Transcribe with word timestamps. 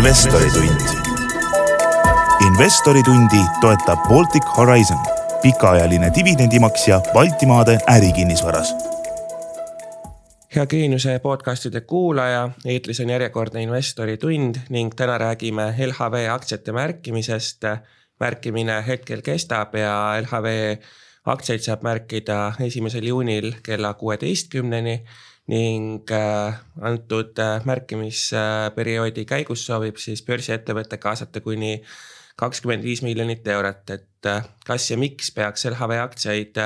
investoritund. 0.00 0.80
investoritundi 2.46 3.36
toetab 3.60 3.98
Baltic 4.08 4.44
Horizon, 4.56 4.98
pikaajaline 5.42 6.12
dividendimaksja 6.14 7.00
Baltimaade 7.12 7.78
ärikinnisvaras 7.88 8.74
hea 10.56 10.66
Geeniuse 10.66 11.18
podcastide 11.18 11.80
kuulaja, 11.80 12.48
eetris 12.64 13.00
on 13.00 13.10
järjekordne 13.10 13.62
investori 13.62 14.16
tund 14.16 14.54
ning 14.68 14.94
täna 14.96 15.18
räägime 15.18 15.74
LHV 15.86 16.28
aktsiate 16.32 16.72
märkimisest. 16.72 17.62
märkimine 18.20 18.84
hetkel 18.86 19.22
kestab 19.22 19.74
ja 19.74 20.22
LHV 20.22 20.76
aktsiaid 21.24 21.60
saab 21.60 21.82
märkida 21.82 22.52
esimesel 22.60 23.04
juunil 23.04 23.52
kella 23.62 23.94
kuueteistkümneni 23.94 25.04
ning 25.50 26.10
äh, 26.10 26.54
antud 26.80 27.38
äh, 27.38 27.64
märkimisperioodi 27.66 29.24
käigus 29.26 29.64
soovib 29.66 29.98
siis 29.98 30.22
börsiettevõte 30.26 31.00
kaasata 31.02 31.42
kuni 31.42 31.80
kakskümmend 32.40 32.86
viis 32.86 33.02
miljonit 33.02 33.46
eurot, 33.50 33.90
et 33.90 34.30
äh, 34.30 34.46
kas 34.66 34.90
ja 34.92 34.98
miks 35.00 35.32
peaks 35.34 35.66
LHV 35.72 35.98
aktsiaid 36.04 36.64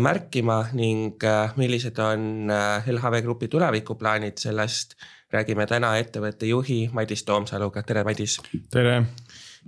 märkima 0.00 0.70
ning 0.72 1.20
millised 1.58 1.98
on 2.00 2.46
LHV 2.86 3.18
Grupi 3.26 3.48
tulevikuplaanid, 3.52 4.38
sellest 4.40 4.94
räägime 5.34 5.66
täna 5.68 5.90
ettevõtte 5.98 6.46
juhi 6.46 6.78
Madis 6.94 7.24
Toomsaluga, 7.26 7.82
tere 7.82 8.04
Madis. 8.06 8.38
tere. 8.70 9.02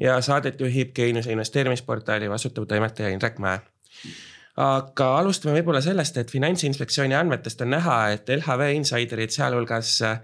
ja 0.00 0.14
saadet 0.22 0.62
juhib 0.62 0.94
Geeniuse 0.94 1.34
investeerimisportaali 1.34 2.30
vastutav 2.30 2.70
toimetaja 2.70 3.10
Indrek 3.12 3.42
Mäe 3.42 3.58
aga 4.56 5.10
alustame 5.20 5.58
võib-olla 5.58 5.82
sellest, 5.84 6.16
et 6.16 6.32
Finantsinspektsiooni 6.32 7.16
andmetest 7.16 7.60
on 7.64 7.74
näha, 7.74 7.96
et 8.16 8.30
LHV 8.32 8.70
insiderid, 8.78 9.32
sealhulgas 9.34 9.92
äh, 10.06 10.20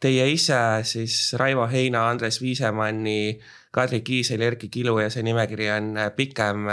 teie 0.00 0.24
ise 0.32 0.58
siis 0.88 1.18
Raivo 1.40 1.66
Heina, 1.68 2.06
Andres 2.10 2.40
Viisemanni, 2.42 3.36
Kadri 3.74 4.00
Kiisel, 4.06 4.42
Erkki 4.42 4.70
Kilu 4.72 4.96
ja 5.02 5.10
see 5.12 5.24
nimekiri 5.26 5.70
on 5.76 5.94
äh, 6.00 6.12
pikem. 6.16 6.68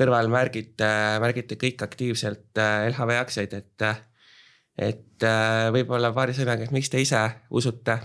kõrval 0.00 0.30
märgite, 0.32 0.86
märgite 1.20 1.58
kõik 1.60 1.82
aktiivselt 1.82 2.58
äh, 2.58 2.86
LHV 2.88 3.16
aktsiaid, 3.20 3.54
et, 3.58 3.82
et 4.78 5.26
võib-olla 5.74 6.12
paari 6.14 6.32
sõnaga, 6.32 6.64
et 6.64 6.72
miks 6.72 6.88
te 6.88 7.02
ise 7.02 7.20
usute 7.50 7.98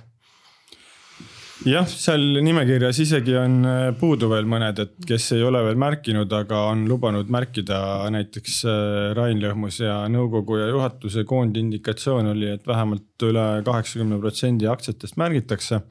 jah, 1.65 1.85
seal 1.89 2.21
nimekirjas 2.45 2.99
isegi 3.01 3.35
on 3.39 3.55
äh, 3.65 3.87
puudu 3.97 4.29
veel 4.31 4.47
mõned, 4.49 4.79
et 4.83 5.07
kes 5.09 5.31
ei 5.35 5.43
ole 5.45 5.61
veel 5.65 5.79
märkinud, 5.81 6.31
aga 6.37 6.65
on 6.71 6.83
lubanud 6.89 7.31
märkida 7.33 7.79
näiteks 8.13 8.59
äh, 8.69 8.77
Rain 9.17 9.41
Lõhmus 9.41 9.79
ja 9.81 9.97
nõukogu 10.11 10.59
ja 10.61 10.69
juhatuse 10.69 11.25
koondindikatsioon 11.27 12.29
oli, 12.35 12.51
et 12.55 12.67
vähemalt 12.69 13.25
üle 13.25 13.47
kaheksakümne 13.65 14.19
protsendi 14.21 14.69
aktsiatest 14.69 15.17
märgitakse. 15.21 15.81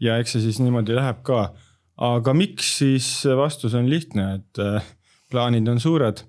ja 0.00 0.18
eks 0.20 0.36
see 0.36 0.46
siis 0.48 0.60
niimoodi 0.60 0.96
läheb 0.96 1.22
ka. 1.24 1.50
aga 1.96 2.32
miks 2.36 2.76
siis 2.78 3.08
vastus 3.36 3.74
on 3.74 3.90
lihtne, 3.90 4.34
et 4.40 4.64
äh, 4.64 4.90
plaanid 5.30 5.68
on 5.68 5.80
suured, 5.80 6.24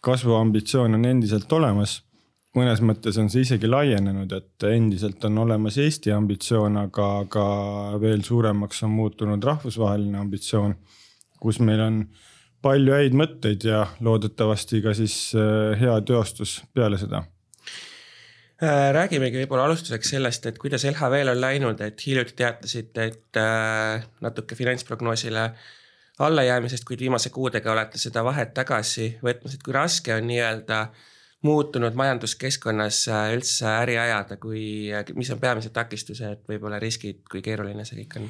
kasvuambitsioon 0.00 0.94
on 0.94 1.04
endiselt 1.04 1.52
olemas 1.52 2.00
mõnes 2.56 2.80
mõttes 2.84 3.18
on 3.20 3.28
see 3.32 3.44
isegi 3.46 3.68
laienenud, 3.68 4.32
et 4.32 4.66
endiselt 4.68 5.24
on 5.28 5.42
olemas 5.44 5.76
Eesti 5.82 6.12
ambitsioon, 6.14 6.78
aga, 6.86 7.08
aga 7.24 7.46
veel 8.02 8.24
suuremaks 8.26 8.82
on 8.86 8.94
muutunud 8.96 9.44
rahvusvaheline 9.44 10.18
ambitsioon, 10.22 10.74
kus 11.42 11.60
meil 11.64 11.82
on 11.84 12.02
palju 12.64 12.96
häid 12.96 13.16
mõtteid 13.16 13.66
ja 13.68 13.84
loodetavasti 14.02 14.82
ka 14.84 14.94
siis 14.96 15.16
äh, 15.38 15.76
hea 15.80 15.96
teostus 16.08 16.58
peale 16.74 16.98
seda. 17.00 17.22
Äh, 18.56 18.90
räägimegi 18.96 19.42
võib-olla 19.42 19.66
alustuseks 19.68 20.14
sellest, 20.16 20.46
et 20.48 20.58
kuidas 20.58 20.86
LHV-l 20.88 21.34
on 21.34 21.42
läinud, 21.42 21.82
et 21.84 22.06
hiljuti 22.06 22.38
teatasite, 22.38 23.10
et 23.10 23.40
äh, 23.40 24.06
natuke 24.24 24.56
finantsprognoosile 24.56 25.50
allajäämisest, 26.24 26.86
kuid 26.88 27.04
viimase 27.04 27.28
kuudega 27.30 27.74
olete 27.74 28.00
seda 28.00 28.24
vahet 28.24 28.54
tagasi 28.56 29.10
võtmas, 29.20 29.58
et 29.58 29.62
kui 29.62 29.76
raske 29.76 30.16
on 30.16 30.24
nii-öelda 30.30 30.80
äh, 30.86 31.12
muutunud 31.44 31.96
majanduskeskkonnas 31.98 33.02
äh, 33.12 33.30
üldse 33.36 33.68
äri 33.68 33.96
ajada, 34.00 34.38
kui, 34.40 34.64
äh, 34.94 35.06
mis 35.18 35.30
on 35.34 35.40
peamised 35.42 35.74
takistused, 35.76 36.44
võib-olla 36.48 36.80
riskid, 36.82 37.22
kui 37.30 37.44
keeruline 37.44 37.84
see 37.84 38.00
kõik 38.02 38.18
on? 38.20 38.28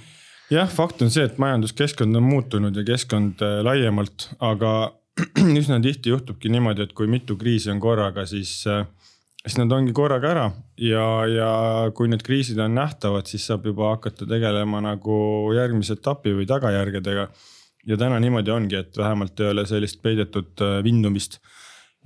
jah, 0.50 0.69
fakt 0.71 1.03
on 1.03 1.11
see, 1.12 1.27
et 1.27 1.41
majanduskeskkond 1.43 2.19
on 2.19 2.27
muutunud 2.27 2.77
ja 2.77 2.87
keskkond 2.87 3.43
äh, 3.47 3.59
laiemalt, 3.67 4.31
aga 4.44 4.77
üsna 5.61 5.81
tihti 5.83 6.12
juhtubki 6.12 6.53
niimoodi, 6.53 6.87
et 6.87 6.94
kui 6.97 7.09
mitu 7.11 7.39
kriisi 7.41 7.71
on 7.72 7.81
korraga, 7.81 8.27
siis, 8.28 8.59
siis 8.67 9.59
nad 9.61 9.73
ongi 9.73 9.94
korraga 9.97 10.33
ära 10.34 10.47
ja, 10.83 11.06
ja 11.31 11.50
kui 11.97 12.11
need 12.12 12.25
kriisid 12.27 12.59
on 12.61 12.75
nähtavad, 12.77 13.31
siis 13.31 13.47
saab 13.49 13.65
juba 13.71 13.94
hakata 13.94 14.28
tegelema 14.28 14.83
nagu 14.84 15.19
järgmise 15.56 15.97
etapi 15.97 16.34
või 16.37 16.49
tagajärgedega. 16.50 17.31
ja 17.87 17.97
täna 17.97 18.19
niimoodi 18.21 18.53
ongi, 18.53 18.77
et 18.83 18.99
vähemalt 18.99 19.41
ei 19.41 19.55
ole 19.55 19.65
sellist 19.67 20.03
peidetud 20.03 20.67
vindumist 20.84 21.41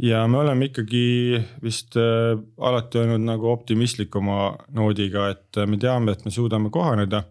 ja 0.00 0.22
me 0.28 0.38
oleme 0.40 0.70
ikkagi 0.70 1.40
vist 1.62 1.96
äh, 2.00 2.38
alati 2.58 3.02
olnud 3.02 3.24
nagu 3.24 3.50
optimistlikuma 3.52 4.54
noodiga, 4.76 5.28
et 5.34 5.60
äh, 5.60 5.68
me 5.68 5.78
teame, 5.80 6.14
et 6.14 6.24
me 6.24 6.32
suudame 6.34 6.72
kohaneda. 6.72 7.24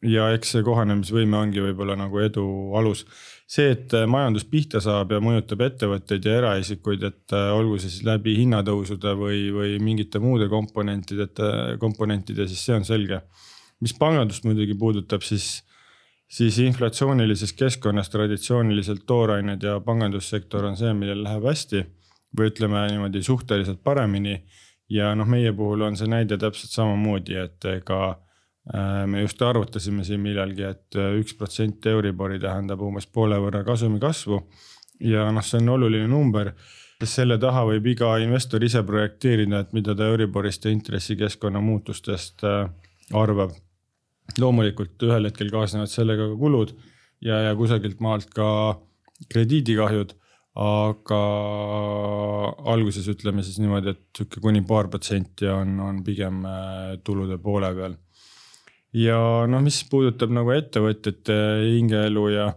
ja 0.00 0.30
eks 0.32 0.54
see 0.54 0.62
kohanemisvõime 0.64 1.36
ongi 1.36 1.60
võib-olla 1.60 1.92
nagu 1.92 2.22
edu 2.24 2.42
alus. 2.78 3.04
see, 3.46 3.70
et 3.74 3.94
äh, 3.94 4.06
majandus 4.08 4.46
pihta 4.48 4.80
saab 4.80 5.12
ja 5.12 5.20
mõjutab 5.20 5.62
ettevõtteid 5.66 6.24
ja 6.24 6.38
eraisikuid, 6.40 7.02
et 7.04 7.34
olgu 7.36 7.78
see 7.78 7.90
siis 7.90 8.06
läbi 8.06 8.34
hinnatõusude 8.38 9.14
või, 9.18 9.50
või 9.54 9.78
mingite 9.78 10.18
muude 10.18 10.48
komponentide, 10.48 11.28
komponentide, 11.78 12.48
siis 12.48 12.64
see 12.64 12.78
on 12.78 12.84
selge. 12.84 13.20
mis 13.80 13.94
pangandust 13.96 14.44
muidugi 14.44 14.74
puudutab, 14.74 15.22
siis 15.22 15.62
siis 16.30 16.58
inflatsioonilises 16.62 17.52
keskkonnas 17.58 18.10
traditsiooniliselt 18.10 19.02
toorained 19.06 19.62
ja 19.62 19.80
pangandussektor 19.80 20.64
on 20.64 20.76
see, 20.76 20.92
millel 20.94 21.24
läheb 21.24 21.46
hästi 21.48 21.80
või 22.36 22.50
ütleme 22.50 22.86
niimoodi 22.90 23.22
suhteliselt 23.22 23.82
paremini. 23.84 24.42
ja 24.90 25.12
noh, 25.14 25.26
meie 25.26 25.52
puhul 25.54 25.84
on 25.86 25.96
see 25.96 26.08
näide 26.10 26.38
täpselt 26.38 26.72
samamoodi, 26.74 27.36
et 27.38 27.64
ega 27.70 28.00
äh, 28.10 29.06
me 29.06 29.22
just 29.22 29.42
arvutasime 29.42 30.04
siin 30.04 30.20
millalgi 30.20 30.66
et, 30.66 30.82
et 30.90 30.98
äh, 30.98 31.14
üks 31.20 31.36
protsent 31.38 31.86
Euribori 31.86 32.40
tähendab 32.42 32.82
umbes 32.82 33.06
poole 33.06 33.38
võrra 33.38 33.62
kasumi 33.64 34.00
kasvu. 34.02 34.42
ja 35.00 35.30
noh, 35.32 35.44
see 35.46 35.60
on 35.62 35.68
oluline 35.76 36.08
number, 36.10 36.52
sest 37.00 37.22
selle 37.22 37.38
taha 37.38 37.64
võib 37.70 37.86
iga 37.86 38.16
investor 38.18 38.64
ise 38.64 38.82
projekteerida, 38.86 39.60
et 39.60 39.72
mida 39.72 39.94
ta 39.94 40.10
Euriborist 40.10 40.64
ja 40.64 40.74
intressikeskkonna 40.74 41.60
muutustest 41.60 42.44
äh, 42.44 42.68
arvab. 43.12 43.54
loomulikult 44.38 45.02
ühel 45.02 45.26
hetkel 45.26 45.50
kaasnevad 45.50 45.90
sellega 45.90 46.28
ka 46.30 46.36
kulud 46.38 46.74
ja, 47.20 47.40
ja 47.48 47.54
kusagilt 47.58 48.00
maalt 48.00 48.30
ka 48.34 48.78
krediidikahjud 49.28 50.14
aga 50.58 51.18
alguses 52.72 53.06
ütleme 53.12 53.44
siis 53.46 53.60
niimoodi, 53.62 53.94
et 53.94 54.02
sihuke 54.16 54.42
kuni 54.42 54.62
paar 54.66 54.88
protsenti 54.90 55.46
on, 55.46 55.76
on 55.84 56.00
pigem 56.06 56.42
äh, 56.48 56.96
tulude 57.06 57.38
poole 57.38 57.70
peal. 57.76 57.94
ja 58.98 59.46
noh, 59.46 59.62
mis 59.62 59.82
puudutab 59.90 60.32
nagu 60.34 60.50
ettevõtjate 60.50 61.36
hingeelu 61.62 62.26
ja, 62.34 62.48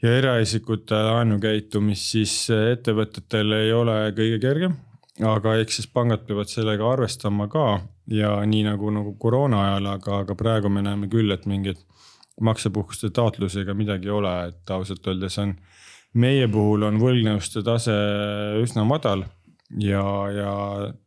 ja 0.00 0.14
eraisikute 0.16 0.96
laenukäitumist, 0.96 2.14
siis 2.16 2.36
ettevõtetel 2.50 3.58
ei 3.58 3.72
ole 3.76 3.98
kõige 4.16 4.40
kergem. 4.40 4.78
aga 5.20 5.58
eks 5.60 5.82
siis 5.82 5.92
pangad 5.92 6.24
peavad 6.24 6.48
sellega 6.48 6.88
arvestama 6.88 7.50
ka 7.52 7.82
ja 8.08 8.38
nii 8.46 8.64
nagu, 8.64 8.90
nagu 8.90 9.12
koroona 9.20 9.66
ajal, 9.66 9.92
aga, 9.92 10.22
aga 10.24 10.34
praegu 10.34 10.72
me 10.72 10.82
näeme 10.82 11.12
küll, 11.12 11.30
et 11.36 11.44
mingeid 11.46 11.84
maksepuhkuste 12.40 13.10
taotlusi 13.12 13.60
ega 13.60 13.74
midagi 13.76 14.08
ei 14.08 14.16
ole, 14.16 14.32
et 14.48 14.72
ausalt 14.72 15.06
öeldes 15.12 15.36
on 15.42 15.52
meie 16.18 16.48
puhul 16.50 16.88
on 16.88 16.98
võlgnevuste 16.98 17.62
tase 17.66 17.94
üsna 18.62 18.84
madal 18.88 19.24
ja, 19.78 20.02
ja 20.34 20.52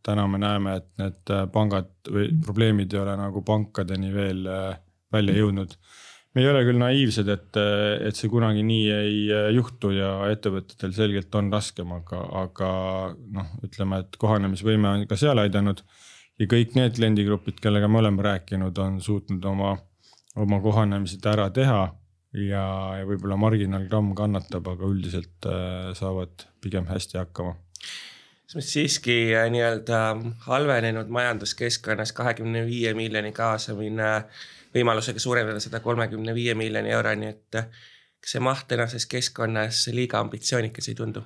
täna 0.05 0.27
me 0.27 0.39
näeme, 0.39 0.77
et 0.79 0.89
need 1.01 1.33
pangad 1.53 1.91
või 2.09 2.29
probleemid 2.43 2.93
ei 2.93 3.01
ole 3.01 3.17
nagu 3.19 3.43
pankadeni 3.45 4.13
veel 4.13 4.47
äh, 4.47 4.79
välja 5.13 5.35
jõudnud. 5.37 5.75
me 6.33 6.41
ei 6.41 6.49
ole 6.49 6.63
küll 6.65 6.79
naiivsed, 6.81 7.27
et, 7.29 7.59
et 8.07 8.17
see 8.17 8.31
kunagi 8.31 8.63
nii 8.65 8.85
ei 8.91 9.17
äh, 9.31 9.49
juhtu 9.57 9.91
ja 9.95 10.13
ettevõtetel 10.31 10.95
selgelt 10.95 11.35
on 11.35 11.51
raskem, 11.53 11.91
aga, 11.99 12.23
aga 12.45 12.69
noh, 13.39 13.51
ütleme, 13.67 14.03
et 14.05 14.19
kohanemisvõime 14.21 14.93
on 14.93 15.07
ka 15.09 15.19
seal 15.19 15.43
aidanud. 15.43 15.83
ja 16.39 16.47
kõik 16.49 16.77
need 16.79 16.95
kliendigrupid, 16.95 17.59
kellega 17.61 17.87
me 17.87 17.99
oleme 17.99 18.23
rääkinud, 18.23 18.77
on 18.79 19.01
suutnud 19.01 19.43
oma, 19.45 19.75
oma 20.35 20.61
kohanemised 20.63 21.25
ära 21.29 21.49
teha 21.53 21.91
ja, 22.33 22.65
ja 22.99 23.05
võib-olla 23.07 23.37
marginaalgramm 23.39 24.13
kannatab, 24.17 24.67
aga 24.73 24.89
üldiselt 24.89 25.49
äh, 25.49 25.93
saavad 25.97 26.47
pigem 26.61 26.89
hästi 26.89 27.21
hakkama 27.21 27.55
siiski 28.59 29.35
äh, 29.35 29.49
nii-öelda 29.51 30.17
halvenenud 30.47 31.07
majanduskeskkonnas 31.07 32.11
kahekümne 32.13 32.65
viie 32.65 32.93
miljoni 32.93 33.31
kaasamine 33.31 34.11
võimalusega 34.75 35.19
suurendada 35.19 35.59
seda 35.63 35.79
kolmekümne 35.79 36.33
viie 36.35 36.55
miljoni 36.57 36.93
euroni, 36.93 37.29
et 37.33 37.59
äh, 37.59 37.69
kas 38.21 38.35
see 38.35 38.43
maht 38.43 38.67
tänases 38.67 39.05
keskkonnas 39.09 39.87
liiga 39.93 40.19
ambitsioonikas 40.19 40.89
ei 40.89 40.95
tundu? 40.95 41.23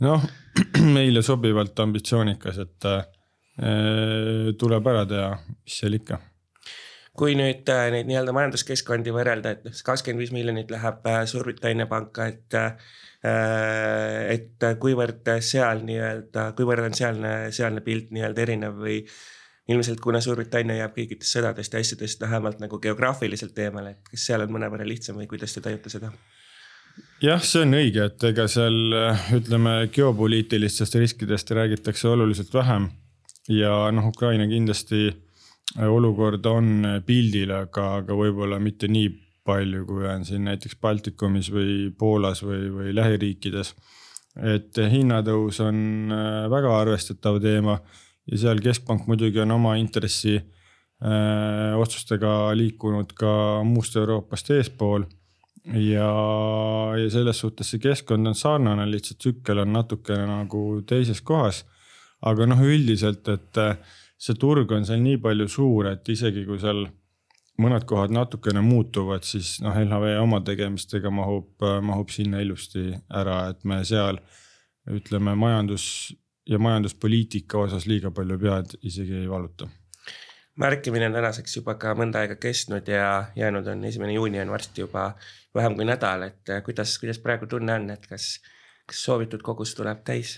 noh, 0.00 0.24
meile 0.96 1.22
sobivalt 1.22 1.80
ambitsioonikas, 1.80 2.60
et 2.64 2.88
äh, 2.90 3.06
tuleb 4.58 4.92
ära 4.92 5.06
teha, 5.08 5.32
mis 5.48 5.80
seal 5.82 5.98
ikka 5.98 6.20
kui 7.18 7.34
nüüd 7.38 7.68
äh, 7.72 7.88
neid 7.94 8.08
nii-öelda 8.08 8.34
majanduskeskkondi 8.36 9.12
võrrelda, 9.14 9.56
et 9.56 9.66
noh, 9.66 9.74
kakskümmend 9.84 10.22
viis 10.22 10.34
miljonit 10.34 10.70
läheb 10.72 11.06
äh, 11.10 11.22
Suurbritannia 11.30 11.88
panka, 11.90 12.28
et 12.30 12.58
äh, 12.58 12.94
et 13.18 14.62
kuivõrd 14.78 15.26
seal 15.42 15.80
nii-öelda, 15.88 16.52
kuivõrd 16.58 16.86
on 16.86 16.94
sealne, 16.94 17.32
sealne 17.54 17.82
pilt 17.82 18.12
nii-öelda 18.14 18.44
erinev 18.44 18.76
või 18.78 19.00
ilmselt 19.74 19.98
kuna 20.00 20.20
Suurbritannia 20.22 20.84
jääb 20.84 20.94
kõigitest 20.94 21.34
sõdadest 21.34 21.74
ja 21.74 21.82
asjadest 21.82 22.22
vähemalt 22.22 22.62
nagu 22.62 22.78
geograafiliselt 22.78 23.58
eemale, 23.58 23.96
et 23.96 24.12
kas 24.12 24.28
seal 24.30 24.46
on 24.46 24.54
mõnevõrra 24.54 24.86
lihtsam 24.86 25.18
või 25.18 25.26
kuidas 25.30 25.56
te 25.56 25.64
tajute 25.64 25.90
seda? 25.90 26.12
jah, 27.24 27.42
see 27.42 27.66
on 27.66 27.74
õige, 27.80 28.06
et 28.06 28.28
ega 28.30 28.46
seal 28.50 28.78
ütleme, 29.34 29.74
geopoliitilistest 29.98 30.94
riskidest 31.02 31.50
räägitakse 31.58 32.08
oluliselt 32.08 32.54
vähem. 32.54 32.92
ja 33.50 33.74
noh, 33.90 34.12
Ukraina 34.14 34.46
kindlasti 34.46 35.08
olukord 35.76 36.46
on 36.46 36.86
pildil, 37.06 37.52
aga, 37.52 37.98
aga 38.00 38.16
võib-olla 38.16 38.58
mitte 38.62 38.88
nii 38.88 39.08
palju, 39.48 39.84
kui 39.88 40.06
on 40.08 40.24
siin 40.28 40.44
näiteks 40.48 40.76
Baltikumis 40.80 41.50
või 41.52 41.88
Poolas 41.98 42.42
või, 42.44 42.68
või 42.72 42.94
lähiriikides. 42.96 43.74
et 44.38 44.76
hinnatõus 44.92 45.60
on 45.60 46.12
väga 46.50 46.74
arvestatav 46.80 47.40
teema 47.42 47.78
ja 48.30 48.38
seal 48.38 48.60
keskpank 48.62 49.06
muidugi 49.08 49.40
on 49.40 49.50
oma 49.56 49.74
intressi 49.80 50.36
öö, 50.36 51.76
otsustega 51.80 52.52
liikunud 52.54 53.14
ka 53.18 53.62
muust 53.64 53.96
Euroopast 53.96 54.50
eespool 54.54 55.06
ja, 55.74 56.10
ja 56.96 57.08
selles 57.10 57.40
suhtes 57.40 57.72
see 57.72 57.82
keskkond 57.82 58.30
on 58.30 58.36
sarnane, 58.38 58.86
lihtsalt 58.90 59.20
tsükkel 59.22 59.64
on 59.64 59.72
natukene 59.72 60.26
nagu 60.28 60.82
teises 60.86 61.20
kohas. 61.22 61.64
aga 62.18 62.48
noh, 62.50 62.58
üldiselt, 62.66 63.28
et 63.30 63.58
äh, 63.62 63.76
see 64.18 64.34
turg 64.34 64.72
on 64.74 64.86
seal 64.86 65.02
nii 65.02 65.20
palju 65.22 65.48
suur, 65.48 65.92
et 65.92 66.08
isegi 66.10 66.44
kui 66.46 66.58
seal 66.62 66.86
mõned 67.62 67.86
kohad 67.90 68.12
natukene 68.14 68.62
muutuvad, 68.62 69.26
siis 69.26 69.56
noh, 69.64 69.74
LHV 69.74 70.18
oma 70.22 70.40
tegemistega 70.46 71.10
mahub, 71.10 71.50
mahub 71.82 72.10
sinna 72.14 72.42
ilusti 72.42 72.92
ära, 73.14 73.48
et 73.52 73.64
me 73.66 73.80
seal 73.86 74.20
ütleme, 74.94 75.34
majandus 75.38 75.88
ja 76.48 76.58
majanduspoliitika 76.62 77.58
osas 77.66 77.86
liiga 77.90 78.10
palju 78.14 78.38
pead 78.40 78.78
isegi 78.82 79.18
ei 79.22 79.28
valuta. 79.30 79.68
Märkimine 80.58 81.06
on 81.06 81.14
tänaseks 81.14 81.58
juba 81.60 81.76
ka 81.78 81.92
mõnda 81.94 82.22
aega 82.24 82.38
kestnud 82.40 82.88
ja 82.90 83.28
jäänud 83.38 83.66
on 83.70 83.84
esimene 83.86 84.16
juuni 84.16 84.40
on 84.42 84.50
varsti 84.50 84.82
juba 84.82 85.12
vähem 85.54 85.76
kui 85.78 85.86
nädal, 85.86 86.24
et 86.30 86.54
kuidas, 86.66 86.96
kuidas 86.98 87.20
praegu 87.22 87.46
tunne 87.46 87.76
on, 87.78 87.90
et 87.94 88.06
kas, 88.10 88.38
kas 88.88 89.02
soovitud 89.06 89.42
kogus 89.44 89.74
tuleb 89.78 90.04
täis? 90.06 90.36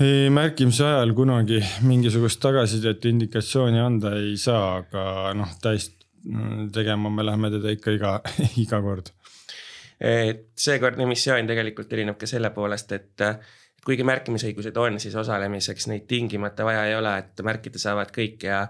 ei, 0.00 0.28
märkimise 0.32 0.86
ajal 0.86 1.14
kunagi 1.18 1.60
mingisugust 1.86 2.40
tagasisidet, 2.42 3.04
indikatsiooni 3.10 3.80
anda 3.82 4.14
ei 4.18 4.36
saa, 4.40 4.82
aga 4.82 5.04
noh, 5.38 5.54
täis 5.62 5.90
tegema 6.72 7.10
me 7.10 7.24
läheme 7.24 7.50
teda 7.56 7.72
ikka 7.76 7.96
iga, 7.96 8.18
iga 8.64 8.82
kord. 8.84 9.14
et 10.00 10.46
seekordne 10.56 11.08
missioon 11.08 11.48
tegelikult 11.48 11.92
erineb 11.92 12.20
ka 12.20 12.28
selle 12.30 12.52
poolest, 12.54 12.92
et 12.96 13.26
kuigi 13.84 14.04
märkimisõigused 14.04 14.76
on, 14.76 15.00
siis 15.00 15.16
osalemiseks 15.16 15.88
neid 15.88 16.06
tingimata 16.08 16.64
vaja 16.68 16.86
ei 16.88 16.96
ole, 16.96 17.16
et 17.22 17.44
märkida 17.44 17.80
saavad 17.80 18.12
kõik 18.14 18.44
ja 18.48 18.64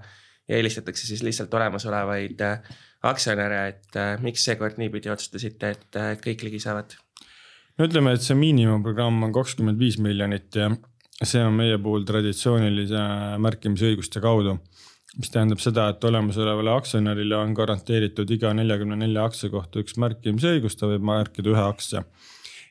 ja 0.50 0.58
eelistatakse 0.58 1.06
siis 1.06 1.22
lihtsalt 1.22 1.54
olemasolevaid 1.54 2.40
äh, 2.40 2.78
aktsionäre, 3.06 3.60
et 3.68 3.96
äh, 3.96 4.16
miks 4.22 4.44
seekord 4.44 4.80
niipidi 4.82 5.12
otsustasite, 5.12 5.74
et 5.76 5.98
äh, 6.00 6.12
kõik 6.24 6.42
ligi 6.46 6.60
saavad? 6.62 6.96
No 7.80 7.88
ütleme, 7.88 8.12
et 8.12 8.24
see 8.24 8.36
miinimumprogramm 8.36 9.22
on 9.24 9.32
kakskümmend 9.32 9.80
viis 9.80 9.96
miljonit 10.04 10.56
ja 10.58 10.68
see 11.24 11.40
on 11.40 11.54
meie 11.56 11.78
puhul 11.80 12.04
traditsioonilise 12.08 13.04
märkimisõiguste 13.40 14.20
kaudu. 14.24 14.58
mis 15.18 15.32
tähendab 15.34 15.58
seda, 15.58 15.88
et 15.90 16.04
olemasolevale 16.06 16.70
aktsionärile 16.70 17.34
on 17.34 17.54
garanteeritud 17.58 18.30
iga 18.30 18.52
neljakümne 18.54 18.94
nelja 19.00 19.24
aktsia 19.26 19.50
kohta 19.50 19.80
üks 19.82 19.96
märkimisõigus, 19.98 20.76
ta 20.78 20.86
võib 20.86 21.02
märkida 21.02 21.50
ühe 21.50 21.64
aktsia. 21.64 22.04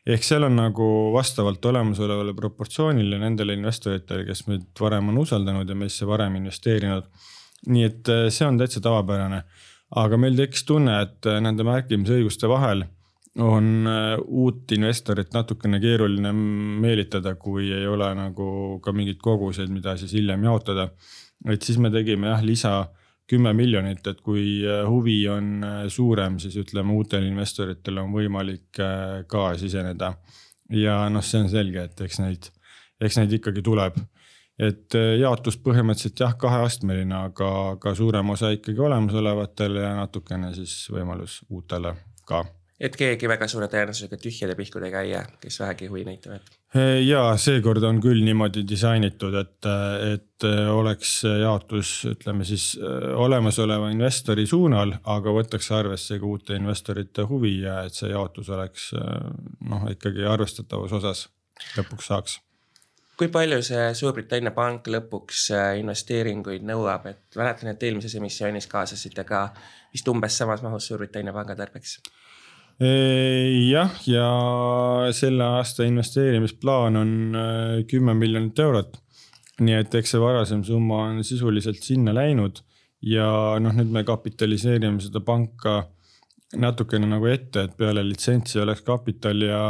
Ehk 0.08 0.24
seal 0.24 0.48
on 0.48 0.56
nagu 0.56 0.86
vastavalt 1.12 1.66
olemasolevale 1.66 2.32
proportsioonile 2.38 3.20
nendele 3.20 3.58
investoritele, 3.58 4.24
kes 4.30 4.46
meid 4.48 4.70
varem 4.80 5.10
on 5.12 5.20
usaldanud 5.26 5.68
ja 5.68 5.76
meisse 5.76 6.08
varem 6.08 6.38
investeerinud. 6.40 7.10
Nii 7.68 7.84
et 7.90 8.14
äh, 8.14 8.30
see 8.32 8.48
on 8.48 8.62
täitsa 8.62 8.80
tavapärane, 8.80 9.42
aga 10.00 10.22
meil 10.22 10.40
tekkis 10.40 10.64
tunne, 10.70 10.96
et 11.02 11.28
äh, 11.28 11.42
nende 11.44 11.68
märkimisõiguste 11.68 12.48
vahel 12.48 12.86
on 13.38 13.88
äh, 13.88 14.16
uut 14.26 14.72
investorit 14.72 15.34
natukene 15.34 15.80
keeruline 15.80 16.32
meelitada, 16.34 17.36
kui 17.36 17.70
ei 17.72 17.88
ole 17.88 18.10
nagu 18.18 18.80
ka 18.84 18.94
mingeid 18.96 19.22
koguseid, 19.22 19.70
mida 19.74 19.96
siis 19.98 20.14
hiljem 20.18 20.44
jaotada. 20.44 20.90
et 21.48 21.62
siis 21.62 21.78
me 21.78 21.92
tegime 21.92 22.28
jah 22.28 22.44
lisa 22.44 22.74
kümme 23.30 23.54
miljonit, 23.54 24.08
et 24.08 24.22
kui 24.26 24.64
huvi 24.88 25.28
on 25.30 25.62
suurem, 25.88 26.40
siis 26.40 26.56
ütleme, 26.58 26.92
uutel 26.98 27.28
investoritel 27.28 28.00
on 28.02 28.10
võimalik 28.12 28.80
ka 29.28 29.44
siseneda. 29.58 30.16
ja 30.74 31.04
noh, 31.10 31.24
see 31.24 31.44
on 31.44 31.50
selge, 31.50 31.84
et 31.84 32.02
eks 32.02 32.20
neid, 32.20 32.50
eks 33.00 33.20
neid 33.22 33.36
ikkagi 33.38 33.62
tuleb 33.62 34.02
et 34.60 34.96
äh, 34.98 35.16
jaotus 35.22 35.58
põhimõtteliselt 35.64 36.20
jah, 36.20 36.36
kaheastmeline, 36.40 37.16
aga, 37.30 37.50
aga 37.76 37.94
suurem 37.96 38.36
osa 38.36 38.52
ikkagi 38.56 38.82
olemasolevatele 38.84 39.86
ja 39.86 39.94
natukene 40.02 40.52
siis 40.58 40.74
võimalus 40.92 41.40
uutele 41.50 41.96
ka. 42.28 42.44
Et 42.80 42.96
keegi 42.96 43.28
väga 43.28 43.48
suure 43.52 43.68
tõenäosusega 43.72 44.18
tühjade 44.22 44.56
pihkudega 44.56 45.04
ei 45.04 45.12
jää, 45.12 45.26
kes 45.42 45.60
vähegi 45.60 45.90
huvi 45.92 46.06
näitavad? 46.08 46.50
Äh, 46.76 47.00
ja 47.04 47.24
seekord 47.38 47.84
on 47.84 48.02
küll 48.04 48.24
niimoodi 48.26 48.64
disainitud, 48.70 49.36
et, 49.42 49.70
et 50.14 50.48
äh, 50.48 50.60
oleks 50.74 51.16
jaotus, 51.28 51.94
ütleme 52.14 52.48
siis 52.48 52.72
olemasoleva 53.16 53.92
investori 53.94 54.48
suunal, 54.48 54.96
aga 55.04 55.34
võtaks 55.36 55.72
arvesse 55.76 56.20
ka 56.20 56.30
uute 56.30 56.60
investorite 56.60 57.28
huvi 57.30 57.60
ja 57.64 57.82
et 57.88 57.98
see 57.98 58.14
jaotus 58.14 58.52
oleks 58.56 58.92
noh, 58.96 59.90
ikkagi 59.92 60.28
arvestatavas 60.28 60.96
osas 61.02 61.28
lõpuks 61.78 62.14
saaks 62.14 62.40
kui 63.20 63.28
palju 63.28 63.60
see 63.66 63.88
Suurbritannia 64.00 64.54
pank 64.56 64.88
lõpuks 64.88 65.50
investeeringuid 65.82 66.64
nõuab, 66.64 67.10
et 67.12 67.36
mäletan, 67.40 67.74
et 67.74 67.84
eelmises 67.84 68.16
emissioonis 68.16 68.68
kaasasite 68.72 69.26
ka 69.28 69.42
vist 69.92 70.08
umbes 70.08 70.38
samas 70.40 70.64
mahus 70.64 70.88
Suurbritannia 70.88 71.36
panga 71.36 71.58
tarbeks? 71.60 71.98
Jah, 72.80 73.92
ja 74.08 74.28
selle 75.12 75.44
aasta 75.60 75.84
investeerimisplaan 75.84 76.96
on 76.96 77.12
äh, 77.36 77.86
kümme 77.88 78.14
miljonit 78.16 78.60
eurot. 78.60 78.98
nii 79.60 79.76
et 79.76 79.96
eks 80.00 80.14
see 80.16 80.20
varasem 80.24 80.62
summa 80.64 81.02
on 81.10 81.24
sisuliselt 81.28 81.84
sinna 81.84 82.14
läinud 82.16 82.62
ja 83.04 83.58
noh, 83.60 83.74
nüüd 83.76 83.92
me 83.92 84.06
kapitaliseerime 84.08 85.04
seda 85.04 85.20
panka 85.20 85.82
natukene 86.58 87.08
nagu 87.10 87.28
ette, 87.30 87.68
et 87.68 87.76
peale 87.78 88.04
litsentsi 88.06 88.60
oleks 88.64 88.82
kapital 88.88 89.44
ja 89.46 89.64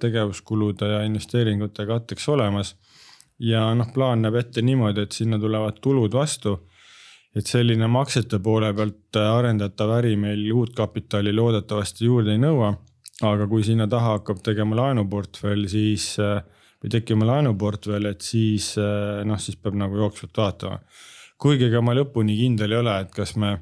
tegevuskulude 0.00 0.92
ja 0.92 1.00
investeeringute 1.08 1.86
katteks 1.86 2.28
olemas. 2.28 2.76
ja 3.38 3.66
noh, 3.74 3.88
plaan 3.92 4.22
näeb 4.22 4.36
ette 4.38 4.62
niimoodi, 4.62 5.02
et 5.02 5.12
sinna 5.12 5.38
tulevad 5.42 5.80
tulud 5.82 6.12
vastu. 6.12 6.58
Et 7.34 7.46
selline 7.50 7.88
maksete 7.90 8.38
poole 8.38 8.70
pealt 8.74 9.18
arendatav 9.18 9.90
äri 9.98 10.14
meil 10.16 10.44
uut 10.54 10.74
kapitali 10.76 11.32
loodetavasti 11.34 12.06
juurde 12.06 12.34
ei 12.34 12.42
nõua. 12.42 12.74
aga 13.22 13.46
kui 13.46 13.62
sinna 13.62 13.86
taha 13.86 14.16
hakkab 14.18 14.40
tegema 14.42 14.76
laenuportfell, 14.76 15.68
siis 15.70 16.16
või 16.18 16.90
tekkima 16.90 17.26
laenuportfell, 17.26 18.06
et 18.10 18.20
siis 18.20 18.72
noh, 19.24 19.38
siis 19.38 19.56
peab 19.56 19.78
nagu 19.78 19.96
jooksvalt 19.96 20.36
vaatama. 20.36 20.80
kuigi 21.38 21.68
ega 21.68 21.80
ma 21.82 21.94
lõpuni 21.94 22.36
kindel 22.38 22.72
ei 22.72 22.78
ole, 22.78 22.98
et 23.00 23.14
kas 23.14 23.36
me 23.36 23.54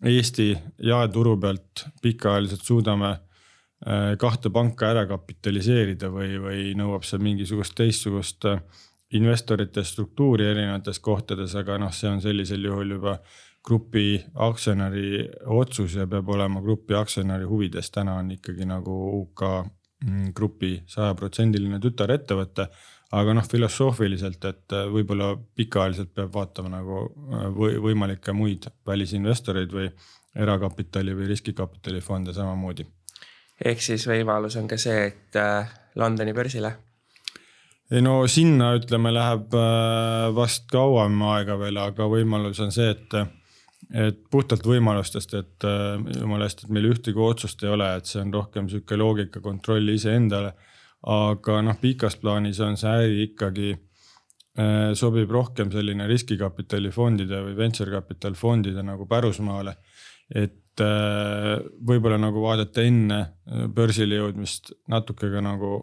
Eesti 0.00 0.54
jaeturu 0.80 1.34
pealt 1.36 1.84
pikaajaliselt 2.02 2.62
suudame 2.64 3.10
äh, 3.10 4.14
kahte 4.18 4.48
panka 4.50 4.88
ära 4.94 5.04
kapitaliseerida 5.08 6.08
või, 6.12 6.38
või 6.40 6.62
nõuab 6.78 7.04
see 7.04 7.20
mingisugust 7.20 7.76
teistsugust 7.76 8.46
äh, 8.48 8.62
investorite 9.18 9.84
struktuuri 9.84 10.46
erinevates 10.46 11.00
kohtades, 11.02 11.54
aga 11.58 11.78
noh, 11.78 11.92
see 11.92 12.10
on 12.10 12.20
sellisel 12.22 12.64
juhul 12.64 12.96
juba 12.96 13.18
grupi 13.64 14.20
aktsionäri 14.34 15.26
otsus 15.52 15.94
ja 15.98 16.06
peab 16.06 16.28
olema 16.28 16.62
grupi 16.64 16.94
aktsionäri 16.94 17.44
huvides. 17.44 17.90
täna 17.90 18.14
on 18.14 18.30
ikkagi 18.30 18.64
nagu 18.64 18.94
UK 19.20 19.42
mm, 20.04 20.32
grupi 20.34 20.78
sajaprotsendiline 20.86 21.80
tütarettevõte 21.80 22.68
aga 23.16 23.34
noh, 23.34 23.46
filosoofiliselt, 23.46 24.44
et 24.46 24.76
äh, 24.76 24.86
võib-olla 24.92 25.32
pikaajaliselt 25.58 26.12
peab 26.14 26.34
vaatama 26.34 26.70
nagu 26.76 27.02
äh, 27.06 27.48
või 27.54 27.78
võimalikke 27.90 28.34
muid 28.36 28.68
välisinvestoreid 28.86 29.74
või 29.74 29.88
erakapitali 30.38 31.14
või 31.18 31.26
riskikapitali 31.32 32.00
fonde 32.04 32.34
samamoodi. 32.34 32.86
ehk 33.64 33.82
siis 33.82 34.06
võimalus 34.06 34.56
on 34.56 34.68
ka 34.70 34.78
see, 34.78 35.10
et 35.10 35.36
äh, 35.36 35.74
Londoni 35.98 36.34
börsile? 36.34 36.76
Ei 37.90 38.02
no 38.04 38.20
sinna 38.30 38.72
ütleme, 38.78 39.12
läheb 39.14 39.54
vast 40.36 40.68
kauem 40.70 41.20
aega 41.32 41.58
veel, 41.58 41.78
aga 41.82 42.06
võimalus 42.10 42.62
on 42.64 42.74
see, 42.74 42.90
et 42.94 43.20
et 43.90 44.18
puhtalt 44.30 44.62
võimalustest, 44.62 45.32
et 45.34 45.64
jumala 46.14 46.46
eest, 46.46 46.60
et 46.62 46.70
meil 46.70 46.92
ühtegi 46.92 47.18
otsust 47.18 47.64
ei 47.64 47.72
ole, 47.72 47.88
et 47.98 48.06
see 48.06 48.20
on 48.22 48.28
rohkem 48.30 48.68
sihuke 48.70 48.94
loogika 48.94 49.40
kontrolli 49.42 49.96
iseendale 49.98 50.52
aga 51.08 51.60
noh, 51.64 51.78
pikas 51.80 52.18
plaanis 52.20 52.60
on 52.64 52.76
see 52.80 52.90
äri 52.90 53.22
ikkagi 53.28 53.70
äh, 53.72 54.90
sobib 54.98 55.30
rohkem 55.32 55.70
selline 55.72 56.08
riskikapitalifondide 56.10 57.40
või 57.46 57.56
venture 57.56 57.92
capital 57.94 58.36
fondide 58.36 58.84
nagu 58.84 59.06
pärusmaale. 59.08 59.76
et 60.34 60.80
äh, 60.80 61.56
võib-olla 61.86 62.18
nagu 62.20 62.42
vaadata 62.44 62.82
enne 62.82 63.20
börsile 63.74 64.20
jõudmist 64.20 64.72
natuke 64.88 65.30
ka 65.32 65.40
nagu 65.40 65.80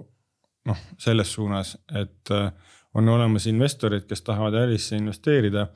noh, 0.67 0.79
selles 0.99 1.31
suunas, 1.33 1.75
et 1.95 2.33
on 2.97 3.09
olemas 3.13 3.47
investorid, 3.47 4.07
kes 4.09 4.23
tahavad 4.25 4.57
ärisse 4.65 4.97
investeerida 4.99 5.67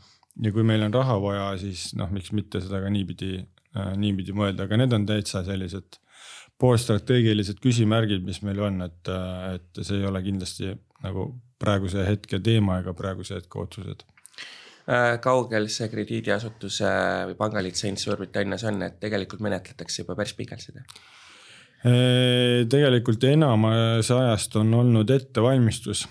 ja 0.41 0.51
kui 0.53 0.63
meil 0.67 0.83
on 0.85 0.93
raha 0.93 1.17
vaja, 1.21 1.49
siis 1.61 1.91
noh, 1.99 2.11
miks 2.13 2.31
mitte 2.35 2.61
seda 2.63 2.81
ka 2.83 2.91
niipidi, 2.91 3.37
niipidi 3.99 4.35
mõelda, 4.35 4.65
aga 4.67 4.79
need 4.81 4.95
on 4.95 5.05
täitsa 5.09 5.43
sellised 5.47 5.99
poolstrateegilised 6.61 7.61
küsimärgid, 7.61 8.25
mis 8.25 8.41
meil 8.45 8.61
on, 8.61 8.81
et, 8.85 9.11
et 9.55 9.81
see 9.81 9.99
ei 9.99 10.07
ole 10.07 10.21
kindlasti 10.25 10.73
nagu 11.01 11.31
praeguse 11.61 12.05
hetke 12.05 12.39
teema 12.43 12.79
ega 12.81 12.93
praeguse 12.97 13.37
hetke 13.39 13.59
otsused 13.61 14.03
äh, 14.03 15.15
kaugel 15.23 15.69
see 15.73 15.89
krediidiasutuse 15.91 16.91
või 17.31 17.37
pangalitsents 17.39 18.05
Suurbritannias 18.07 18.65
on, 18.69 18.81
et 18.87 18.99
tegelikult 19.01 19.43
menetletakse 19.45 20.03
juba 20.03 20.17
päris 20.19 20.35
pikalt 20.37 20.65
seda? 20.65 20.85
Tegelikult 21.81 23.23
enamus 23.25 24.11
ajast 24.13 24.55
on 24.59 24.73
olnud 24.77 25.09
ettevalmistus 25.09 26.03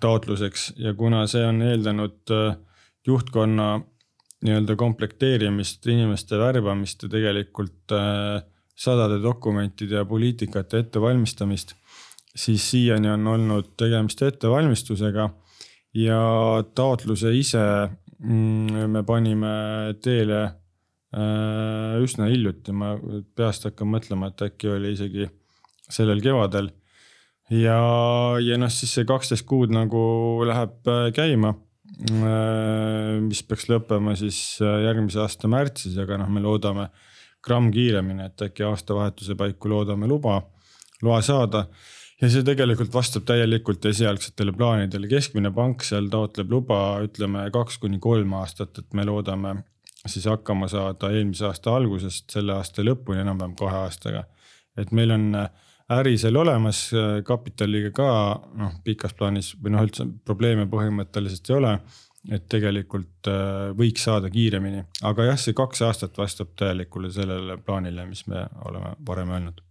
taotluseks 0.00 0.70
ja 0.80 0.94
kuna 0.96 1.26
see 1.28 1.42
on 1.44 1.60
eeldanud 1.62 2.32
juhtkonna 3.06 3.66
nii-öelda 4.40 4.76
komplekteerimist, 4.80 5.84
inimeste 5.92 6.38
värbamist 6.40 7.04
ja 7.04 7.12
tegelikult 7.12 7.92
sadade 8.80 9.18
dokumentide 9.22 10.00
ja 10.00 10.06
poliitikate 10.08 10.78
ettevalmistamist, 10.86 11.74
siis 12.36 12.70
siiani 12.70 13.10
on 13.12 13.26
olnud 13.26 13.74
tegemist 13.76 14.22
ettevalmistusega 14.24 15.28
ja 15.94 16.20
taotluse 16.74 17.34
ise 17.36 17.60
mm, 18.18 18.88
me 18.94 19.02
panime 19.04 19.52
teele 20.02 20.46
üsna 21.10 22.28
hiljuti, 22.30 22.70
ma 22.70 22.92
peast 23.34 23.64
hakkan 23.66 23.88
mõtlema, 23.90 24.28
et 24.30 24.44
äkki 24.46 24.68
oli 24.70 24.92
isegi 24.94 25.26
sellel 25.90 26.22
kevadel. 26.22 26.70
ja, 27.50 27.80
ja 28.38 28.58
noh, 28.60 28.70
siis 28.70 28.94
see 28.94 29.06
kaksteist 29.08 29.46
kuud 29.48 29.72
nagu 29.74 30.00
läheb 30.46 30.90
äh, 30.90 31.08
käima. 31.14 31.56
Äh, 32.00 33.18
mis 33.24 33.42
peaks 33.44 33.66
lõppema 33.68 34.14
siis 34.16 34.60
järgmise 34.62 35.20
aasta 35.24 35.50
märtsis, 35.50 35.98
aga 35.98 36.20
noh, 36.20 36.30
me 36.30 36.42
loodame 36.44 36.88
gramm 37.44 37.72
kiiremini, 37.74 38.28
et 38.28 38.44
äkki 38.46 38.64
aastavahetuse 38.68 39.34
paiku 39.36 39.72
loodame 39.72 40.06
luba, 40.08 40.38
loa 41.02 41.20
saada. 41.24 41.66
ja 42.20 42.28
see 42.28 42.44
tegelikult 42.44 42.92
vastab 42.92 43.24
täielikult 43.24 43.84
esialgsetele 43.88 44.52
plaanidele, 44.52 45.08
keskmine 45.08 45.50
pank 45.56 45.82
seal 45.82 46.10
taotleb 46.12 46.50
luba, 46.52 47.00
ütleme 47.02 47.46
kaks 47.50 47.80
kuni 47.80 47.98
kolm 47.98 48.34
aastat, 48.36 48.78
et 48.78 48.94
me 48.94 49.06
loodame 49.08 49.54
siis 50.06 50.26
hakkama 50.30 50.68
saada 50.68 51.10
eelmise 51.12 51.46
aasta 51.48 51.74
algusest 51.76 52.30
selle 52.32 52.54
aasta 52.56 52.84
lõpuni 52.86 53.20
enam-vähem 53.24 53.56
kahe 53.58 53.82
aastaga. 53.84 54.24
et 54.76 54.92
meil 54.92 55.10
on 55.10 55.26
äri 55.90 56.16
seal 56.18 56.36
olemas, 56.36 56.90
kapitaliga 57.26 57.90
ka 57.90 58.10
noh, 58.56 58.78
pikas 58.84 59.12
plaanis 59.18 59.54
või 59.60 59.74
noh, 59.74 59.82
üldse 59.84 60.06
probleeme 60.24 60.68
põhimõtteliselt 60.70 61.50
ei 61.50 61.56
ole 61.56 61.74
et 62.28 62.44
tegelikult 62.52 63.30
äh, 63.30 63.70
võiks 63.76 64.04
saada 64.04 64.30
kiiremini, 64.32 64.82
aga 65.08 65.30
jah, 65.30 65.40
see 65.40 65.56
kaks 65.56 65.82
aastat 65.86 66.18
vastab 66.20 66.52
täielikule 66.58 67.10
sellele 67.14 67.56
plaanile, 67.64 68.04
mis 68.08 68.26
me 68.28 68.44
oleme 68.68 68.94
varem 69.06 69.32
öelnud. 69.36 69.62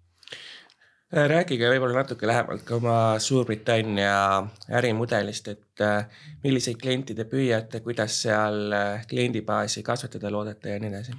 Äh, 1.09 1.25
rääkige 1.29 1.71
võib-olla 1.71 2.03
natuke 2.03 2.27
lähemalt 2.29 2.61
ka 2.67 2.77
oma 2.77 2.97
Suurbritannia 3.19 4.43
ärimudelist, 4.77 5.47
et 5.47 5.81
äh, 5.81 6.05
milliseid 6.43 6.77
kliente 6.81 7.15
te 7.17 7.25
püüate, 7.25 7.81
kuidas 7.85 8.21
seal 8.21 8.75
kliendibaasi 9.09 9.83
kasvatada 9.83 10.31
loodate 10.31 10.75
ja 10.75 10.79
nii 10.79 10.93
edasi 10.93 11.17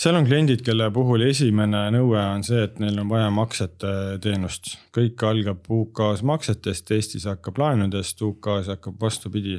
seal 0.00 0.16
on 0.16 0.24
kliendid, 0.24 0.62
kelle 0.64 0.86
puhul 0.94 1.24
esimene 1.26 1.82
nõue 1.92 2.20
on 2.20 2.44
see, 2.46 2.62
et 2.64 2.78
neil 2.80 2.98
on 3.02 3.08
vaja 3.10 3.30
maksete 3.34 3.90
teenust. 4.22 4.76
kõik 4.96 5.22
algab 5.26 5.66
UK-s 5.66 6.22
maksetest, 6.22 6.90
Eestis 6.94 7.26
hakkab 7.28 7.58
laenudest, 7.58 8.22
UK-s 8.22 8.70
hakkab 8.70 9.00
vastupidi 9.00 9.58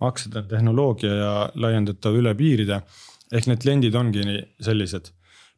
maksed 0.00 0.36
on 0.36 0.46
tehnoloogia 0.50 1.14
ja 1.14 1.32
laiendatav 1.54 2.16
üle 2.18 2.34
piiride. 2.34 2.82
ehk 3.32 3.46
need 3.48 3.62
kliendid 3.64 3.94
ongi 3.96 4.22
sellised. 4.60 5.10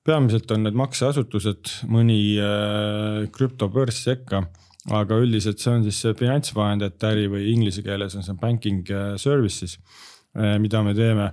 Peamiselt 0.05 0.51
on 0.53 0.67
need 0.67 0.77
makseasutused, 0.77 1.73
mõni 1.93 2.37
äh, 2.41 3.25
krüptobörs 3.33 4.03
sekka, 4.05 4.45
aga 4.93 5.19
üldiselt 5.23 5.63
see 5.63 5.73
on 5.73 5.85
siis 5.87 6.03
see 6.05 6.17
finantsvahendajate 6.19 7.11
äri 7.15 7.29
või 7.33 7.49
inglise 7.55 7.85
keeles 7.85 8.17
on 8.19 8.27
see 8.27 8.37
banking 8.41 8.85
äh, 8.93 9.15
services, 9.21 9.79
äh, 10.37 10.59
mida 10.61 10.83
me 10.85 10.93
teeme 10.97 11.33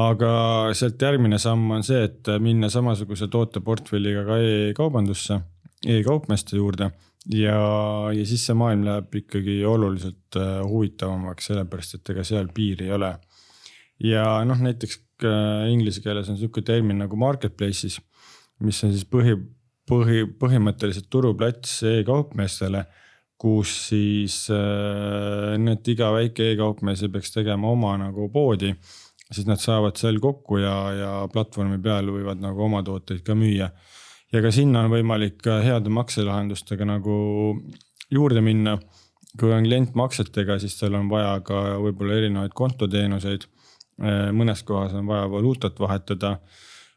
aga 0.00 0.30
sealt 0.76 1.00
järgmine 1.00 1.38
samm 1.40 1.70
on 1.76 1.84
see, 1.84 2.02
et 2.08 2.28
minna 2.44 2.68
samasuguse 2.72 3.28
tooteportfelliga 3.32 4.24
ka 4.28 4.40
e-kaubandusse 4.44 5.38
e, 5.38 5.98
e-kaupmeeste 5.98 6.58
juurde 6.58 6.90
ja, 7.32 7.56
ja 8.12 8.26
siis 8.28 8.44
see 8.48 8.56
maailm 8.56 8.84
läheb 8.88 9.16
ikkagi 9.22 9.62
oluliselt 9.64 10.36
huvitavamaks, 10.68 11.48
sellepärast 11.48 11.96
et 11.96 12.12
ega 12.12 12.24
seal 12.28 12.52
piiri 12.52 12.90
ei 12.90 12.96
ole. 12.96 13.14
ja 14.04 14.26
noh, 14.44 14.60
näiteks 14.60 15.00
inglise 15.70 16.02
keeles 16.04 16.28
on 16.28 16.36
sihuke 16.36 16.62
termin 16.66 16.98
nagu 17.00 17.16
marketplace'is, 17.16 17.96
mis 18.66 18.82
on 18.84 18.92
siis 18.92 19.06
põhi, 19.08 19.36
põhi, 19.88 20.24
põhimõtteliselt 20.40 21.08
turuplats 21.12 21.80
e-kaupmeestele 21.88 22.84
kus 23.36 23.72
siis 23.90 24.36
äh,, 24.52 25.56
nii 25.60 25.74
et 25.76 25.90
iga 25.92 26.08
väike 26.14 26.52
e-kaupmees 26.52 27.04
ei 27.04 27.12
peaks 27.12 27.34
tegema 27.34 27.68
oma 27.68 27.92
nagu 28.00 28.30
poodi, 28.32 28.72
siis 29.28 29.44
nad 29.48 29.60
saavad 29.60 29.98
seal 30.00 30.20
kokku 30.24 30.62
ja, 30.62 30.76
ja 30.96 31.12
platvormi 31.32 31.78
peal 31.84 32.08
võivad 32.14 32.40
nagu 32.40 32.64
oma 32.64 32.80
tooteid 32.86 33.20
ka 33.26 33.36
müüa 33.36 33.68
ja 34.32 34.42
ka 34.42 34.52
sinna 34.54 34.86
on 34.86 34.94
võimalik 34.94 35.44
heade 35.64 35.92
makselahendustega 35.92 36.88
nagu 36.88 37.16
juurde 38.12 38.42
minna. 38.44 38.78
kui 39.36 39.50
on 39.52 39.66
klient 39.66 39.92
maksetega, 39.92 40.54
siis 40.56 40.78
tal 40.78 40.94
on 40.96 41.10
vaja 41.12 41.34
ka 41.44 41.76
võib-olla 41.76 42.14
erinevaid 42.16 42.54
kontoteenuseid. 42.56 43.42
Mõnes 43.96 44.60
kohas 44.68 44.92
on 44.92 45.06
vaja 45.08 45.30
valuutat 45.32 45.78
vahetada. 45.80 46.38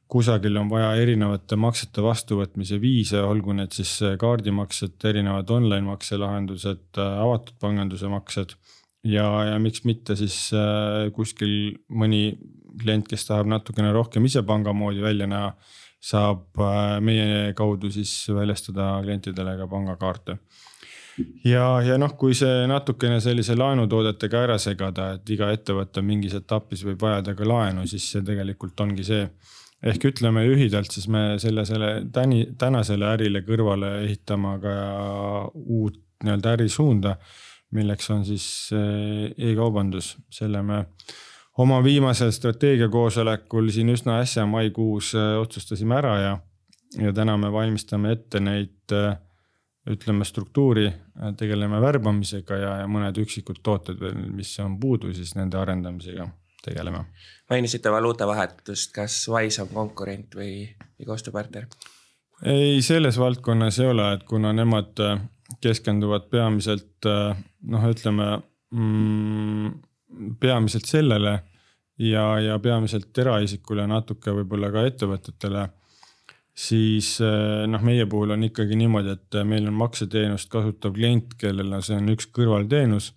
kusagil 0.09 0.57
on 0.57 0.69
vaja 0.69 0.95
erinevate 0.97 1.55
maksete 1.55 2.01
vastuvõtmise 2.01 2.79
viise, 2.81 3.21
olgu 3.21 3.53
need 3.53 3.71
siis 3.71 3.99
kaardimaksed, 4.19 4.97
erinevad 5.05 5.49
online 5.49 5.85
makselahendused, 5.85 6.97
avatud 6.97 7.55
panganduse 7.61 8.07
maksed 8.07 8.55
ja, 9.03 9.27
ja 9.51 9.59
miks 9.59 9.85
mitte 9.85 10.15
siis 10.15 10.49
kuskil 11.15 11.77
mõni 11.87 12.39
klient, 12.81 13.07
kes 13.07 13.27
tahab 13.27 13.47
natukene 13.47 13.93
rohkem 13.93 14.25
ise 14.25 14.43
panga 14.43 14.73
moodi 14.73 15.01
välja 15.01 15.27
näha 15.27 15.53
saab 15.99 16.59
äh, 16.63 16.97
meie 17.03 17.53
kaudu 17.57 17.91
siis 17.91 18.11
väljastada 18.31 18.97
klientidele 19.03 19.57
ka 19.59 19.67
pangakaarte. 19.67 20.37
Ja, 21.45 21.65
ja 21.85 21.97
noh, 22.01 22.15
kui 22.19 22.35
see 22.37 22.65
natukene 22.69 23.19
sellise 23.23 23.55
laenutoodetega 23.59 24.43
ära 24.47 24.57
segada, 24.61 25.13
et 25.17 25.29
iga 25.35 25.51
ettevõte 25.53 26.03
mingis 26.05 26.35
etapis 26.39 26.83
võib 26.87 27.01
vajada 27.01 27.35
ka 27.37 27.47
laenu, 27.47 27.87
siis 27.87 28.09
see 28.13 28.25
tegelikult 28.25 28.79
ongi 28.85 29.07
see. 29.07 29.29
ehk 29.79 30.05
ütleme 30.09 30.43
lühidalt, 30.43 30.91
siis 30.91 31.07
me 31.07 31.39
selle, 31.39 31.63
selle 31.65 31.91
täni, 32.11 32.49
tänasele 32.59 33.05
ärile 33.13 33.45
kõrvale 33.47 33.93
ehitama 34.03 34.57
ka 34.59 34.73
uut 35.53 36.01
nii-öelda 36.23 36.57
ärisuunda 36.57 37.15
milleks 37.71 38.09
on 38.09 38.25
siis 38.25 38.69
äh, 38.73 39.29
e-kaubandus, 39.49 40.17
selle 40.33 40.61
me 40.65 40.83
oma 41.61 41.79
viimasel 41.83 42.31
strateegiakoosolekul 42.33 43.69
siin 43.73 43.93
üsna 43.93 44.19
äsja 44.23 44.45
maikuus 44.49 45.13
äh, 45.17 45.35
otsustasime 45.41 45.97
ära 45.99 46.15
ja, 46.21 46.35
ja 46.97 47.13
täna 47.13 47.37
me 47.37 47.51
valmistame 47.53 48.13
ette 48.17 48.41
neid 48.41 48.95
äh, 48.95 49.17
ütleme 49.89 50.25
struktuuri, 50.27 50.87
äh, 50.87 51.33
tegeleme 51.37 51.81
värbamisega 51.81 52.59
ja, 52.59 52.75
ja 52.83 52.89
mõned 52.91 53.17
üksikud 53.21 53.63
tooted 53.63 53.99
veel, 54.01 54.19
mis 54.35 54.53
on 54.63 54.77
puudu, 54.79 55.13
siis 55.15 55.35
nende 55.37 55.59
arendamisega 55.59 56.27
tegeleme. 56.63 57.05
mainisite 57.49 57.91
valuutavahetust, 57.91 58.93
kas 58.93 59.21
Wise 59.31 59.63
on 59.63 59.73
konkurent 59.73 60.35
või, 60.35 60.69
või 60.99 61.11
koostööpartner? 61.11 61.67
ei, 62.45 62.81
selles 62.85 63.19
valdkonnas 63.19 63.79
ei 63.79 63.91
ole, 63.91 64.13
et 64.13 64.23
kuna 64.27 64.53
nemad 64.53 64.99
keskenduvad 65.61 66.29
peamiselt 66.31 67.07
noh, 67.09 67.87
ütleme 67.89 68.27
mm, 68.71 69.71
peamiselt 70.39 70.85
sellele 70.85 71.39
ja, 71.99 72.39
ja 72.39 72.59
peamiselt 72.59 73.17
eraisikule, 73.17 73.85
natuke 73.87 74.33
võib-olla 74.33 74.71
ka 74.73 74.85
ettevõtetele. 74.87 75.67
Siis 76.59 77.15
eh, 77.23 77.65
noh, 77.71 77.83
meie 77.85 78.05
puhul 78.09 78.35
on 78.35 78.43
ikkagi 78.49 78.77
niimoodi, 78.79 79.15
et 79.15 79.39
meil 79.47 79.67
on 79.69 79.77
makseteenust 79.79 80.49
kasutav 80.51 80.95
klient, 80.97 81.37
kellel 81.39 81.77
see 81.85 81.99
on 81.99 82.11
üks 82.15 82.27
kõrvalteenus. 82.35 83.13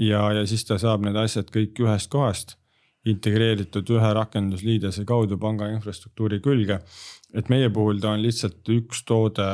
ja, 0.00 0.24
ja 0.32 0.46
siis 0.46 0.64
ta 0.64 0.78
saab 0.78 1.04
need 1.04 1.16
asjad 1.16 1.50
kõik 1.54 1.78
ühest 1.84 2.10
kohast 2.10 2.56
integreeritud 3.08 3.88
ühe 3.94 4.12
rakendusliidese 4.16 5.06
kaudu 5.08 5.38
panga 5.40 5.68
infrastruktuuri 5.72 6.40
külge. 6.40 6.80
et 7.34 7.48
meie 7.48 7.70
puhul 7.70 8.00
ta 8.00 8.10
on 8.10 8.22
lihtsalt 8.22 8.68
üks 8.68 9.04
toode 9.06 9.46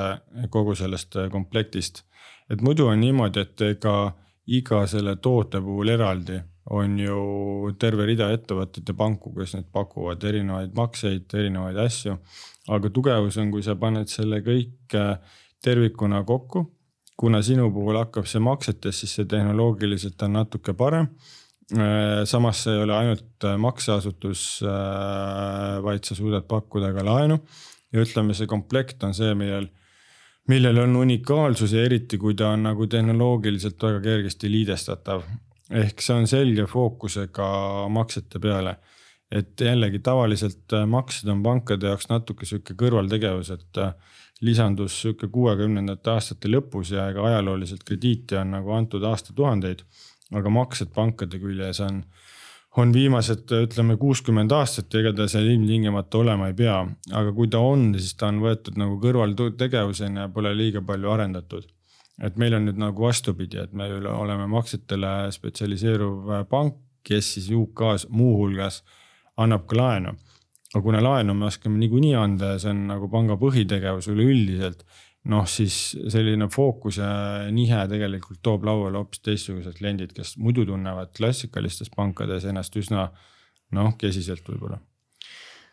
kogu 0.51 0.75
sellest 0.75 1.17
komplektist. 1.31 2.03
et 2.51 2.61
muidu 2.61 2.87
on 2.87 3.01
niimoodi, 3.01 3.41
et 3.41 3.61
ega 3.61 4.17
iga 4.47 4.87
selle 4.87 5.17
toote 5.17 5.61
puhul 5.61 5.89
eraldi 5.89 6.41
on 6.75 6.99
ju 6.99 7.73
terve 7.79 8.07
rida 8.09 8.29
ettevõtteid 8.35 8.91
ja 8.91 8.95
panku, 8.99 9.31
kes 9.37 9.55
nüüd 9.55 9.69
pakuvad 9.75 10.25
erinevaid 10.27 10.75
makseid, 10.75 11.29
erinevaid 11.39 11.79
asju. 11.79 12.17
aga 12.75 12.91
tugevus 12.91 13.37
on, 13.39 13.53
kui 13.55 13.63
sa 13.63 13.77
paned 13.79 14.11
selle 14.11 14.41
kõik 14.43 14.97
äh, 14.99 15.19
tervikuna 15.63 16.25
kokku. 16.25 16.73
kuna 17.17 17.41
sinu 17.43 17.71
puhul 17.73 17.97
hakkab 17.97 18.27
see 18.29 18.43
maksetes, 18.45 18.99
siis 19.01 19.15
see 19.17 19.25
tehnoloogiliselt 19.25 20.23
on 20.23 20.35
natuke 20.37 20.75
parem. 20.75 21.07
Äh, 21.73 22.25
samas 22.25 22.65
see 22.65 22.75
ei 22.75 22.83
ole 22.83 22.97
ainult 22.97 23.45
äh, 23.45 23.57
makseasutus, 23.57 24.63
vaid 25.83 26.05
sa 26.05 26.15
suudad 26.15 26.45
pakkuda 26.49 26.93
ka 26.93 27.07
laenu 27.07 27.39
ja 27.93 28.03
ütleme, 28.03 28.35
see 28.35 28.51
komplekt 28.51 29.03
on 29.07 29.15
see, 29.15 29.35
millel 29.35 29.71
millel 30.51 30.79
on 30.79 30.97
unikaalsus 30.97 31.73
ja 31.75 31.83
eriti, 31.87 32.19
kui 32.19 32.35
ta 32.35 32.53
on 32.55 32.69
nagu 32.69 32.87
tehnoloogiliselt 32.87 33.83
väga 33.83 34.03
kergesti 34.03 34.51
liidestatav 34.51 35.25
ehk 35.71 36.03
see 36.03 36.15
on 36.15 36.29
selge 36.31 36.67
fookusega 36.71 37.49
maksete 37.93 38.39
peale. 38.43 38.77
et 39.27 39.59
jällegi 39.61 39.99
tavaliselt 40.07 40.73
äh, 40.73 40.85
maksed 40.87 41.27
on 41.29 41.41
pankade 41.43 41.89
jaoks 41.91 42.07
natuke 42.07 42.47
sihuke 42.47 42.77
kõrvaltegevus, 42.79 43.49
et 43.51 43.81
äh, 43.83 43.95
lisandus 44.47 45.01
sihuke 45.03 45.27
kuuekümnendate 45.35 46.13
aastate 46.13 46.49
lõpus 46.49 46.93
ja 46.95 47.09
ega 47.11 47.25
ajalooliselt 47.27 47.83
krediiti 47.83 48.39
on 48.39 48.55
nagu 48.55 48.71
antud 48.77 49.03
aastatuhandeid. 49.03 49.83
aga 50.35 50.51
maksed 50.51 50.95
pankade 50.95 51.39
küljes 51.43 51.81
on, 51.81 52.01
on 52.77 52.93
viimased 52.95 53.51
ütleme 53.59 53.97
kuuskümmend 53.97 54.53
aastat 54.53 54.95
ja 54.95 55.03
ega 55.03 55.13
ta 55.13 55.29
seal 55.31 55.51
ilmtingimata 55.51 56.19
olema 56.19 56.47
ei 56.47 56.55
pea, 56.55 56.81
aga 57.13 57.33
kui 57.33 57.49
ta 57.51 57.59
on, 57.59 57.95
siis 57.99 58.15
ta 58.15 58.31
on 58.31 58.39
võetud 58.43 58.79
nagu 58.79 59.01
kõrvaltegevusena 59.03 60.27
ja 60.27 60.29
pole 60.29 60.55
liiga 60.55 60.83
palju 60.87 61.11
arendatud 61.11 61.67
et 62.23 62.37
meil 62.41 62.57
on 62.57 62.69
nüüd 62.69 62.79
nagu 62.81 63.07
vastupidi, 63.07 63.61
et 63.61 63.73
me 63.77 63.89
oleme 64.13 64.47
maksetele 64.49 65.33
spetsialiseeruv 65.35 66.31
pank, 66.51 66.79
kes 67.07 67.35
siis 67.37 67.51
UK-s 67.55 68.09
muuhulgas 68.11 68.83
annab 69.43 69.67
ka 69.71 69.77
laenu. 69.79 70.17
aga 70.75 70.83
kuna 70.83 71.01
laenu 71.01 71.35
me 71.35 71.47
oskame 71.47 71.79
niikuinii 71.79 72.15
anda 72.19 72.55
ja 72.55 72.59
see 72.61 72.73
on 72.73 72.87
nagu 72.89 73.09
panga 73.09 73.37
põhitegevus 73.41 74.09
üleüldiselt, 74.13 74.83
noh 75.31 75.47
siis 75.49 75.77
selline 76.13 76.49
fookus 76.53 76.99
ja 77.01 77.11
nihe 77.55 77.79
tegelikult 77.91 78.43
toob 78.43 78.67
lauale 78.67 78.99
hoopis 78.99 79.23
teistsugused 79.25 79.79
kliendid, 79.79 80.13
kes 80.17 80.35
muidu 80.43 80.67
tunnevad 80.67 81.15
klassikalistes 81.17 81.93
pankades 81.95 82.45
ennast 82.49 82.77
üsna 82.77 83.09
noh, 83.77 83.95
kesiselt 83.99 84.49
võib-olla 84.49 84.81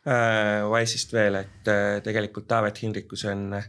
äh,. 0.05 0.61
Wise'ist 0.69 1.13
veel, 1.15 1.39
et 1.41 1.71
äh, 1.71 1.99
tegelikult 2.05 2.47
Taavet 2.51 2.83
Hindrikus 2.83 3.25
on 3.31 3.45
äh, 3.57 3.67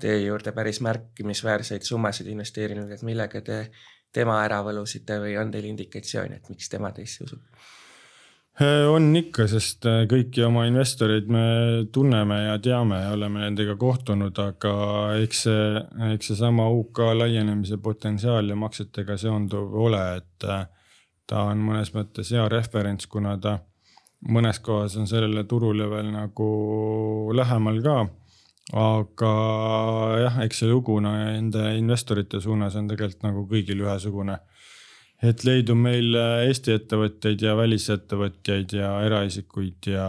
teie 0.00 0.26
juurde 0.26 0.52
päris 0.52 0.80
märkimisväärseid 0.84 1.86
summasid 1.86 2.28
investeerinud, 2.32 2.90
et 2.92 3.02
millega 3.06 3.40
te 3.44 3.62
tema 4.12 4.40
ära 4.44 4.62
võlusite 4.64 5.18
või 5.22 5.36
on 5.40 5.50
teil 5.52 5.68
indikatsiooni, 5.70 6.38
et 6.38 6.52
miks 6.52 6.70
tema 6.72 6.92
teisse 6.96 7.24
usub? 7.24 7.42
On 8.88 9.10
ikka, 9.18 9.44
sest 9.52 9.84
äh, 9.84 10.06
kõiki 10.08 10.40
oma 10.46 10.62
investoreid 10.64 11.26
me 11.28 11.42
tunneme 11.92 12.38
ja 12.46 12.54
teame 12.64 13.02
ja 13.02 13.10
oleme 13.12 13.42
nendega 13.42 13.74
kohtunud, 13.76 14.38
aga 14.40 14.72
eks 15.20 15.42
see, 15.44 15.66
eks 16.14 16.30
seesama 16.32 16.70
UK 16.72 17.02
laienemise 17.18 17.76
potentsiaal 17.84 18.48
ja 18.48 18.56
maksetega 18.56 19.18
seonduv 19.20 19.76
ole, 19.84 20.00
et 20.22 20.48
äh, 20.48 20.64
ta 21.28 21.44
on 21.50 21.60
mõnes 21.68 21.92
mõttes 21.92 22.32
hea 22.32 22.46
referents, 22.48 23.10
kuna 23.12 23.36
ta 23.36 23.58
mõnes 24.32 24.62
kohas 24.64 24.96
on 24.96 25.04
sellele 25.10 25.44
turule 25.44 25.90
veel 25.92 26.08
nagu 26.14 26.48
lähemal 27.36 27.82
ka 27.84 27.98
aga 28.74 29.32
jah, 30.24 30.38
eks 30.42 30.62
see 30.62 30.70
lugu 30.70 30.98
nende 31.00 31.68
investorite 31.78 32.40
suunas 32.42 32.74
on 32.74 32.88
tegelikult 32.90 33.22
nagu 33.22 33.44
kõigil 33.50 33.84
ühesugune. 33.84 34.38
et 35.22 35.44
leidub 35.44 35.78
meil 35.80 36.16
Eesti 36.16 36.74
ettevõtteid 36.74 37.40
ja 37.40 37.54
välisettevõtjaid 37.56 38.72
ja 38.76 38.90
eraisikuid 39.06 39.86
ja 39.88 40.08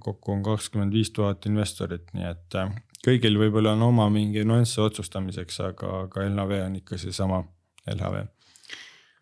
kokku 0.00 0.32
on 0.32 0.42
kakskümmend 0.42 0.92
viis 0.92 1.10
tuhat 1.10 1.46
investorit, 1.46 2.10
nii 2.12 2.26
et 2.28 2.58
äh, 2.60 2.74
kõigil 3.04 3.36
võib-olla 3.38 3.74
on 3.76 3.82
oma 3.90 4.08
mingi 4.12 4.44
nüansse 4.46 4.80
otsustamiseks, 4.84 5.60
aga, 5.66 5.90
aga 6.06 6.24
LHV 6.28 6.60
on 6.66 6.78
ikka 6.80 6.98
seesama 7.00 7.42
LHV. 7.92 8.22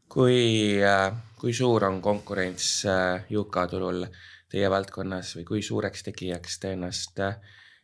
kui, 0.09 0.37
äh, 0.85 1.09
kui 1.39 1.55
suur 1.57 1.85
on 1.89 2.01
konkurents 2.03 2.85
äh, 2.87 3.25
UK 3.31 3.59
turul 3.71 4.05
teie 4.53 4.69
valdkonnas 4.71 5.37
või 5.39 5.45
kui 5.49 5.63
suureks 5.63 6.05
tegijaks 6.09 6.59
te 6.61 6.75
ennast 6.77 7.23
äh, 7.25 7.39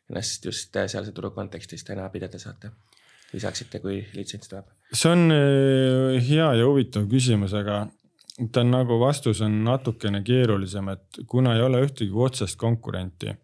ennast 0.09 0.44
just 0.44 0.77
äh, 0.77 0.88
sealse 0.88 1.12
turu 1.12 1.31
kontekstis 1.37 1.85
täna 1.85 2.09
pidada 2.12 2.40
saate? 2.40 2.73
lisaksite, 3.29 3.83
kui 3.85 3.99
litsents 4.16 4.49
tuleb? 4.49 4.71
see 4.92 5.12
on 5.12 5.35
äh, 5.35 6.16
hea 6.25 6.49
ja 6.57 6.68
huvitav 6.68 7.05
küsimus, 7.11 7.53
aga 7.57 7.83
ta 8.53 8.62
on 8.64 8.73
nagu 8.73 8.97
vastus 9.01 9.42
on 9.44 9.59
natukene 9.66 10.23
keerulisem, 10.25 10.88
et 10.94 11.21
kuna 11.29 11.57
ei 11.57 11.64
ole 11.66 11.83
ühtegi 11.85 12.14
otsest 12.14 12.57
konkurenti, 12.61 13.35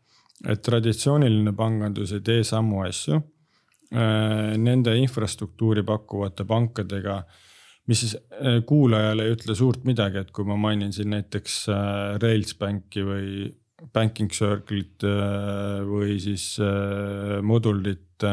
et 0.48 0.62
traditsiooniline 0.64 1.52
pangandus 1.56 2.14
ei 2.16 2.24
tee 2.24 2.44
samu 2.48 2.80
asju 2.86 3.18
äh, 3.18 4.54
nende 4.56 4.96
infrastruktuuri 5.02 5.84
pakkuvate 5.84 6.48
pankadega, 6.48 7.18
mis 7.90 8.06
siis 8.06 8.16
kuulajale 8.64 9.26
ei 9.26 9.34
ütle 9.36 9.52
suurt 9.58 9.84
midagi, 9.84 10.22
et 10.22 10.32
kui 10.32 10.48
ma 10.48 10.56
mainin 10.56 10.94
siin 10.96 11.10
näiteks 11.12 11.58
Railsbanki 12.22 13.04
või 13.04 13.50
banking 13.92 14.30
circle'it 14.32 15.04
äh, 15.06 15.82
või 15.86 16.18
siis 16.22 16.54
äh, 16.62 17.40
modulit, 17.44 18.24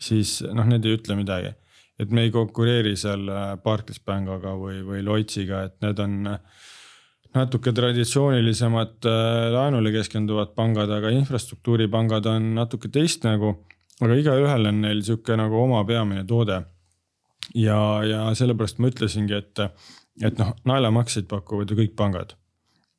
siis 0.00 0.40
noh, 0.46 0.68
need 0.68 0.86
ei 0.86 0.96
ütle 0.98 1.16
midagi. 1.18 1.54
et 2.00 2.10
me 2.16 2.22
ei 2.24 2.30
konkureeri 2.32 2.94
seal 2.96 3.28
äh, 3.28 3.56
Barclays 3.60 4.00
Pangaga 4.00 4.54
või, 4.56 4.80
või 4.86 5.02
Lloydsiga, 5.04 5.64
et 5.68 5.76
need 5.84 6.00
on 6.00 6.22
natuke 7.34 7.72
traditsioonilisemad 7.72 9.06
laenule 9.54 9.92
keskenduvad 9.94 10.56
pangad, 10.56 10.90
aga 10.90 11.12
infrastruktuuripangad 11.14 12.26
on 12.26 12.54
natuke 12.56 12.88
teist 12.90 13.24
nägu. 13.24 13.54
aga 14.00 14.16
igaühel 14.16 14.66
on 14.66 14.80
neil 14.82 15.04
sihuke 15.06 15.36
nagu 15.36 15.60
oma 15.60 15.84
peamine 15.84 16.24
toode. 16.26 16.62
ja, 17.54 17.80
ja 18.04 18.34
sellepärast 18.34 18.78
ma 18.78 18.90
ütlesingi, 18.90 19.36
et, 19.36 19.62
et 20.22 20.38
noh, 20.38 20.54
naelamakseid 20.64 21.28
pakuvad 21.28 21.70
ju 21.70 21.76
kõik 21.84 21.94
pangad, 21.96 22.34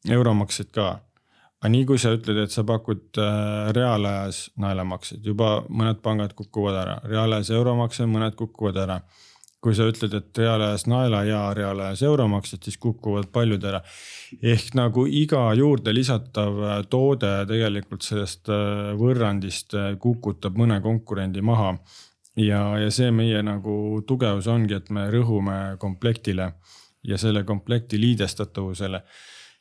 euromakseid 0.08 0.72
ka 0.72 1.00
aga 1.62 1.70
nii 1.70 1.86
kui 1.86 2.00
sa 2.02 2.10
ütled, 2.16 2.40
et 2.42 2.54
sa 2.54 2.64
pakud 2.66 3.20
äh, 3.22 3.70
reaalajas 3.78 4.48
naelamakseid, 4.62 5.22
juba 5.26 5.60
mõned 5.70 6.00
pangad 6.02 6.34
kukuvad 6.38 6.78
ära, 6.82 6.96
reaalajas 7.06 7.52
euromakse, 7.54 8.08
mõned 8.10 8.38
kukuvad 8.40 8.82
ära. 8.82 9.02
kui 9.62 9.76
sa 9.78 9.86
ütled, 9.86 10.10
et 10.18 10.40
reaalajas 10.42 10.88
naela 10.90 11.20
ja 11.22 11.42
reaalajas 11.54 12.02
euromaksed, 12.02 12.64
siis 12.66 12.80
kukuvad 12.82 13.28
paljud 13.30 13.64
ära. 13.64 13.84
ehk 14.42 14.74
nagu 14.74 15.06
iga 15.06 15.54
juurde 15.54 15.94
lisatav 15.94 16.64
äh, 16.64 16.80
toode 16.90 17.46
tegelikult 17.48 18.02
sellest 18.02 18.50
äh, 18.50 18.96
võrrandist 18.98 19.78
kukutab 20.00 20.58
mõne 20.58 20.82
konkurendi 20.82 21.42
maha. 21.42 21.76
ja, 22.36 22.64
ja 22.80 22.90
see 22.90 23.12
meie 23.12 23.44
nagu 23.44 24.02
tugevus 24.08 24.48
ongi, 24.48 24.74
et 24.74 24.90
me 24.90 25.12
rõhume 25.14 25.78
komplektile 25.78 26.54
ja 27.04 27.18
selle 27.18 27.44
komplekti 27.44 28.02
liidestatavusele 28.02 29.04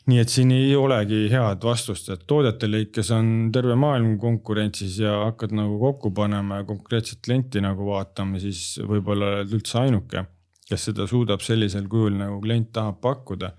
nii 0.09 0.21
et 0.23 0.33
siin 0.33 0.51
ei 0.55 0.73
olegi 0.79 1.27
head 1.33 1.65
vastust, 1.65 2.09
et 2.13 2.23
toodete 2.29 2.69
lõikes 2.71 3.11
on 3.15 3.51
terve 3.53 3.77
maailm 3.79 4.17
konkurentsis 4.21 4.97
ja 5.03 5.19
hakkad 5.27 5.53
nagu 5.57 5.77
kokku 5.83 6.13
panema 6.17 6.63
ja 6.63 6.67
konkreetset 6.69 7.21
klienti 7.25 7.61
nagu 7.65 7.89
vaatama, 7.91 8.41
siis 8.41 8.79
võib-olla 8.81 9.35
oled 9.37 9.55
üldse 9.59 9.81
ainuke, 9.83 10.25
kes 10.71 10.89
seda 10.91 11.07
suudab 11.11 11.45
sellisel 11.45 11.89
kujul 11.91 12.17
nagu 12.17 12.41
klient 12.41 12.73
tahab 12.73 13.01
pakkuda. 13.05 13.53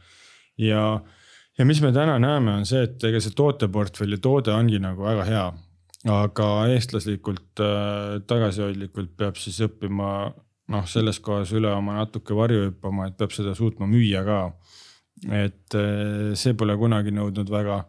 ja, 0.57 0.83
ja 1.57 1.65
mis 1.65 1.81
me 1.81 1.93
täna 1.93 2.17
näeme, 2.19 2.57
on 2.61 2.65
see, 2.65 2.83
et 2.89 3.03
ega 3.03 3.21
see 3.21 3.37
tooteportfelli 3.37 4.17
toode 4.17 4.53
ongi 4.55 4.81
nagu 4.81 5.05
väga 5.05 5.27
hea, 5.29 5.47
aga 6.11 6.51
eestlaslikult 6.73 7.61
äh, 7.61 8.21
tagasihoidlikult 8.27 9.13
peab 9.17 9.37
siis 9.37 9.61
õppima 9.67 10.31
noh, 10.71 10.85
selles 10.89 11.19
kohas 11.21 11.51
üle 11.53 11.69
oma 11.69 11.99
natuke 11.99 12.33
varju 12.33 12.69
hüppama, 12.69 13.09
et 13.11 13.17
peab 13.19 13.33
seda 13.35 13.53
suutma 13.57 13.85
müüa 13.89 14.23
ka 14.25 14.39
et 15.29 15.77
eh, 15.77 16.33
see 16.37 16.55
pole 16.57 16.75
kunagi 16.79 17.13
nõudnud 17.13 17.49
väga 17.51 17.83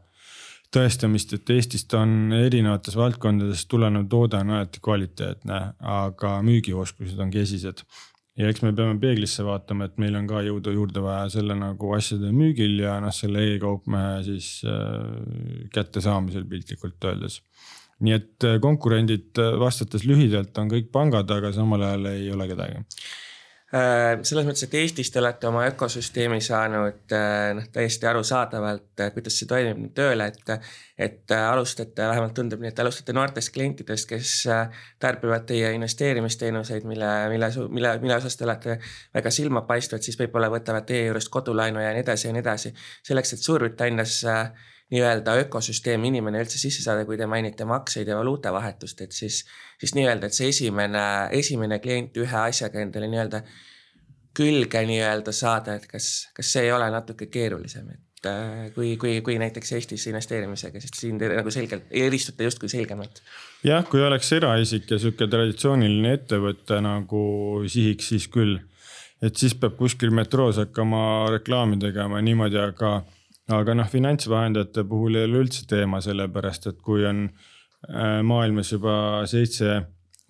tõestamist, 0.73 1.35
et 1.37 1.51
Eestist 1.53 1.93
on 1.97 2.33
erinevates 2.33 2.97
valdkondades 2.97 3.67
tulenev 3.69 4.07
toode 4.13 4.41
on 4.41 4.55
alati 4.57 4.81
kvaliteetne, 4.85 5.61
aga 5.81 6.39
müügioskused 6.45 7.21
on 7.21 7.33
kesised. 7.33 7.85
ja 8.37 8.49
eks 8.49 8.63
me 8.65 8.73
peame 8.73 8.97
peeglisse 9.01 9.45
vaatama, 9.45 9.85
et 9.85 9.99
meil 10.01 10.15
on 10.17 10.27
ka 10.27 10.41
jõudu 10.41 10.73
juurde 10.73 11.03
vaja 11.05 11.27
selle 11.35 11.53
nagu 11.57 11.91
asjade 11.93 12.31
müügil 12.33 12.79
ja 12.81 12.95
noh, 13.05 13.13
selle 13.13 13.43
e-kaupmehe 13.51 14.23
siis 14.25 14.63
äh, 14.65 15.67
kättesaamisel 15.75 16.47
piltlikult 16.49 17.05
öeldes. 17.05 17.43
nii 18.01 18.15
et 18.17 18.49
eh, 18.49 18.57
konkurendid 18.61 19.37
vastates 19.61 20.05
lühidalt 20.09 20.57
on 20.59 20.73
kõik 20.73 20.89
pangad, 20.93 21.29
aga 21.31 21.53
samal 21.53 21.85
ajal 21.89 22.09
ei 22.15 22.33
ole 22.33 22.49
kedagi 22.49 22.81
Äh, 22.81 23.32
selles 23.73 24.45
mõttes, 24.45 24.67
et 24.67 24.75
Eestis 24.77 25.09
te 25.09 25.21
olete 25.23 25.47
oma 25.49 25.63
ökosüsteemi 25.71 26.43
saanud 26.45 27.15
äh, 27.17 27.53
noh, 27.57 27.69
täiesti 27.73 28.05
arusaadavalt, 28.11 28.91
äh, 29.01 29.13
kuidas 29.15 29.39
see 29.41 29.49
toimib 29.49 29.79
nüüd 29.81 29.95
tööle, 29.97 30.29
et 30.29 30.53
et 31.03 31.33
alustate, 31.35 32.05
vähemalt 32.05 32.35
tundub 32.37 32.61
nii, 32.63 32.69
et 32.69 32.83
alustate 32.83 33.15
noortest 33.17 33.51
klientidest, 33.55 34.07
kes 34.11 34.33
tarbivad 35.03 35.49
teie 35.49 35.73
investeerimisteenuseid, 35.75 36.85
mille, 36.87 37.09
mille, 37.33 37.49
mille, 37.73 37.95
mille 38.05 38.19
osas 38.21 38.37
te 38.37 38.45
olete 38.47 38.77
väga 39.15 39.33
silmapaistvad, 39.35 40.05
siis 40.05 40.21
võib-olla 40.21 40.53
võtavad 40.53 40.87
teie 40.87 41.09
juurest 41.09 41.33
kodulaenu 41.33 41.81
ja 41.83 41.95
nii 41.97 42.05
edasi 42.05 42.29
ja 42.29 42.37
nii 42.37 42.45
edasi. 42.45 42.75
selleks, 43.09 43.33
et 43.33 43.43
Suurbritannias 43.49 44.21
nii-öelda 44.93 45.35
ökosüsteemi 45.47 46.11
inimene 46.13 46.43
üldse 46.45 46.61
sisse 46.61 46.85
saada, 46.85 47.07
kui 47.09 47.17
te 47.17 47.27
mainite 47.31 47.65
makseid 47.69 48.11
ja 48.11 48.19
valuutavahetust, 48.19 49.01
et 49.07 49.17
siis, 49.17 49.43
siis 49.81 49.95
nii-öelda, 49.97 50.29
et 50.29 50.37
see 50.37 50.51
esimene, 50.53 51.05
esimene 51.39 51.79
klient 51.83 52.17
ühe 52.21 52.41
asjaga 52.45 52.83
endale 52.85 53.09
nii-öelda 53.13 53.43
külge 54.37 54.81
nii-öelda 54.89 55.33
saada, 55.37 55.77
et 55.77 55.87
kas, 55.91 56.09
kas 56.37 56.55
see 56.55 56.67
ei 56.67 56.73
ole 56.73 56.89
natuke 56.93 57.29
keerulisem, 57.33 57.89
et 57.95 58.29
äh, 58.29 58.67
kui, 58.75 58.95
kui, 59.01 59.19
kui 59.25 59.39
näiteks 59.41 59.75
Eestis 59.79 60.07
investeerimisega, 60.11 60.81
sest 60.81 61.01
siin 61.01 61.21
te 61.21 61.31
nagu 61.33 61.53
selgelt 61.53 61.89
eristute 62.05 62.49
justkui 62.49 62.73
selgemalt. 62.73 63.23
jah, 63.65 63.85
kui 63.89 64.05
oleks 64.05 64.33
eraisik 64.37 64.93
ja 64.93 65.01
sihuke 65.01 65.29
traditsiooniline 65.33 66.15
ettevõte 66.19 66.81
nagu 66.85 67.25
sihiks, 67.67 68.13
siis 68.15 68.29
küll. 68.33 68.59
et 69.23 69.37
siis 69.39 69.55
peab 69.55 69.77
kuskil 69.81 70.11
metroos 70.11 70.61
hakkama 70.61 71.03
reklaami 71.37 71.81
tegema 71.81 72.21
niimoodi, 72.25 72.61
aga, 72.61 73.03
aga 73.51 73.75
noh, 73.75 73.89
finantsvahendajate 73.91 74.85
puhul 74.89 75.19
ei 75.19 75.27
ole 75.27 75.43
üldse 75.47 75.67
teema, 75.69 76.01
sellepärast 76.05 76.71
et 76.71 76.81
kui 76.85 77.07
on 77.09 77.25
äh, 77.27 78.21
maailmas 78.23 78.73
juba 78.73 78.95
seitse 79.27 79.81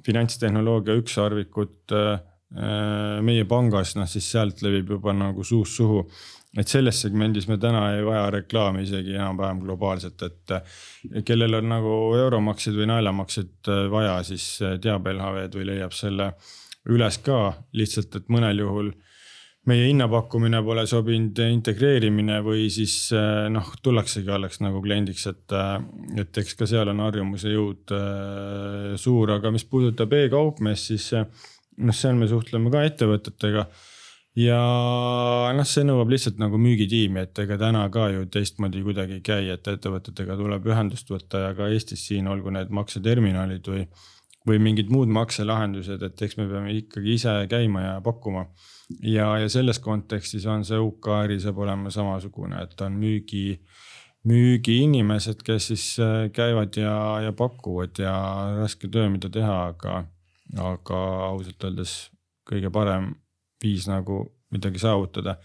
finantstehnoloogia 0.06 0.96
ükssarvikut 0.98 1.92
äh, 1.94 2.20
Äh, 2.52 3.20
meie 3.24 3.46
pangas, 3.48 3.94
noh 3.96 4.08
siis 4.10 4.26
sealt 4.28 4.58
levib 4.60 4.90
juba 4.92 5.14
nagu 5.16 5.44
suust 5.44 5.78
suhu. 5.78 6.04
et 6.52 6.68
selles 6.68 6.98
segmendis 7.00 7.46
me 7.48 7.56
täna 7.56 7.94
ei 7.94 8.02
vaja 8.04 8.26
reklaami 8.34 8.82
isegi 8.84 9.14
enam-vähem 9.14 9.62
globaalselt, 9.62 10.20
et 10.26 11.24
kellel 11.24 11.56
on 11.56 11.70
nagu 11.70 11.94
euromakseid 12.12 12.76
või 12.76 12.90
naelamakseid 12.90 13.70
äh, 13.72 13.86
vaja, 13.88 14.18
siis 14.28 14.44
teab 14.84 15.08
LHV-d 15.08 15.56
või 15.56 15.70
leiab 15.70 15.96
selle 15.96 16.26
üles 16.92 17.18
ka 17.24 17.38
lihtsalt, 17.72 18.20
et 18.20 18.28
mõnel 18.28 18.60
juhul 18.60 18.92
meie 19.70 19.84
hinnapakkumine 19.86 20.58
pole 20.66 20.82
sobinud 20.90 21.38
integreerimine 21.44 22.40
või 22.42 22.66
siis 22.72 23.12
noh, 23.54 23.68
tullaksegi 23.82 24.32
alles 24.34 24.58
nagu 24.64 24.80
kliendiks, 24.82 25.28
et, 25.30 25.54
et 26.18 26.42
eks 26.42 26.56
ka 26.58 26.66
seal 26.66 26.90
on 26.90 27.02
harjumuse 27.04 27.52
jõud 27.52 27.94
suur, 28.98 29.36
aga 29.36 29.52
mis 29.54 29.66
puudutab 29.68 30.16
e-kaupmeest, 30.18 30.90
siis 30.90 31.06
noh, 31.14 31.96
seal 31.96 32.18
me 32.18 32.28
suhtleme 32.30 32.72
ka 32.72 32.84
ettevõtetega. 32.88 33.66
ja 34.40 34.58
noh, 35.56 35.68
see 35.68 35.84
nõuab 35.84 36.12
lihtsalt 36.12 36.38
nagu 36.40 36.58
müügitiimi, 36.60 37.26
et 37.26 37.38
ega 37.44 37.58
täna 37.60 37.84
ka 37.92 38.08
ju 38.12 38.26
teistmoodi 38.32 38.82
kuidagi 38.84 39.18
ei 39.20 39.24
käi, 39.24 39.50
et 39.52 39.68
ettevõtetega 39.68 40.38
tuleb 40.40 40.68
ühendust 40.72 41.10
võtta 41.12 41.46
ja 41.46 41.54
ka 41.54 41.68
Eestis 41.72 42.06
siin, 42.08 42.28
olgu 42.32 42.50
need 42.54 42.72
makseterminalid 42.72 43.68
või, 43.68 43.86
või 44.48 44.62
mingid 44.70 44.92
muud 44.92 45.12
makselahendused, 45.12 46.02
et 46.02 46.22
eks 46.26 46.38
me 46.40 46.48
peame 46.48 46.72
ikkagi 46.80 47.18
ise 47.18 47.36
käima 47.50 47.86
ja 47.88 47.98
pakkuma. 48.04 48.48
Ja, 49.00 49.38
ja 49.38 49.48
selles 49.48 49.78
kontekstis 49.82 50.46
on 50.46 50.64
see 50.64 50.78
UK 50.78 51.08
äri 51.22 51.40
saab 51.40 51.58
olema 51.64 51.90
samasugune, 51.90 52.62
et 52.62 52.80
on 52.80 52.96
müügi 52.98 53.60
müügiinimesed, 54.28 55.42
kes 55.42 55.66
siis 55.72 55.86
äh, 55.98 56.28
käivad 56.34 56.76
ja, 56.78 56.94
ja 57.24 57.32
pakuvad 57.34 57.98
ja 57.98 58.14
raske 58.60 58.88
töö, 58.88 59.08
mida 59.10 59.30
teha, 59.32 59.56
aga 59.72 60.04
aga 60.60 60.98
ausalt 61.30 61.64
öeldes 61.64 61.92
kõige 62.48 62.70
parem 62.70 63.12
viis 63.62 63.86
nagu 63.88 64.24
midagi 64.52 64.82
saavutada. 64.82 65.38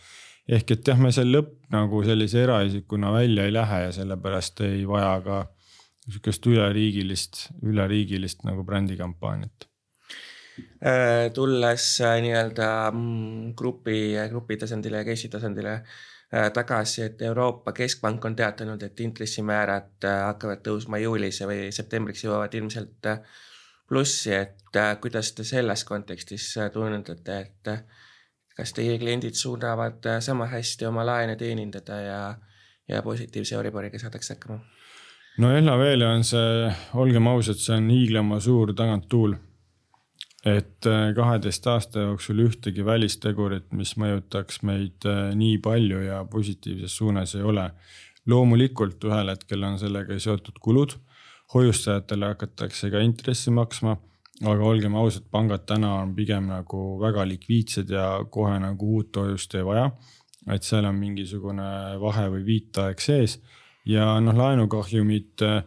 ehk 0.48 0.72
et 0.72 0.88
jah, 0.88 1.00
me 1.00 1.12
seal 1.12 1.32
lõpp 1.32 1.68
nagu 1.72 2.04
sellise 2.04 2.44
eraisikuna 2.44 3.12
välja 3.12 3.46
ei 3.46 3.54
lähe 3.54 3.82
ja 3.86 3.92
sellepärast 3.96 4.62
ei 4.68 4.86
vaja 4.88 5.16
ka 5.22 5.40
sihukest 6.08 6.46
üleriigilist, 6.48 7.48
üleriigilist 7.64 8.46
nagu 8.48 8.64
brändikampaaniat 8.64 9.68
tulles 11.34 11.88
äh, 12.02 12.20
nii-öelda 12.22 12.70
mm, 12.92 13.56
grupi, 13.58 14.14
grupi 14.30 14.58
tasandile 14.58 15.02
ja 15.02 15.08
case'i 15.08 15.30
tasandile 15.34 15.74
äh, 15.74 16.52
tagasi, 16.54 17.04
et 17.04 17.22
Euroopa 17.22 17.74
Keskpank 17.74 18.26
on 18.26 18.36
teatanud, 18.36 18.84
et 18.84 19.00
intressimäärad 19.00 20.08
hakkavad 20.28 20.64
tõusma 20.66 21.02
juulis 21.02 21.42
või 21.46 21.68
septembriks 21.76 22.24
jõuavad 22.26 22.56
ilmselt 22.58 23.12
plussi, 23.88 24.34
et 24.34 24.76
äh, 24.76 24.98
kuidas 25.02 25.32
te 25.34 25.44
selles 25.48 25.84
kontekstis 25.88 26.50
äh, 26.58 26.72
tunnetate, 26.72 27.40
et 27.40 27.72
äh, 27.72 27.84
kas 28.58 28.74
teie 28.74 28.98
kliendid 29.00 29.38
suudavad 29.38 30.04
sama 30.24 30.48
hästi 30.52 30.88
oma 30.90 31.06
laene 31.06 31.36
teenindada 31.40 32.00
ja, 32.02 32.22
ja 32.90 33.02
positiivse 33.06 33.56
Euriboriga 33.56 34.00
saadakse 34.00 34.36
hakkama? 34.36 34.60
no 35.38 35.52
LHV-le 35.54 36.08
on 36.08 36.24
see, 36.26 36.72
olgem 36.98 37.28
ausad, 37.30 37.62
see 37.62 37.76
on 37.78 37.92
hiiglama 37.94 38.40
suur 38.42 38.74
taganttuul. 38.74 39.38
Et 40.46 40.86
kaheteist 41.16 41.66
aasta 41.68 42.04
jooksul 42.06 42.44
ühtegi 42.46 42.86
välistegurit, 42.86 43.72
mis 43.74 43.96
mõjutaks 43.98 44.62
meid 44.64 45.08
nii 45.36 45.58
palju 45.64 46.04
ja 46.06 46.22
positiivses 46.30 46.98
suunas 46.98 47.36
ei 47.36 47.42
ole. 47.42 47.72
loomulikult 48.28 49.04
ühel 49.08 49.30
hetkel 49.32 49.64
on 49.64 49.80
sellega 49.80 50.20
seotud 50.20 50.60
kulud 50.60 50.94
hoiustajatele 51.54 52.34
hakatakse 52.34 52.92
ka 52.92 53.00
intressi 53.00 53.52
maksma. 53.52 53.98
aga 54.46 54.64
olgem 54.70 54.94
ausad, 54.96 55.24
pangad 55.32 55.64
täna 55.66 55.96
on 55.98 56.12
pigem 56.16 56.46
nagu 56.46 57.00
väga 57.02 57.24
likviidsed 57.26 57.90
ja 57.90 58.20
kohe 58.30 58.60
nagu 58.62 58.92
uut 58.98 59.16
hoiust 59.16 59.56
ei 59.56 59.66
vaja. 59.66 59.92
et 60.54 60.64
seal 60.64 60.86
on 60.86 60.96
mingisugune 60.96 61.98
vahe 62.00 62.28
või 62.30 62.44
viitaeg 62.46 63.02
sees 63.02 63.40
ja 63.86 64.20
noh, 64.22 64.36
laenukahjumid 64.36 65.44
äh, 65.44 65.64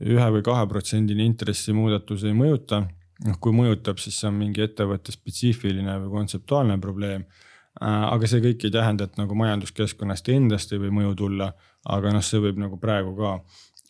ühe 0.00 0.28
või 0.36 0.42
kahe 0.42 0.66
protsendine 0.68 1.24
intressimuudatus 1.24 2.24
ei 2.24 2.32
mõjuta. 2.36 2.84
Noh, 3.26 3.38
kui 3.40 3.54
mõjutab, 3.56 4.00
siis 4.02 4.18
see 4.20 4.28
on 4.30 4.38
mingi 4.40 4.64
ettevõtte 4.64 5.14
spetsiifiline 5.14 5.98
või 6.04 6.12
kontseptuaalne 6.18 6.78
probleem 6.82 7.24
äh, 7.24 7.42
aga 7.82 8.28
see 8.30 8.42
kõik 8.44 8.66
ei 8.66 8.74
tähenda, 8.74 9.08
et 9.08 9.20
nagu 9.20 9.36
majanduskeskkonnast 9.38 10.32
endast 10.34 10.72
ei 10.72 10.82
või 10.82 10.94
mõju 11.00 11.18
tulla, 11.24 11.52
aga 11.92 12.14
noh, 12.14 12.24
see 12.24 12.42
võib 12.42 12.60
nagu 12.62 12.80
praegu 12.80 13.14
ka 13.18 13.36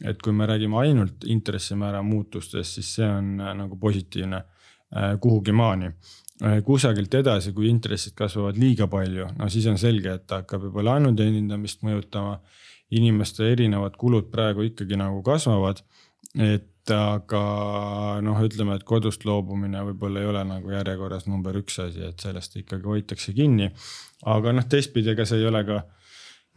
et 0.03 0.23
kui 0.23 0.35
me 0.35 0.47
räägime 0.49 0.79
ainult 0.81 1.25
intressimäära 1.31 2.03
muutustest, 2.03 2.79
siis 2.79 2.91
see 2.97 3.07
on 3.07 3.37
äh, 3.41 3.55
nagu 3.59 3.79
positiivne 3.79 4.43
äh, 4.43 5.15
kuhugi 5.21 5.53
maani. 5.53 5.93
Kusagilt 6.67 7.13
edasi, 7.15 7.53
kui 7.55 7.69
intressid 7.71 8.17
kasvavad 8.19 8.57
liiga 8.59 8.89
palju, 8.91 9.29
no 9.39 9.47
siis 9.53 9.67
on 9.71 9.77
selge, 9.79 10.17
et 10.17 10.33
hakkab 10.35 10.65
juba 10.67 10.83
laenu 10.83 11.13
teenindamist 11.15 11.85
mõjutama. 11.87 12.41
inimeste 12.93 13.47
erinevad 13.53 13.95
kulud 13.97 14.27
praegu 14.31 14.67
ikkagi 14.67 14.97
nagu 14.97 15.23
kasvavad. 15.23 15.85
et 16.35 16.72
aga 16.91 17.43
noh, 18.25 18.41
ütleme, 18.43 18.75
et 18.75 18.85
kodust 18.89 19.25
loobumine 19.29 19.85
võib-olla 19.87 20.23
ei 20.23 20.27
ole 20.27 20.43
nagu 20.49 20.73
järjekorras 20.73 21.29
number 21.31 21.55
üks 21.61 21.79
asi, 21.85 22.03
et 22.09 22.21
sellest 22.21 22.57
ikkagi 22.59 22.89
hoitakse 22.89 23.35
kinni. 23.37 23.71
aga 24.27 24.53
noh, 24.53 24.67
teistpidi, 24.67 25.13
ega 25.15 25.27
see 25.29 25.39
ei 25.39 25.47
ole 25.47 25.63
ka 25.69 25.83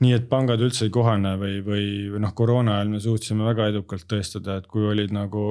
nii 0.03 0.15
et 0.17 0.25
pangad 0.31 0.59
üldse 0.63 0.87
ei 0.87 0.91
kohane 0.93 1.35
või, 1.39 1.61
või 1.63 1.85
noh, 2.19 2.33
koroona 2.35 2.79
ajal 2.79 2.91
me 2.95 2.99
suutsime 3.03 3.45
väga 3.47 3.69
edukalt 3.71 4.07
tõestada, 4.11 4.57
et 4.59 4.67
kui 4.71 4.83
olid 4.89 5.13
nagu 5.15 5.45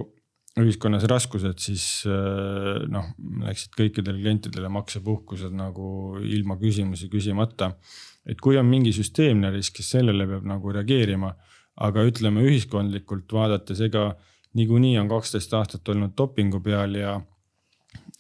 ühiskonnas 0.61 1.07
raskused, 1.11 1.59
siis 1.63 1.87
äh, 2.07 2.85
noh, 2.93 3.09
läksid 3.43 3.75
kõikidele 3.79 4.21
klientidele 4.21 4.71
maksepuhkused 4.71 5.55
nagu 5.57 6.21
ilma 6.23 6.59
küsimusi 6.61 7.09
küsimata. 7.11 7.75
et 8.27 8.41
kui 8.41 8.57
on 8.57 8.67
mingi 8.67 8.93
süsteemne 8.93 9.51
risk, 9.53 9.77
siis 9.77 9.91
sellele 9.97 10.27
peab 10.27 10.47
nagu 10.49 10.73
reageerima. 10.73 11.35
aga 11.75 12.05
ütleme 12.07 12.45
ühiskondlikult 12.47 13.33
vaadates, 13.33 13.81
ega 13.81 14.15
niikuinii 14.55 14.99
on 14.99 15.09
kaksteist 15.09 15.55
aastat 15.55 15.89
olnud 15.89 16.13
dopingu 16.19 16.61
peal 16.61 16.95
ja, 16.95 17.21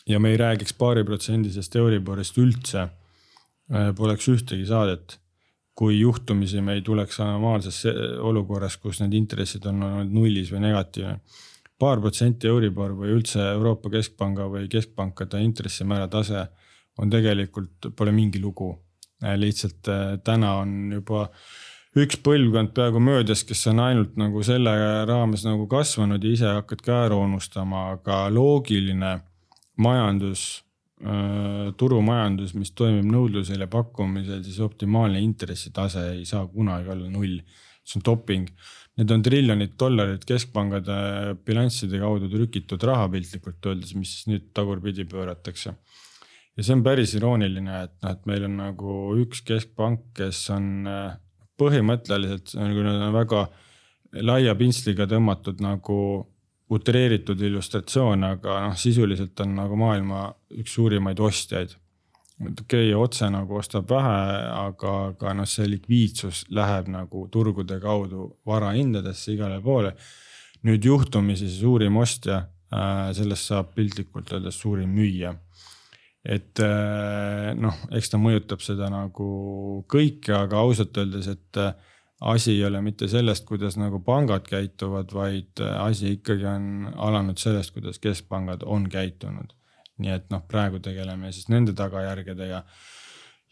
ja 0.06 0.20
me 0.20 0.30
ei 0.30 0.36
räägiks 0.40 0.74
paariprotsendisest 0.78 1.76
Euriborist 1.76 2.38
üldse. 2.38 2.88
Äh, 3.72 3.92
poleks 3.96 4.28
ühtegi 4.28 4.66
saadet 4.68 5.18
kui 5.74 5.98
juhtumisi 5.98 6.60
me 6.62 6.76
ei 6.78 6.82
tuleks 6.86 7.18
anomaalses 7.20 7.80
olukorras, 8.22 8.76
kus 8.78 9.00
need 9.02 9.16
intressid 9.18 9.66
on 9.66 9.82
olnud 9.82 10.14
nullis 10.14 10.52
või 10.54 10.62
negatiivne. 10.68 11.18
paar 11.78 12.00
protsenti 12.00 12.46
Euribor 12.46 12.92
või 12.94 13.10
üldse 13.16 13.40
Euroopa 13.42 13.90
Keskpanga 13.90 14.46
või 14.48 14.68
keskpankade 14.70 15.40
intressimäära 15.42 16.06
tase 16.08 16.46
on 16.98 17.10
tegelikult, 17.10 17.90
pole 17.96 18.12
mingi 18.12 18.40
lugu. 18.40 18.78
lihtsalt 19.36 19.88
äh, 19.88 20.18
täna 20.24 20.54
on 20.60 20.92
juba 20.92 21.28
üks 21.94 22.18
põlvkond 22.26 22.74
peaaegu 22.74 23.00
möödas, 23.02 23.44
kes 23.46 23.66
on 23.70 23.82
ainult 23.84 24.16
nagu 24.20 24.42
selle 24.42 24.74
raames 25.06 25.44
nagu 25.46 25.68
kasvanud 25.70 26.24
ja 26.24 26.32
ise 26.34 26.52
hakkad 26.58 26.82
ka 26.82 27.04
ära 27.06 27.18
unustama, 27.20 27.90
aga 27.94 28.24
loogiline 28.34 29.18
majandus 29.78 30.64
Äh, 31.04 31.72
turumajandus, 31.76 32.54
mis 32.56 32.70
toimib 32.72 33.08
nõudlusel 33.10 33.60
ja 33.60 33.66
pakkumisel, 33.68 34.38
siis 34.46 34.60
optimaalne 34.64 35.18
intressitase 35.20 36.04
ei 36.14 36.22
saa 36.28 36.46
kunagi 36.48 36.88
olla 36.94 37.10
null. 37.12 37.40
see 37.84 37.98
on 37.98 38.04
doping. 38.06 38.46
Need 38.96 39.10
on 39.12 39.22
triljonid 39.26 39.74
dollarid 39.76 40.22
keskpangade 40.24 41.34
bilansside 41.44 41.98
kaudu 42.00 42.30
trükitud 42.32 42.86
raha 42.88 43.10
piltlikult 43.12 43.66
öeldes, 43.68 43.92
mis 43.98 44.22
nüüd 44.30 44.46
tagurpidi 44.56 45.04
pööratakse. 45.04 45.74
ja 46.56 46.62
see 46.62 46.72
on 46.72 46.84
päris 46.86 47.12
irooniline, 47.18 47.82
et 47.82 47.98
noh, 48.00 48.14
et 48.14 48.24
meil 48.30 48.46
on 48.48 48.56
nagu 48.62 48.96
üks 49.20 49.42
keskpank, 49.44 50.06
kes 50.16 50.46
on 50.54 50.88
äh, 50.88 51.18
põhimõtteliselt, 51.60 52.54
nad 52.58 53.02
on 53.08 53.14
väga 53.14 53.46
laia 54.22 54.54
pintsliga 54.58 55.06
tõmmatud 55.10 55.62
nagu 55.64 55.98
utreeritud 56.74 57.40
illustratsioon, 57.44 58.24
aga 58.24 58.60
noh, 58.68 58.76
sisuliselt 58.78 59.40
on 59.44 59.56
nagu 59.58 59.76
maailma 59.78 60.26
üks 60.60 60.76
suurimaid 60.78 61.20
ostjaid. 61.20 61.76
okei 62.40 62.90
okay,, 62.90 62.94
otse 62.94 63.28
nagu 63.30 63.58
ostab 63.60 63.90
vähe, 63.90 64.20
aga, 64.58 64.94
aga 65.12 65.34
noh, 65.38 65.46
see 65.46 65.68
likviidsus 65.70 66.44
läheb 66.50 66.88
nagu 66.90 67.28
turgude 67.30 67.78
kaudu 67.80 68.30
varahindadesse 68.46 69.36
igale 69.36 69.60
poole. 69.62 69.94
nüüd 70.64 70.84
juhtumisi 70.84 71.44
see 71.48 71.60
suurim 71.60 71.96
ostja, 72.00 72.46
äh, 72.72 73.12
sellest 73.12 73.50
saab 73.50 73.74
piltlikult 73.74 74.32
öeldes 74.32 74.56
suurim 74.56 74.88
müüja 74.88 75.34
et 76.24 76.60
äh, 76.64 77.50
noh, 77.60 77.80
eks 77.92 78.12
ta 78.12 78.20
mõjutab 78.20 78.62
seda 78.64 78.88
nagu 78.92 79.26
kõike, 79.90 80.32
aga 80.36 80.62
ausalt 80.64 80.96
öeldes, 80.96 81.28
et 81.28 81.60
äh, 81.60 81.74
asi 82.24 82.54
ei 82.54 82.64
ole 82.64 82.80
mitte 82.84 83.08
sellest, 83.12 83.44
kuidas 83.48 83.76
nagu 83.76 84.00
pangad 84.04 84.46
käituvad, 84.48 85.12
vaid 85.12 85.60
äh, 85.60 85.74
asi 85.84 86.14
ikkagi 86.16 86.46
on 86.48 86.88
alanud 86.96 87.40
sellest, 87.40 87.74
kuidas 87.76 88.00
keskpangad 88.00 88.64
on 88.64 88.88
käitunud. 88.90 89.52
nii 89.94 90.10
et 90.10 90.24
noh, 90.32 90.40
praegu 90.50 90.80
tegeleme 90.82 91.30
siis 91.32 91.46
nende 91.52 91.72
tagajärgedega. 91.72 92.64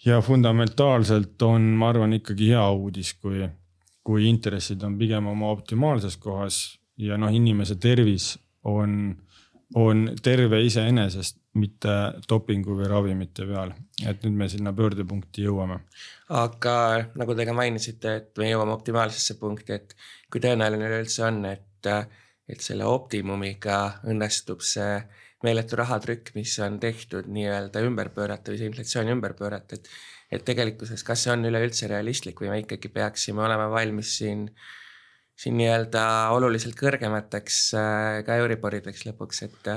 ja 0.04 0.20
fundamentaalselt 0.20 1.42
on, 1.42 1.62
ma 1.78 1.92
arvan, 1.92 2.12
ikkagi 2.12 2.48
hea 2.48 2.70
uudis, 2.70 3.12
kui, 3.14 3.44
kui 4.02 4.28
intressid 4.28 4.82
on 4.82 4.96
pigem 4.98 5.26
oma 5.26 5.52
optimaalses 5.52 6.16
kohas 6.16 6.78
ja 6.96 7.18
noh, 7.18 7.30
inimese 7.30 7.76
tervis 7.76 8.38
on, 8.64 9.14
on 9.74 10.10
terve 10.22 10.64
iseenesest 10.64 11.41
mitte 11.60 11.94
dopingu 12.28 12.76
või 12.78 12.88
ravimite 12.88 13.44
peal, 13.48 13.74
et 14.08 14.22
nüüd 14.24 14.38
me 14.40 14.48
sinna 14.48 14.72
pöördepunkti 14.76 15.44
jõuame. 15.44 15.80
aga 16.32 16.76
nagu 17.20 17.34
te 17.36 17.46
ka 17.48 17.52
mainisite, 17.56 18.14
et 18.20 18.38
me 18.40 18.48
jõuame 18.48 18.72
optimaalsesse 18.72 19.36
punkti, 19.40 19.76
et 19.76 19.96
kui 20.32 20.40
tõenäoline 20.40 20.88
üleüldse 20.88 21.26
on, 21.28 21.44
et, 21.50 21.90
et 22.48 22.64
selle 22.64 22.88
optimumiga 22.88 23.78
õnnestub 24.08 24.64
see 24.64 24.96
meeletu 25.44 25.76
rahatrükk, 25.76 26.32
mis 26.38 26.54
on 26.64 26.78
tehtud 26.80 27.28
nii-öelda 27.28 27.82
ümber 27.84 28.12
pöörata 28.14 28.52
või 28.52 28.60
see 28.60 28.72
inflatsiooni 28.72 29.16
ümber 29.16 29.36
pöörata, 29.38 29.76
et 29.76 29.92
et 30.32 30.44
tegelikkuses, 30.48 31.02
kas 31.04 31.26
see 31.26 31.32
on 31.34 31.44
üleüldse 31.44 31.90
realistlik 31.90 32.38
või 32.40 32.48
me 32.48 32.62
ikkagi 32.62 32.88
peaksime 32.88 33.42
olema 33.44 33.66
valmis 33.68 34.14
siin 34.16 34.46
siin 35.42 35.58
nii-öelda 35.58 36.04
oluliselt 36.32 36.76
kõrgemateks 36.78 37.58
äh, 37.76 38.22
ka 38.24 38.38
Euriborideks 38.40 39.04
lõpuks, 39.08 39.42
et 39.44 39.68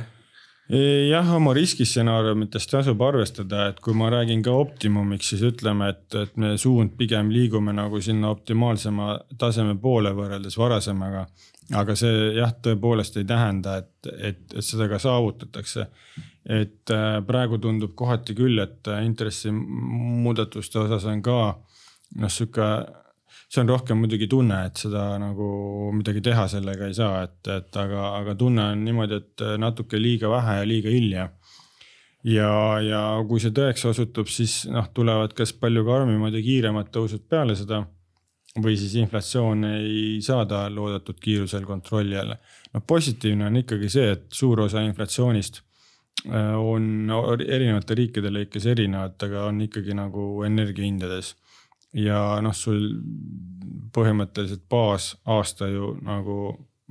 jah, 1.09 1.27
oma 1.35 1.53
riskistsenaariumitest 1.53 2.71
tasub 2.71 3.01
arvestada, 3.05 3.67
et 3.69 3.79
kui 3.83 3.93
ma 3.97 4.09
räägin 4.09 4.41
ka 4.45 4.53
optimumiks, 4.57 5.29
siis 5.29 5.43
ütleme, 5.45 5.91
et, 5.93 6.05
et 6.17 6.37
me 6.41 6.55
suund 6.57 6.95
pigem 6.97 7.29
liigume 7.33 7.73
nagu 7.75 8.01
sinna 8.01 8.31
optimaalsema 8.33 9.19
taseme 9.37 9.77
poole 9.81 10.13
võrreldes 10.17 10.57
varasemaga. 10.57 11.27
aga 11.73 11.95
see 11.97 12.33
jah, 12.37 12.53
tõepoolest 12.61 13.17
ei 13.17 13.25
tähenda, 13.25 13.77
et, 13.77 14.09
et, 14.17 14.41
et 14.53 14.65
seda 14.65 14.89
ka 14.89 14.99
saavutatakse. 15.01 15.87
et 16.45 16.91
äh, 16.93 17.21
praegu 17.25 17.57
tundub 17.57 17.95
kohati 17.95 18.33
küll, 18.37 18.59
et 18.59 18.87
intressimuudatuste 19.03 20.79
osas 20.79 21.05
on 21.05 21.21
ka 21.21 21.39
noh, 22.15 22.29
sihuke 22.29 22.69
see 23.55 23.63
on 23.63 23.71
rohkem 23.71 24.01
muidugi 24.03 24.27
tunne, 24.31 24.59
et 24.67 24.83
seda 24.83 25.05
nagu 25.21 25.47
midagi 25.95 26.23
teha 26.25 26.45
sellega 26.51 26.89
ei 26.89 26.95
saa, 26.97 27.23
et, 27.27 27.39
et 27.53 27.79
aga, 27.79 28.11
aga 28.19 28.35
tunne 28.39 28.69
on 28.73 28.85
niimoodi, 28.85 29.19
et 29.21 29.45
natuke 29.61 29.99
liiga 30.01 30.31
vähe 30.33 30.59
ja 30.59 30.67
liiga 30.67 30.93
hilja. 30.93 31.27
ja, 32.25 32.51
ja 32.83 33.01
kui 33.29 33.39
see 33.39 33.53
tõeks 33.55 33.85
osutub, 33.91 34.31
siis 34.31 34.63
noh, 34.71 34.89
tulevad 34.93 35.35
kas 35.37 35.53
palju 35.55 35.85
karmimad 35.87 36.35
ja 36.35 36.43
kiiremad 36.43 36.91
tõusud 36.93 37.27
peale 37.29 37.55
seda 37.55 37.85
või 38.63 38.75
siis 38.79 38.95
inflatsioon 39.01 39.65
ei 39.67 40.19
saada 40.23 40.65
loodetud 40.71 41.19
kiirusel 41.21 41.65
kontrolli 41.67 42.17
alla. 42.17 42.37
noh, 42.73 42.83
positiivne 42.87 43.47
on 43.49 43.61
ikkagi 43.63 43.89
see, 43.91 44.11
et 44.15 44.27
suur 44.31 44.65
osa 44.65 44.83
inflatsioonist 44.83 45.61
äh, 46.27 46.53
on 46.55 47.11
erinevate 47.47 47.99
riikide 47.99 48.31
lõikes 48.31 48.67
erinevad, 48.71 49.17
aga 49.27 49.47
on 49.49 49.61
ikkagi 49.67 49.95
nagu 49.95 50.43
energiahindades 50.47 51.35
ja 51.95 52.21
noh, 52.43 52.55
sul 52.55 52.89
põhimõtteliselt 53.95 54.65
baasaasta 54.71 55.69
ju 55.71 55.93
nagu 56.03 56.39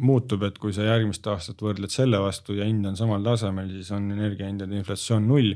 muutub, 0.05 0.43
et 0.47 0.57
kui 0.59 0.73
sa 0.75 0.87
järgmist 0.89 1.27
aastat 1.31 1.61
võrdled 1.63 1.93
selle 1.93 2.19
vastu 2.23 2.57
ja 2.59 2.67
hind 2.67 2.87
on 2.89 2.97
samal 2.99 3.23
tasemel, 3.25 3.69
siis 3.71 3.93
on 3.95 4.09
energiahindade 4.15 4.75
inflatsioon 4.81 5.29
null. 5.29 5.55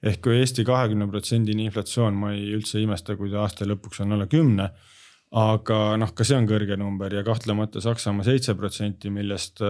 ehk 0.00 0.22
kui 0.24 0.38
Eesti 0.38 0.64
kahekümne 0.64 1.10
protsendine 1.10 1.66
inflatsioon, 1.66 2.14
ma 2.16 2.32
ei 2.32 2.54
üldse 2.56 2.80
imesta, 2.80 3.16
kui 3.16 3.28
ta 3.30 3.42
aasta 3.42 3.66
lõpuks 3.68 4.00
on 4.04 4.16
alla 4.16 4.26
kümne. 4.26 4.70
aga 5.30 5.96
noh, 6.00 6.14
ka 6.14 6.24
see 6.24 6.38
on 6.38 6.48
kõrge 6.48 6.76
number 6.78 7.12
ja 7.14 7.22
kahtlemata 7.22 7.80
Saksamaa 7.80 8.24
seitse 8.26 8.54
protsenti, 8.54 9.10
millest 9.10 9.60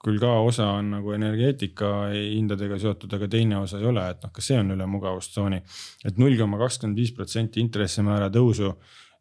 küll 0.00 0.20
ka 0.20 0.30
osa 0.40 0.70
on 0.78 0.94
nagu 0.94 1.12
energeetika 1.12 1.90
hindadega 2.14 2.78
seotud, 2.80 3.12
aga 3.16 3.28
teine 3.28 3.58
osa 3.60 3.80
ei 3.80 3.88
ole, 3.90 4.06
et 4.14 4.24
noh, 4.24 4.32
ka 4.32 4.44
see 4.44 4.56
on 4.60 4.72
üle 4.76 4.86
mugavustsooni. 4.88 5.60
et 6.08 6.18
null 6.18 6.38
koma 6.38 6.60
kakskümmend 6.62 6.96
viis 6.96 7.12
protsenti 7.16 7.60
intressimäära 7.60 8.30
tõusu 8.32 8.72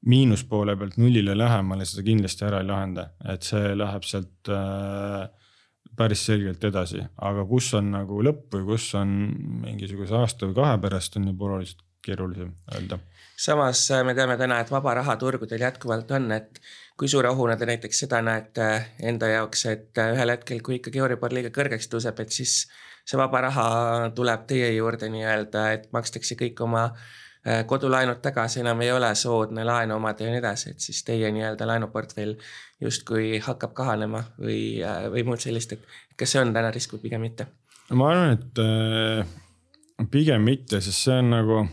miinuspoole 0.07 0.77
pealt 0.79 0.95
nullile 0.97 1.35
lähemale, 1.37 1.85
seda 1.85 2.05
kindlasti 2.07 2.45
ära 2.47 2.61
ei 2.63 2.69
lahenda, 2.69 3.09
et 3.33 3.43
see 3.43 3.73
läheb 3.75 4.07
sealt 4.07 4.51
äh, 4.55 5.27
päris 5.99 6.23
selgelt 6.29 6.63
edasi, 6.63 7.03
aga 7.27 7.43
kus 7.49 7.73
on 7.75 7.91
nagu 7.97 8.23
lõpp 8.23 8.55
või 8.55 8.69
kus 8.71 8.93
on 8.95 9.17
mingisuguse 9.65 10.15
aasta 10.15 10.47
või 10.47 10.61
kahe 10.61 10.79
pärast 10.85 11.19
on 11.19 11.27
juba 11.33 11.49
oluliselt 11.49 11.83
keerulisem 12.05 12.51
öelda. 12.73 12.99
samas 13.37 13.91
äh, 13.91 14.03
me 14.05 14.15
teame 14.15 14.37
täna, 14.37 14.59
et 14.59 14.71
vaba 14.71 14.93
raha 15.01 15.15
turgudel 15.15 15.61
jätkuvalt 15.61 16.11
on, 16.11 16.31
et 16.31 16.61
kui 16.99 17.07
suure 17.07 17.29
ohuna 17.29 17.55
te 17.57 17.65
näiteks 17.65 18.03
seda 18.05 18.21
näete 18.21 18.67
enda 19.11 19.27
jaoks, 19.31 19.65
et 19.71 20.03
ühel 20.03 20.33
hetkel, 20.35 20.61
kui 20.65 20.79
ikkagi 20.79 20.99
Euribor 20.99 21.33
liiga 21.35 21.51
kõrgeks 21.55 21.87
tõuseb, 21.91 22.19
et 22.19 22.35
siis 22.35 22.61
see 23.07 23.17
vaba 23.19 23.41
raha 23.47 23.65
tuleb 24.15 24.45
teie 24.49 24.73
juurde 24.75 25.09
nii-öelda, 25.11 25.65
et 25.77 25.87
makstakse 25.95 26.35
kõik 26.39 26.59
oma 26.65 26.83
äh, 26.89 27.63
kodulaenud 27.69 28.19
tagasi, 28.23 28.59
enam 28.63 28.83
ei 28.83 28.91
ole 28.91 29.13
soodne 29.15 29.63
laenu 29.67 29.95
omada 29.95 30.27
ja 30.27 30.33
nii 30.33 30.41
edasi, 30.43 30.75
et 30.75 30.83
siis 30.83 31.01
teie 31.07 31.31
nii-öelda 31.35 31.67
laenuportfell 31.69 32.35
justkui 32.83 33.39
hakkab 33.43 33.73
kahanema 33.77 34.23
või, 34.39 34.61
äh, 34.83 35.07
või 35.13 35.25
muud 35.31 35.43
sellist, 35.43 35.77
et 35.77 35.99
kas 36.19 36.35
see 36.35 36.43
on 36.43 36.53
täna 36.55 36.71
risk 36.75 36.97
või 36.97 37.07
pigem 37.07 37.23
mitte? 37.27 37.47
ma 37.95 38.11
arvan, 38.11 38.35
et 38.35 38.59
äh, 38.61 40.09
pigem 40.11 40.43
mitte, 40.45 40.83
sest 40.83 41.07
see 41.07 41.21
on 41.23 41.31
nagu 41.33 41.63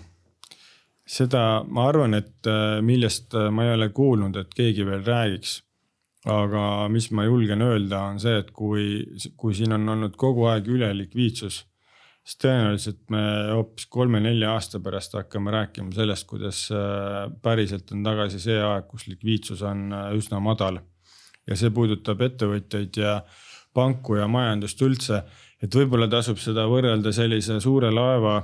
seda 1.07 1.63
ma 1.71 1.87
arvan, 1.89 2.17
et 2.19 2.49
äh, 2.51 2.81
millest 2.85 3.35
äh, 3.39 3.49
ma 3.55 3.69
ei 3.69 3.77
ole 3.77 3.89
kuulnud, 3.95 4.37
et 4.41 4.53
keegi 4.55 4.87
veel 4.89 5.07
räägiks. 5.07 5.63
aga 6.27 6.89
mis 6.91 7.05
ma 7.15 7.23
julgen 7.23 7.61
öelda, 7.63 8.01
on 8.11 8.17
see, 8.19 8.33
et 8.41 8.49
kui, 8.51 9.05
kui 9.39 9.55
siin 9.55 9.77
on 9.77 9.85
olnud 9.93 10.17
kogu 10.19 10.49
aeg 10.51 10.67
ülelikviidsus, 10.75 11.61
siis 12.27 12.41
tõenäoliselt 12.43 13.05
me 13.15 13.21
hoopis 13.53 13.87
kolme-nelja 13.95 14.57
aasta 14.57 14.81
pärast 14.83 15.15
hakkame 15.15 15.55
rääkima 15.55 15.95
sellest, 15.95 16.27
kuidas 16.27 16.65
äh, 16.75 17.29
päriselt 17.43 17.95
on 17.95 18.03
tagasi 18.03 18.43
see 18.43 18.59
aeg, 18.59 18.89
kus 18.91 19.07
likviidsus 19.07 19.63
on 19.63 19.95
üsna 20.19 20.43
madal. 20.43 20.81
ja 21.47 21.55
see 21.55 21.71
puudutab 21.71 22.27
ettevõtjaid 22.27 22.99
ja 22.99 23.21
panku 23.71 24.17
ja 24.19 24.27
majandust 24.27 24.83
üldse, 24.83 25.23
et 25.63 25.79
võib-olla 25.79 26.11
tasub 26.11 26.43
seda 26.43 26.67
võrrelda 26.67 27.13
sellise 27.15 27.61
suure 27.63 27.95
laeva 27.95 28.41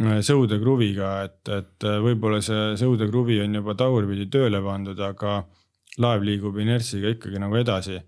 Äh, 0.00 0.22
sõudekruviga, 0.24 1.08
et, 1.26 1.42
et 1.52 1.84
äh, 1.84 1.98
võib-olla 2.00 2.38
see 2.40 2.78
sõudekruvi 2.80 3.42
on 3.44 3.58
juba 3.58 3.74
tagurpidi 3.76 4.24
tööle 4.32 4.62
pandud, 4.64 4.96
aga 5.04 5.42
laev 6.00 6.24
liigub 6.24 6.56
inertsiga 6.56 7.10
ikkagi 7.12 7.42
nagu 7.42 7.58
edasi. 7.60 7.98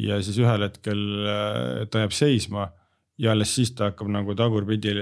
ja 0.00 0.16
siis 0.24 0.38
ühel 0.40 0.64
hetkel 0.64 1.02
äh, 1.28 1.84
ta 1.92 2.00
jääb 2.02 2.14
seisma 2.16 2.70
ja 3.20 3.32
alles 3.32 3.52
siis 3.52 3.74
ta 3.76 3.90
hakkab 3.90 4.08
nagu 4.08 4.34
tagurpidi 4.36 4.94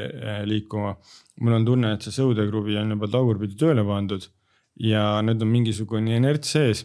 liikuma. 0.50 0.96
mul 1.40 1.54
on 1.54 1.64
tunne, 1.64 1.92
et 1.94 2.02
see 2.02 2.18
sõudekruvi 2.18 2.80
on 2.82 2.90
juba 2.90 3.06
tagurpidi 3.14 3.54
tööle 3.54 3.86
pandud 3.86 4.26
ja 4.74 5.22
nüüd 5.22 5.42
on 5.42 5.54
mingisugune 5.54 6.16
inerts 6.16 6.50
sees 6.50 6.82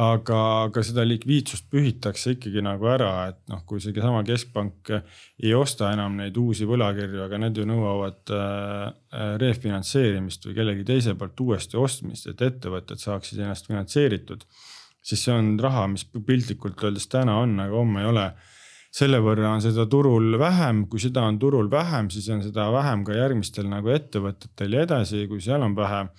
aga, 0.00 0.38
aga 0.66 0.82
seda 0.86 1.04
likviidsust 1.04 1.66
pühitakse 1.72 2.34
ikkagi 2.36 2.62
nagu 2.64 2.88
ära, 2.88 3.10
et 3.32 3.40
noh, 3.52 3.62
kui 3.68 3.82
seesama 3.82 4.22
keskpank 4.26 4.92
ei 4.94 5.52
osta 5.56 5.90
enam 5.94 6.16
neid 6.20 6.36
uusi 6.40 6.68
võlakirju, 6.68 7.24
aga 7.26 7.40
need 7.42 7.60
ju 7.60 7.66
nõuavad 7.68 8.32
äh, 8.36 9.32
refinantseerimist 9.42 10.46
või 10.48 10.56
kellegi 10.56 10.86
teise 10.88 11.16
poolt 11.20 11.44
uuesti 11.44 11.80
ostmist, 11.80 12.30
et 12.30 12.44
ettevõtted 12.46 13.02
saaksid 13.02 13.42
ennast 13.42 13.68
finantseeritud. 13.68 14.46
siis 15.02 15.24
see 15.24 15.34
on 15.34 15.54
raha, 15.60 15.86
mis 15.88 16.04
piltlikult 16.04 16.82
öeldes 16.84 17.08
täna 17.08 17.38
on, 17.40 17.58
aga 17.60 17.76
homme 17.76 18.02
ei 18.02 18.08
ole 18.08 18.30
selle 18.90 19.20
võrra 19.22 19.52
on 19.54 19.62
seda 19.62 19.86
turul 19.86 20.34
vähem, 20.38 20.86
kui 20.90 21.00
seda 21.00 21.22
on 21.22 21.38
turul 21.38 21.70
vähem, 21.70 22.10
siis 22.10 22.26
on 22.34 22.42
seda 22.42 22.66
vähem 22.74 23.04
ka 23.06 23.14
järgmistel 23.14 23.68
nagu 23.70 23.92
ettevõtetel 23.94 24.74
ja 24.74 24.86
edasi, 24.88 25.26
kui 25.30 25.40
seal 25.44 25.62
on 25.62 25.76
vähem 25.76 26.10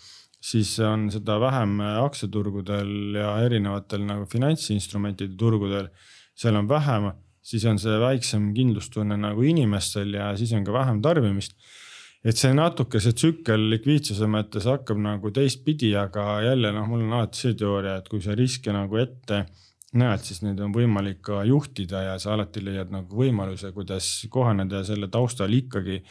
siis 0.41 0.73
on 0.85 1.05
seda 1.13 1.37
vähem 1.41 1.77
aktsiaturgudel 2.01 3.17
ja 3.19 3.35
erinevatel 3.45 4.05
nagu 4.07 4.25
finantsinstrumentide 4.29 5.37
turgudel. 5.37 5.91
seal 6.35 6.55
on 6.57 6.67
vähem, 6.69 7.11
siis 7.41 7.65
on 7.69 7.77
see 7.79 7.99
väiksem 8.01 8.49
kindlustunne 8.55 9.17
nagu 9.17 9.43
inimestel 9.45 10.13
ja 10.17 10.31
siis 10.37 10.53
on 10.57 10.65
ka 10.65 10.73
vähem 10.73 11.01
tarbimist. 11.01 11.53
et 12.23 12.37
see 12.37 12.53
natuke 12.53 12.99
see 13.01 13.13
tsükkel 13.17 13.69
likviidsuse 13.69 14.27
mõttes 14.29 14.67
hakkab 14.69 14.99
nagu 15.01 15.31
teistpidi, 15.33 15.95
aga 15.97 16.41
jälle 16.45 16.69
noh, 16.71 16.85
mul 16.89 17.01
on 17.07 17.13
alati 17.17 17.37
see 17.37 17.55
teooria, 17.57 17.95
et 17.97 18.09
kui 18.09 18.21
sa 18.21 18.35
riske 18.37 18.73
nagu 18.73 18.97
ette 19.01 19.45
näed, 19.97 20.21
siis 20.23 20.41
neid 20.45 20.59
on 20.63 20.73
võimalik 20.75 21.19
ka 21.25 21.41
juhtida 21.47 22.03
ja 22.05 22.19
sa 22.21 22.35
alati 22.35 22.63
leiad 22.63 22.93
nagu 22.93 23.17
võimaluse, 23.23 23.73
kuidas 23.75 24.07
kohaneda 24.31 24.81
ja 24.81 24.87
selle 24.91 25.09
taustal 25.11 25.51
ikkagi 25.53 26.01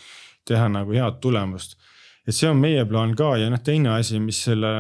teha 0.49 0.69
nagu 0.69 0.93
head 0.97 1.21
tulemust. 1.23 1.79
Et 2.31 2.37
see 2.37 2.47
on 2.51 2.61
meie 2.63 2.85
plaan 2.87 3.17
ka 3.19 3.33
ja 3.41 3.51
noh, 3.51 3.59
teine 3.67 3.97
asi, 3.97 4.21
mis 4.23 4.39
selle, 4.47 4.71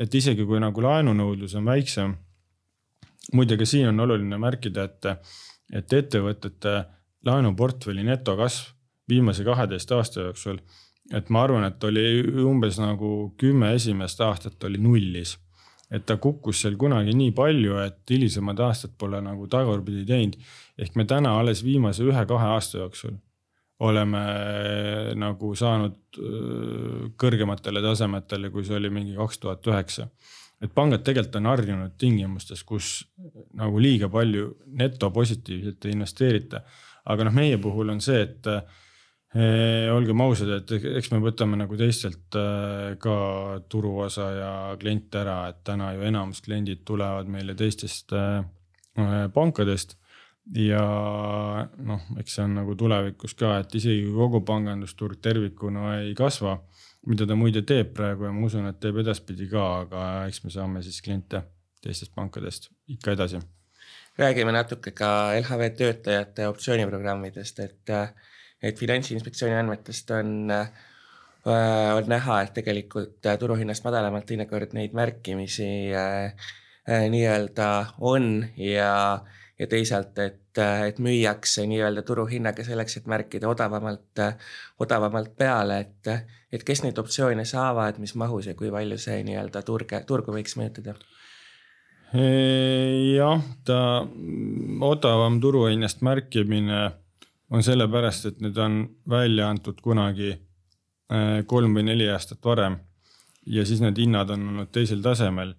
et 0.00 0.14
isegi 0.16 0.46
kui 0.48 0.60
nagu 0.62 0.84
laenunõudlus 0.84 1.58
on 1.60 1.66
väiksem. 1.68 2.14
muidugi 3.32 3.66
siin 3.66 3.88
on 3.88 4.00
oluline 4.04 4.38
märkida, 4.40 4.84
et, 4.84 5.06
et 5.72 5.92
ettevõtete 5.92 6.74
laenuportfelli 7.26 8.04
netokasv 8.04 8.72
viimase 9.08 9.44
kaheteist 9.44 9.92
aasta 9.92 10.28
jooksul. 10.28 10.58
et 11.12 11.28
ma 11.28 11.42
arvan, 11.44 11.64
et 11.68 11.84
oli 11.84 12.04
umbes 12.44 12.78
nagu 12.80 13.34
kümme 13.36 13.74
esimest 13.74 14.20
aastat 14.20 14.64
oli 14.64 14.78
nullis. 14.78 15.36
et 15.90 16.06
ta 16.06 16.16
kukkus 16.16 16.62
seal 16.62 16.76
kunagi 16.80 17.12
nii 17.12 17.32
palju, 17.32 17.76
et 17.84 18.10
hilisemad 18.10 18.60
aastad 18.60 18.96
pole 18.98 19.20
nagu 19.20 19.46
tagurpidi 19.46 20.06
teinud. 20.06 20.40
ehk 20.78 20.96
me 20.96 21.04
täna 21.04 21.38
alles 21.38 21.64
viimase 21.64 22.08
ühe-kahe 22.08 22.52
aasta 22.56 22.78
jooksul 22.78 23.20
oleme 23.82 24.20
nagu 25.18 25.50
saanud 25.58 26.18
kõrgematele 27.18 27.82
tasemetele, 27.82 28.52
kui 28.54 28.62
see 28.64 28.76
oli 28.78 28.90
mingi 28.94 29.16
kaks 29.18 29.40
tuhat 29.42 29.66
üheksa. 29.66 30.08
et 30.62 30.70
pangad 30.74 31.02
tegelikult 31.02 31.40
on 31.40 31.50
harjunud 31.50 31.96
tingimustes, 31.98 32.62
kus 32.62 33.04
nagu 33.58 33.78
liiga 33.82 34.08
palju 34.08 34.54
netopositiivselt 34.66 35.84
ei 35.84 35.96
investeerita. 35.96 36.62
aga 37.04 37.24
noh, 37.24 37.34
meie 37.34 37.58
puhul 37.58 37.90
on 37.90 38.00
see, 38.00 38.22
et 38.22 38.46
Eh, 39.34 39.88
olgem 39.90 40.20
ausad, 40.22 40.50
et 40.54 40.72
eks 41.00 41.08
me 41.10 41.18
võtame 41.18 41.56
nagu 41.58 41.74
teistelt 41.74 42.36
eh, 42.38 42.92
ka 43.02 43.14
turuosa 43.66 44.28
ja 44.30 44.50
kliente 44.78 45.18
ära, 45.24 45.48
et 45.50 45.58
täna 45.66 45.88
ju 45.96 46.04
enamus 46.06 46.38
kliendid 46.44 46.84
tulevad 46.86 47.26
meile 47.26 47.56
teistest 47.58 48.14
eh, 48.14 48.44
pankadest. 49.34 49.96
Ja 50.52 50.84
noh, 51.88 52.06
eks 52.20 52.36
see 52.36 52.44
on 52.44 52.58
nagu 52.58 52.74
tulevikus 52.76 53.34
ka, 53.38 53.56
et 53.62 53.74
isegi 53.74 54.04
kui 54.04 54.14
kogu 54.16 54.42
pangandusturg 54.44 55.20
tervikuna 55.24 55.98
ei 56.02 56.14
kasva, 56.18 56.58
mida 57.08 57.26
ta 57.28 57.36
muide 57.38 57.64
teeb 57.66 57.94
praegu 57.96 58.28
ja 58.28 58.32
ma 58.32 58.46
usun, 58.46 58.68
et 58.68 58.80
teeb 58.80 59.00
edaspidi 59.00 59.48
ka, 59.50 59.64
aga 59.84 60.06
eks 60.28 60.44
me 60.44 60.52
saame 60.52 60.82
siis 60.84 61.00
kliente 61.04 61.42
teistest 61.84 62.14
pankadest 62.16 62.70
ikka 62.88 63.16
edasi. 63.16 63.40
räägime 64.18 64.52
natuke 64.52 64.90
ka 64.90 65.34
LHV 65.40 65.70
töötajate 65.76 66.48
optsiooniprogrammidest, 66.48 67.60
et 67.60 67.94
et 68.64 68.78
Finantsinspektsiooni 68.78 69.56
andmetest 69.58 70.10
on 70.10 70.50
äh, 70.50 70.68
on 71.44 72.08
näha, 72.08 72.40
et 72.42 72.54
tegelikult 72.54 73.26
äh, 73.26 73.38
turuhinnast 73.38 73.84
madalamalt 73.84 74.26
teinekord 74.26 74.72
neid 74.72 74.94
märkimisi 74.96 75.92
äh, 75.92 76.32
nii-öelda 76.86 77.68
on 78.00 78.46
ja, 78.56 79.20
ja 79.58 79.66
teisalt, 79.70 80.18
et, 80.18 80.58
et 80.58 80.98
müüakse 80.98 81.66
nii-öelda 81.70 82.02
turuhinnaga 82.02 82.64
selleks, 82.66 82.96
et 82.98 83.06
märkida 83.10 83.48
odavamalt, 83.48 84.22
odavamalt 84.82 85.36
peale, 85.38 85.78
et, 85.84 86.32
et 86.52 86.64
kes 86.66 86.82
neid 86.82 86.98
optsioone 86.98 87.44
saavad, 87.46 88.00
mis 88.02 88.16
mahus 88.18 88.50
ja 88.50 88.56
kui 88.58 88.72
palju 88.74 88.98
see 88.98 89.22
nii-öelda 89.26 89.62
turge, 89.62 90.02
turgu 90.06 90.34
võiks 90.34 90.58
mõjutada? 90.60 90.96
jah, 92.14 93.40
ta 93.66 93.78
odavam 94.86 95.40
turuhinnast 95.42 96.02
märkimine 96.06 96.82
on 97.50 97.62
sellepärast, 97.62 98.26
et 98.26 98.40
need 98.42 98.58
on 98.58 98.84
välja 99.10 99.48
antud 99.50 99.80
kunagi 99.82 100.30
äh, 100.34 101.42
kolm 101.46 101.74
või 101.76 101.88
neli 101.90 102.08
aastat 102.10 102.44
varem. 102.44 102.78
ja 103.46 103.66
siis 103.66 103.82
need 103.84 103.98
hinnad 104.00 104.30
on 104.30 104.48
olnud 104.48 104.70
teisel 104.72 105.02
tasemel. 105.02 105.54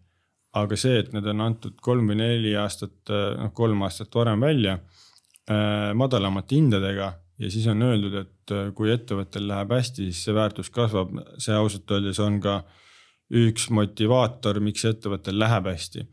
Aga 0.56 0.78
see, 0.80 1.02
et 1.02 1.12
need 1.16 1.28
on 1.32 1.44
antud 1.46 1.76
kolm 1.84 2.12
või 2.12 2.20
neli 2.22 2.56
aastat, 2.60 2.98
äh, 3.12 3.34
noh 3.42 3.54
kolm 3.56 3.84
aastat 3.88 4.14
varem 4.16 4.46
välja 4.46 4.78
äh, 4.78 5.92
madalamate 5.98 6.60
hindadega 6.60 7.12
ja 7.40 7.52
siis 7.52 7.68
on 7.68 7.84
öeldud, 7.84 8.16
et 8.22 8.54
kui 8.78 8.92
ettevõttel 8.94 9.48
läheb 9.50 9.74
hästi, 9.76 10.08
siis 10.08 10.22
see 10.28 10.36
väärtus 10.38 10.70
kasvab, 10.72 11.12
see 11.42 11.56
ausalt 11.58 11.92
öeldes 11.92 12.22
on 12.24 12.38
ka 12.44 12.60
üks 13.36 13.68
motivaator, 13.74 14.62
miks 14.64 14.86
ettevõttel 14.86 15.38
läheb 15.40 15.68
hästi. 15.72 16.06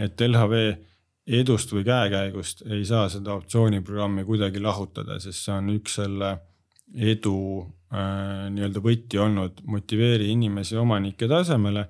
et 0.00 0.20
LHV 0.20 0.62
edust 1.26 1.70
või 1.72 1.84
käekäigust 1.86 2.64
ei 2.68 2.84
saa 2.84 3.08
seda 3.08 3.34
optsiooniprogrammi 3.38 4.24
kuidagi 4.24 4.60
lahutada, 4.60 5.16
sest 5.20 5.46
see 5.46 5.54
on 5.54 5.70
üks 5.72 5.96
selle 6.00 6.34
edu 6.94 7.38
äh, 7.94 8.50
nii-öelda 8.52 8.82
võti 8.84 9.20
olnud, 9.20 9.62
motiveeri 9.64 10.28
inimesi 10.34 10.76
omanike 10.76 11.28
tasemele. 11.28 11.88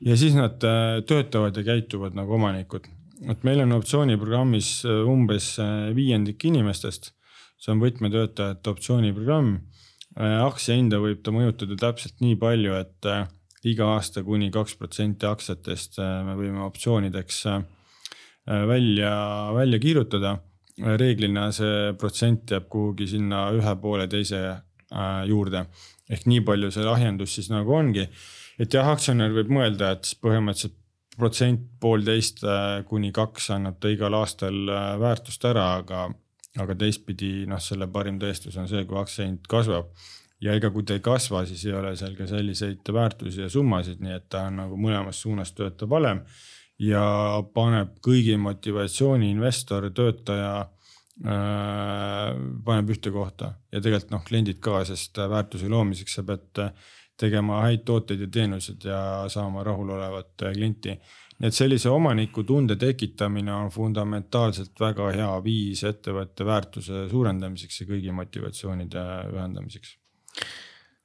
Ja 0.00 0.16
siis 0.16 0.34
nad 0.36 0.64
äh, 0.64 1.00
töötavad 1.06 1.56
ja 1.56 1.64
käituvad 1.64 2.16
nagu 2.16 2.34
omanikud. 2.34 2.86
et 3.28 3.42
meil 3.44 3.60
on 3.60 3.72
optsiooniprogrammis 3.76 4.84
äh, 4.88 5.02
umbes 5.08 5.58
äh, 5.60 5.90
viiendik 5.96 6.44
inimestest, 6.44 7.12
see 7.60 7.74
on 7.74 7.82
võtmetöötajate 7.82 8.72
optsiooniprogramm 8.72 9.58
äh,. 10.16 10.38
aktsiahinda 10.46 11.02
võib 11.02 11.20
ta 11.22 11.34
mõjutada 11.34 11.76
täpselt 11.76 12.16
nii 12.24 12.38
palju, 12.40 12.78
et 12.80 13.10
iga 13.68 13.90
aasta 13.96 14.24
kuni 14.24 14.48
kaks 14.50 14.78
protsenti 14.80 15.28
aktsiatest 15.28 16.00
me 16.00 16.32
võime 16.38 16.62
optsioonideks 16.64 17.42
välja, 18.46 19.12
välja 19.52 19.78
kirjutada. 19.78 20.38
reeglina 20.80 21.50
see 21.52 21.92
protsent 22.00 22.50
jääb 22.50 22.70
kuhugi 22.72 23.06
sinna 23.06 23.50
ühe 23.52 23.74
poole 23.82 24.06
teise 24.08 24.40
juurde. 25.28 25.66
ehk 26.08 26.24
nii 26.26 26.40
palju 26.40 26.70
see 26.72 26.84
lahjendus 26.84 27.34
siis 27.34 27.50
nagu 27.50 27.74
ongi. 27.76 28.08
Et 28.60 28.76
jah, 28.76 28.90
aktsionär 28.92 29.32
võib 29.34 29.52
mõelda, 29.56 29.94
et 29.96 30.12
põhimõtteliselt 30.22 30.76
protsent, 31.20 31.66
poolteist 31.80 32.44
äh, 32.46 32.80
kuni 32.88 33.10
kaks 33.12 33.50
annab 33.56 33.80
ta 33.80 33.90
igal 33.92 34.14
aastal 34.16 34.56
väärtust 35.00 35.44
ära, 35.48 35.66
aga, 35.82 36.06
aga 36.60 36.76
teistpidi 36.78 37.46
noh, 37.50 37.60
selle 37.62 37.88
parim 37.92 38.20
tõestus 38.20 38.56
on 38.60 38.68
see, 38.70 38.86
kui 38.88 38.98
aktsiahind 39.00 39.48
kasvab. 39.50 39.90
Ja 40.40 40.54
ega 40.56 40.70
kui 40.72 40.86
ta 40.88 40.96
ei 40.96 41.02
kasva, 41.04 41.42
siis 41.44 41.66
ei 41.66 41.74
ole 41.76 41.92
seal 42.00 42.14
ka 42.16 42.24
selliseid 42.28 42.88
väärtusi 42.96 43.42
ja 43.42 43.50
summasid, 43.52 44.00
nii 44.00 44.14
et 44.16 44.28
ta 44.32 44.46
on 44.48 44.56
nagu 44.62 44.78
mõlemas 44.80 45.20
suunas 45.20 45.52
töötav 45.52 45.90
valem. 45.92 46.22
Ja 46.80 47.02
paneb 47.52 47.98
kõigi 48.00 48.38
motivatsiooni 48.40 49.28
investor, 49.34 49.90
töötaja 49.92 50.54
äh, 50.62 52.30
paneb 52.64 52.94
ühte 52.94 53.12
kohta. 53.12 53.52
Ja 53.68 53.84
tegelikult 53.84 54.14
noh, 54.16 54.24
kliendid 54.24 54.62
ka, 54.64 54.80
sest 54.88 55.20
väärtuse 55.20 55.68
loomiseks 55.68 56.16
sa 56.16 56.24
pead 56.24 56.64
tegema 57.20 57.60
häid 57.66 57.84
tooteid 57.88 58.24
ja 58.24 58.28
teenuseid 58.32 58.86
ja 58.88 59.00
saama 59.28 59.64
rahulolevat 59.66 60.46
klienti. 60.54 60.96
nii 61.40 61.48
et 61.48 61.56
sellise 61.56 61.88
omaniku 61.88 62.44
tekitamine 62.78 63.52
on 63.52 63.70
fundamentaalselt 63.70 64.80
väga 64.80 65.10
hea 65.16 65.30
viis 65.44 65.84
ettevõtte 65.84 66.44
väärtuse 66.44 67.08
suurendamiseks 67.10 67.80
ja 67.80 67.86
kõigi 67.86 68.12
motivatsioonide 68.12 69.04
ühendamiseks 69.32 69.96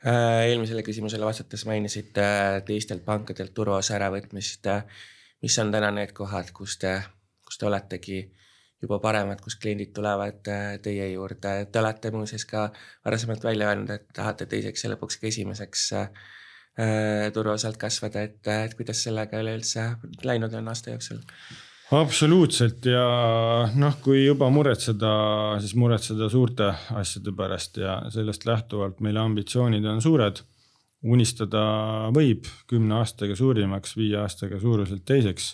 äh, 0.07 0.45
eelmisele 0.51 0.83
küsimusele 0.83 1.25
vastates 1.25 1.65
mainisite 1.65 2.25
teistelt 2.67 3.05
pankadelt 3.05 3.53
turuosa 3.53 3.95
äravõtmist 3.95 4.71
mis 5.45 5.59
on 5.59 5.71
täna 5.71 5.91
need 5.93 6.13
kohad, 6.17 6.49
kus 6.57 6.79
te, 6.81 6.95
kus 7.45 7.59
te 7.61 7.67
oletegi 7.69 8.23
juba 8.83 8.99
paremad, 9.03 9.41
kus 9.43 9.57
kliendid 9.61 9.93
tulevad 9.95 10.47
äh, 10.51 10.77
teie 10.83 11.09
juurde, 11.13 11.53
te 11.71 11.81
olete 11.81 12.11
muuseas 12.13 12.45
ka 12.49 12.69
varasemalt 13.05 13.43
välja 13.43 13.69
öelnud, 13.71 13.93
et 13.95 14.09
tahate 14.15 14.47
teiseks 14.51 14.85
ja 14.85 14.91
lõpuks 14.93 15.19
ka 15.21 15.29
esimeseks 15.31 15.85
äh, 15.95 16.09
äh, 16.79 17.29
turuosalt 17.33 17.79
kasvada, 17.81 18.25
et, 18.27 18.41
et 18.47 18.75
kuidas 18.77 19.03
sellega 19.07 19.39
üleüldse 19.41 19.87
läinud 20.27 20.53
on 20.59 20.73
aasta 20.73 20.95
jooksul? 20.95 21.23
absoluutselt. 21.93 22.85
Ja 22.89 23.05
noh, 23.77 23.97
kui 24.03 24.25
juba 24.25 24.49
muretseda, 24.53 25.11
siis 25.61 25.75
muretseda 25.77 26.29
suurte 26.33 26.71
asjade 26.97 27.33
pärast. 27.37 27.77
Ja 27.77 27.99
sellest 28.13 28.47
lähtuvalt 28.49 29.01
meil 29.05 29.19
ambitsioonid 29.21 29.85
on 29.89 30.01
suured. 30.01 30.41
Unistada 31.05 31.61
võib 32.15 32.47
kümne 32.69 32.97
aastaga 32.97 33.35
suurimaks, 33.37 33.93
viie 33.97 34.17
aastaga 34.23 34.57
suuruselt 34.59 35.05
teiseks. 35.05 35.53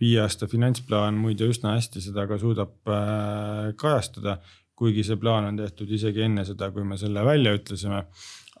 Viie 0.00 0.20
aasta 0.22 0.46
finantsplaan 0.50 1.18
muide 1.18 1.48
üsna 1.50 1.74
hästi 1.76 2.02
seda 2.02 2.26
ka 2.30 2.38
suudab 2.40 2.90
äh, 2.92 3.70
kajastada, 3.80 4.38
kuigi 4.78 5.04
see 5.06 5.18
plaan 5.18 5.48
on 5.48 5.58
tehtud 5.58 5.90
isegi 5.90 6.22
enne 6.26 6.44
seda, 6.46 6.70
kui 6.74 6.84
me 6.86 6.98
selle 7.00 7.24
välja 7.26 7.54
ütlesime. 7.58 8.04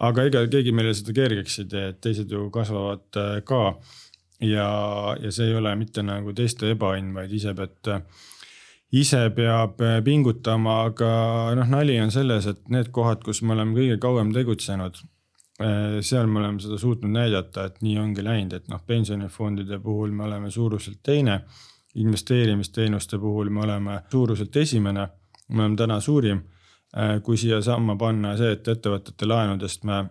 aga 0.00 0.24
ega 0.30 0.44
keegi 0.50 0.72
meile 0.72 0.94
seda 0.94 1.14
kergeks 1.14 1.58
ei 1.62 1.68
tee, 1.74 1.84
et 1.92 2.00
teised 2.00 2.30
ju 2.30 2.48
kasvavad 2.54 3.20
äh, 3.22 3.36
ka. 3.44 3.62
ja, 4.40 4.70
ja 5.20 5.30
see 5.34 5.50
ei 5.50 5.54
ole 5.58 5.74
mitte 5.76 6.02
nagu 6.02 6.34
teiste 6.34 6.72
ebaõnn, 6.74 7.14
vaid 7.14 7.32
ise 7.34 7.54
pead 7.58 7.92
ise 8.98 9.28
peab 9.36 9.82
pingutama, 10.04 10.80
aga 10.88 11.08
noh, 11.58 11.70
nali 11.70 11.98
on 12.00 12.10
selles, 12.10 12.46
et 12.46 12.68
need 12.72 12.90
kohad, 12.94 13.22
kus 13.22 13.42
me 13.42 13.54
oleme 13.54 13.76
kõige 13.76 13.98
kauem 14.00 14.32
tegutsenud 14.32 15.02
Äh, 15.02 15.17
seal 16.00 16.26
me 16.26 16.38
oleme 16.38 16.60
seda 16.62 16.78
suutnud 16.78 17.10
näidata, 17.10 17.64
et 17.66 17.80
nii 17.82 17.96
ongi 17.98 18.22
läinud, 18.24 18.52
et 18.54 18.68
noh, 18.70 18.82
pensionifondide 18.86 19.80
puhul 19.82 20.12
me 20.14 20.24
oleme 20.28 20.50
suuruselt 20.50 21.00
teine. 21.02 21.40
investeerimisteenuste 21.94 23.18
puhul 23.18 23.48
me 23.50 23.60
oleme 23.60 24.02
suuruselt 24.10 24.56
esimene, 24.56 25.08
me 25.48 25.62
oleme 25.62 25.76
täna 25.76 26.00
suurim. 26.00 26.42
kui 27.22 27.36
siia 27.36 27.60
samma 27.62 27.96
panna 27.96 28.36
see, 28.36 28.52
et 28.52 28.68
ettevõtete 28.68 29.26
laenudest 29.26 29.84
me 29.84 30.04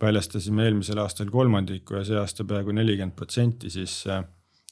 väljastasime 0.00 0.64
eelmisel 0.64 0.98
aastal 0.98 1.30
kolmandiku 1.30 1.94
ja 1.94 2.04
see 2.04 2.16
aasta 2.16 2.44
peaaegu 2.44 2.72
nelikümmend 2.72 3.16
protsenti, 3.16 3.70
siis 3.70 4.04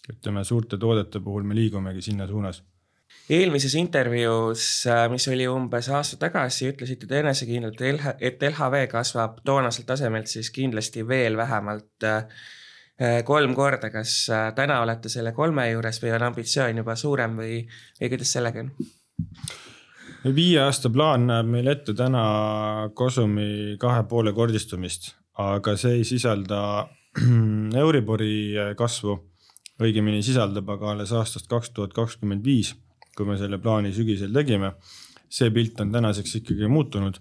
ütleme, 0.09 0.45
suurte 0.45 0.79
toodete 0.79 1.21
puhul 1.21 1.43
me 1.43 1.55
liigumegi 1.55 2.03
sinna 2.03 2.27
suunas 2.27 2.63
eelmises 3.33 3.75
intervjuus, 3.79 4.67
mis 5.13 5.29
oli 5.33 5.47
umbes 5.49 5.89
aasta 5.95 6.19
tagasi, 6.21 6.69
ütlesite 6.73 7.09
te 7.09 7.21
enesekindlalt, 7.23 7.81
et 8.21 8.43
LHV 8.51 8.87
kasvab 8.91 9.41
toonaselt 9.47 9.87
tasemelt 9.89 10.31
siis 10.31 10.51
kindlasti 10.51 11.07
veel 11.09 11.37
vähemalt 11.37 12.09
kolm 13.25 13.55
korda. 13.55 13.91
kas 13.91 14.27
täna 14.55 14.81
olete 14.83 15.09
selle 15.09 15.33
kolme 15.33 15.71
juures 15.71 16.03
või 16.03 16.13
on 16.15 16.23
ambitsioon 16.29 16.83
juba 16.83 16.97
suurem 16.97 17.37
või, 17.41 17.63
või 18.01 18.13
kuidas 18.13 18.33
sellega 18.37 18.67
on? 18.67 18.73
viie 20.31 20.61
aasta 20.63 20.91
plaan 20.91 21.27
näeb 21.27 21.49
meil 21.51 21.71
ette 21.73 21.95
täna 21.99 22.23
Kosumi 22.95 23.77
kahe 23.81 24.05
poole 24.09 24.33
kordistumist, 24.33 25.15
aga 25.39 25.77
see 25.77 25.99
ei 25.99 26.05
sisalda 26.07 26.89
Euribori 27.85 28.75
kasvu. 28.79 29.19
õigemini 29.83 30.21
sisaldab 30.23 30.69
aga 30.71 30.93
alles 30.93 31.11
aastast 31.17 31.49
kaks 31.51 31.73
tuhat 31.75 31.95
kakskümmend 31.97 32.45
viis, 32.45 32.75
kui 33.17 33.27
me 33.29 33.39
selle 33.39 33.59
plaani 33.59 33.93
sügisel 33.93 34.33
tegime. 34.33 34.73
see 35.33 35.51
pilt 35.51 35.81
on 35.81 35.93
tänaseks 35.93 36.35
ikkagi 36.37 36.69
muutunud 36.69 37.17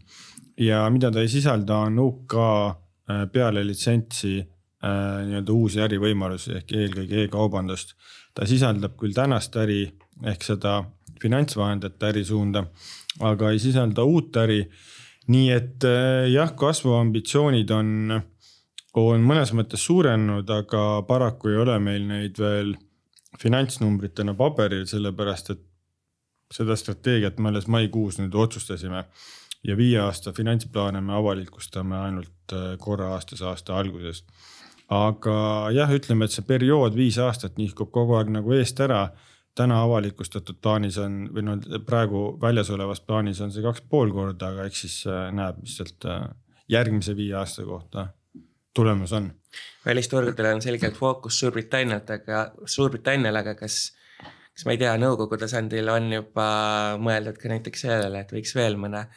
ja 0.58 0.90
mida 0.90 1.12
ta 1.12 1.22
ei 1.22 1.30
sisalda, 1.32 1.78
on 1.88 2.00
UK 2.00 2.36
äh, 2.36 3.26
peale 3.32 3.64
litsentsi 3.68 4.40
äh, 4.40 5.22
nii-öelda 5.26 5.54
uusi 5.54 5.82
ärivõimalusi 5.82 6.58
ehk 6.60 6.74
eelkõige 6.76 7.26
e-kaubandust. 7.26 7.96
ta 8.34 8.46
sisaldab 8.48 8.96
küll 9.00 9.14
tänast 9.14 9.56
äri 9.60 9.84
ehk 10.24 10.44
seda 10.44 10.84
finantsvahendajate 11.22 12.08
ärisuunda, 12.08 12.64
aga 13.20 13.52
ei 13.52 13.60
sisalda 13.60 14.04
uut 14.04 14.38
äri. 14.38 14.66
nii 15.28 15.50
et 15.52 15.84
äh, 15.88 16.28
jah, 16.32 16.54
kasvuambitsioonid 16.56 17.72
on, 17.72 18.22
on 18.94 19.24
mõnes 19.24 19.54
mõttes 19.54 19.86
suurenenud, 19.86 20.50
aga 20.50 21.04
paraku 21.08 21.50
ei 21.50 21.58
ole 21.58 21.80
meil 21.80 22.08
neid 22.08 22.40
veel 22.40 22.76
finantsnumbritena 23.40 24.34
paberil, 24.36 24.86
sellepärast 24.86 25.54
et 25.54 25.62
seda 26.52 26.76
strateegiat 26.76 27.40
me 27.40 27.52
alles 27.52 27.68
maikuus 27.68 28.20
nüüd 28.20 28.36
otsustasime. 28.36 29.06
ja 29.64 29.76
viie 29.78 30.00
aasta 30.02 30.32
finantsplaane 30.34 31.02
me 31.02 31.14
avalikustame 31.14 31.98
ainult 31.98 32.54
äh, 32.54 32.78
korra 32.78 33.14
aastas, 33.14 33.42
aasta 33.42 33.78
alguses. 33.78 34.24
aga 34.90 35.70
jah, 35.72 35.92
ütleme, 35.94 36.26
et 36.26 36.32
see 36.32 36.46
periood 36.48 36.96
viis 36.96 37.18
aastat 37.18 37.58
nihkub 37.58 37.92
kogu 37.92 38.18
aeg 38.20 38.30
nagu 38.30 38.54
eest 38.54 38.80
ära 38.80 39.10
täna 39.56 39.82
avalikustatud 39.84 40.62
plaanis 40.62 40.98
on 40.98 41.28
või 41.34 41.44
noh, 41.44 41.60
praegu 41.86 42.24
väljas 42.42 42.70
olevas 42.72 43.02
plaanis 43.04 43.42
on 43.42 43.52
see 43.52 43.64
kaks 43.64 43.84
pool 43.90 44.12
korda, 44.16 44.54
aga 44.54 44.68
eks 44.70 44.86
siis 44.86 44.98
äh, 45.08 45.28
näeb, 45.36 45.60
mis 45.64 45.76
sealt 45.78 46.08
äh, 46.08 46.26
järgmise 46.72 47.16
viie 47.16 47.36
aasta 47.36 47.66
kohta 47.68 48.08
tulemus 48.74 49.14
on. 49.14 49.32
välisturgudel 49.86 50.54
on 50.56 50.62
selgelt 50.62 50.96
fookus 50.96 51.40
Suurbritannialt, 51.40 52.10
aga 52.10 52.52
Suurbritannial, 52.66 53.36
aga 53.36 53.56
kas, 53.56 53.92
kas 54.62 54.68
ma 54.70 54.76
ei 54.76 54.78
tea, 54.78 54.92
nõukogu 55.02 55.40
tasandil 55.42 55.88
on 55.90 56.12
juba 56.14 56.48
mõeldud 57.02 57.40
ka 57.42 57.50
näiteks 57.50 57.82
sellele, 57.82 58.20
et 58.22 58.30
võiks 58.30 58.52
veel 58.54 58.76
mõne, 58.78 59.08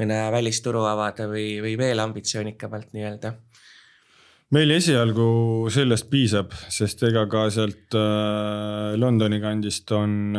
mõne 0.00 0.16
välisturu 0.32 0.86
avada 0.88 1.26
või, 1.28 1.58
või 1.60 1.74
veel 1.76 2.00
ambitsioonikamalt 2.00 2.94
nii-öelda 2.96 3.34
meil 4.56 4.72
esialgu 4.72 5.28
sellest 5.68 6.08
piisab, 6.08 6.54
sest 6.72 7.04
ega 7.04 7.26
ka 7.28 7.44
sealt 7.52 7.92
äh, 8.00 8.96
Londoni 8.96 9.42
kandist 9.44 9.92
on 9.92 10.38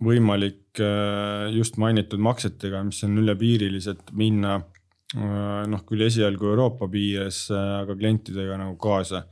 võimalik 0.00 0.80
äh, 0.80 1.52
just 1.52 1.76
mainitud 1.76 2.24
maksetega, 2.24 2.80
mis 2.88 3.04
on 3.04 3.20
ülepiirilised, 3.20 4.08
minna 4.16 4.56
äh, 4.56 5.68
noh, 5.68 5.84
küll 5.84 6.08
esialgu 6.08 6.48
Euroopa 6.54 6.88
piires, 6.88 7.44
aga 7.52 7.92
klientidega 7.92 8.56
nagu 8.64 8.78
kaasa. 8.80 9.26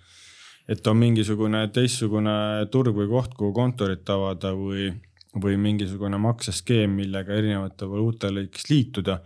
Et 0.70 0.86
on 0.86 0.98
mingisugune 0.98 1.64
teistsugune 1.74 2.66
turg 2.70 2.94
või 2.94 3.08
koht, 3.10 3.34
kuhu 3.38 3.52
kontorit 3.52 4.10
avada 4.10 4.52
või, 4.54 4.92
või 5.34 5.56
mingisugune 5.58 6.18
makseskeem, 6.22 6.94
millega 7.02 7.34
erinevate 7.34 7.88
valuuta 7.90 8.30
lõikes 8.30 8.70
liituda 8.70 9.20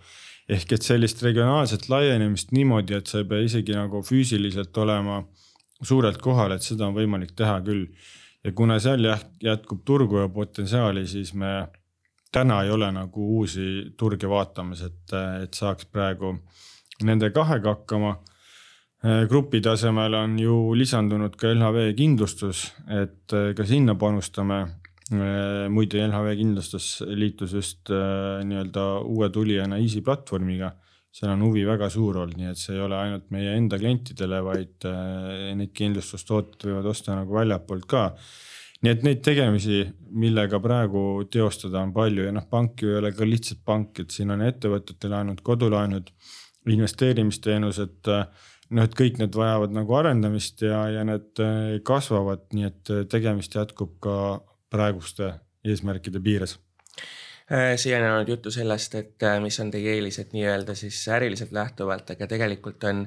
ehk 0.48 0.74
et 0.76 0.84
sellist 0.84 1.22
regionaalset 1.24 1.88
laienemist 1.88 2.52
niimoodi, 2.52 2.98
et 2.98 3.08
sa 3.08 3.22
ei 3.22 3.28
pea 3.28 3.44
isegi 3.46 3.76
nagu 3.76 4.02
füüsiliselt 4.04 4.76
olema 4.80 5.22
suurelt 5.84 6.20
kohal, 6.22 6.54
et 6.54 6.64
seda 6.64 6.88
on 6.88 6.96
võimalik 6.96 7.32
teha 7.36 7.60
küll. 7.64 7.88
ja 8.44 8.52
kuna 8.52 8.76
seal 8.80 9.04
jah, 9.04 9.22
jätkub 9.40 9.84
turgu 9.88 10.18
ja 10.20 10.28
potentsiaali, 10.28 11.06
siis 11.08 11.32
me 11.34 11.66
täna 12.32 12.62
ei 12.64 12.70
ole 12.70 12.90
nagu 12.92 13.28
uusi 13.38 13.94
turge 13.96 14.28
vaatamas, 14.28 14.82
et, 14.84 15.14
et 15.42 15.54
saaks 15.54 15.86
praegu 15.86 16.34
nende 17.02 17.30
kahega 17.30 17.76
hakkama. 17.76 18.18
Grupi 19.28 19.60
tasemel 19.60 20.14
on 20.16 20.38
ju 20.40 20.54
lisandunud 20.72 21.34
ka 21.36 21.50
LHV 21.52 21.90
kindlustus, 21.98 22.70
et 22.88 23.28
ka 23.28 23.66
sinna 23.68 23.92
panustame 24.00 24.62
Äh, 25.12 25.66
muide, 25.68 26.00
LHV 26.00 26.30
kindlustus 26.38 27.02
liitus 27.12 27.52
just 27.52 27.90
äh, 27.92 28.40
nii-öelda 28.48 28.84
uue 29.04 29.28
tulijana 29.28 29.76
Easy 29.76 30.00
platvormiga. 30.00 30.72
seal 31.14 31.30
on 31.30 31.44
huvi 31.44 31.60
väga 31.62 31.86
suur 31.92 32.16
olnud, 32.18 32.38
nii 32.40 32.48
et 32.50 32.58
see 32.58 32.72
ei 32.74 32.80
ole 32.82 32.96
ainult 32.98 33.28
meie 33.30 33.52
enda 33.54 33.78
klientidele, 33.78 34.40
vaid 34.42 34.86
äh, 34.88 35.52
neid 35.54 35.70
kindlustustooteid 35.76 36.64
võivad 36.66 36.88
osta 36.90 37.14
nagu 37.14 37.36
väljapoolt 37.36 37.84
ka. 37.86 38.06
nii 38.82 38.94
et 38.94 39.04
neid 39.04 39.20
tegemisi, 39.28 39.82
millega 40.24 40.58
praegu 40.64 41.04
teostada 41.30 41.84
on 41.84 41.92
palju 41.94 42.24
ja 42.24 42.32
noh, 42.34 42.48
pank 42.50 42.82
ju 42.82 42.94
ei 42.94 42.98
ole 43.02 43.12
ka 43.12 43.28
lihtsalt 43.28 43.60
pank, 43.64 44.00
et 44.00 44.16
siin 44.16 44.32
on 44.32 44.42
ettevõtete 44.48 45.12
laenud, 45.12 45.44
kodulaenud, 45.44 46.10
investeerimisteenused 46.74 48.10
noh, 48.70 48.86
et 48.86 48.96
kõik 48.96 49.20
need 49.20 49.36
vajavad 49.36 49.74
nagu 49.76 49.96
arendamist 49.98 50.62
ja, 50.64 50.86
ja 50.92 51.04
need 51.04 51.42
kasvavad, 51.84 52.46
nii 52.56 52.70
et 52.70 52.94
tegemist 53.12 53.56
jätkub 53.56 53.98
ka 54.04 54.16
praeguste 54.72 55.34
eesmärkide 55.64 56.20
piires? 56.24 56.58
Äh, 57.52 57.76
siiani 57.76 58.06
on 58.06 58.14
olnud 58.14 58.28
juttu 58.28 58.50
sellest, 58.50 58.94
et 58.94 59.22
äh, 59.22 59.40
mis 59.40 59.58
on 59.60 59.70
teie 59.70 59.98
eelised 59.98 60.32
nii-öelda 60.32 60.74
siis 60.74 61.02
äriliselt 61.12 61.52
lähtuvalt, 61.52 62.14
aga 62.14 62.26
tegelikult 62.26 62.84
on, 62.88 63.02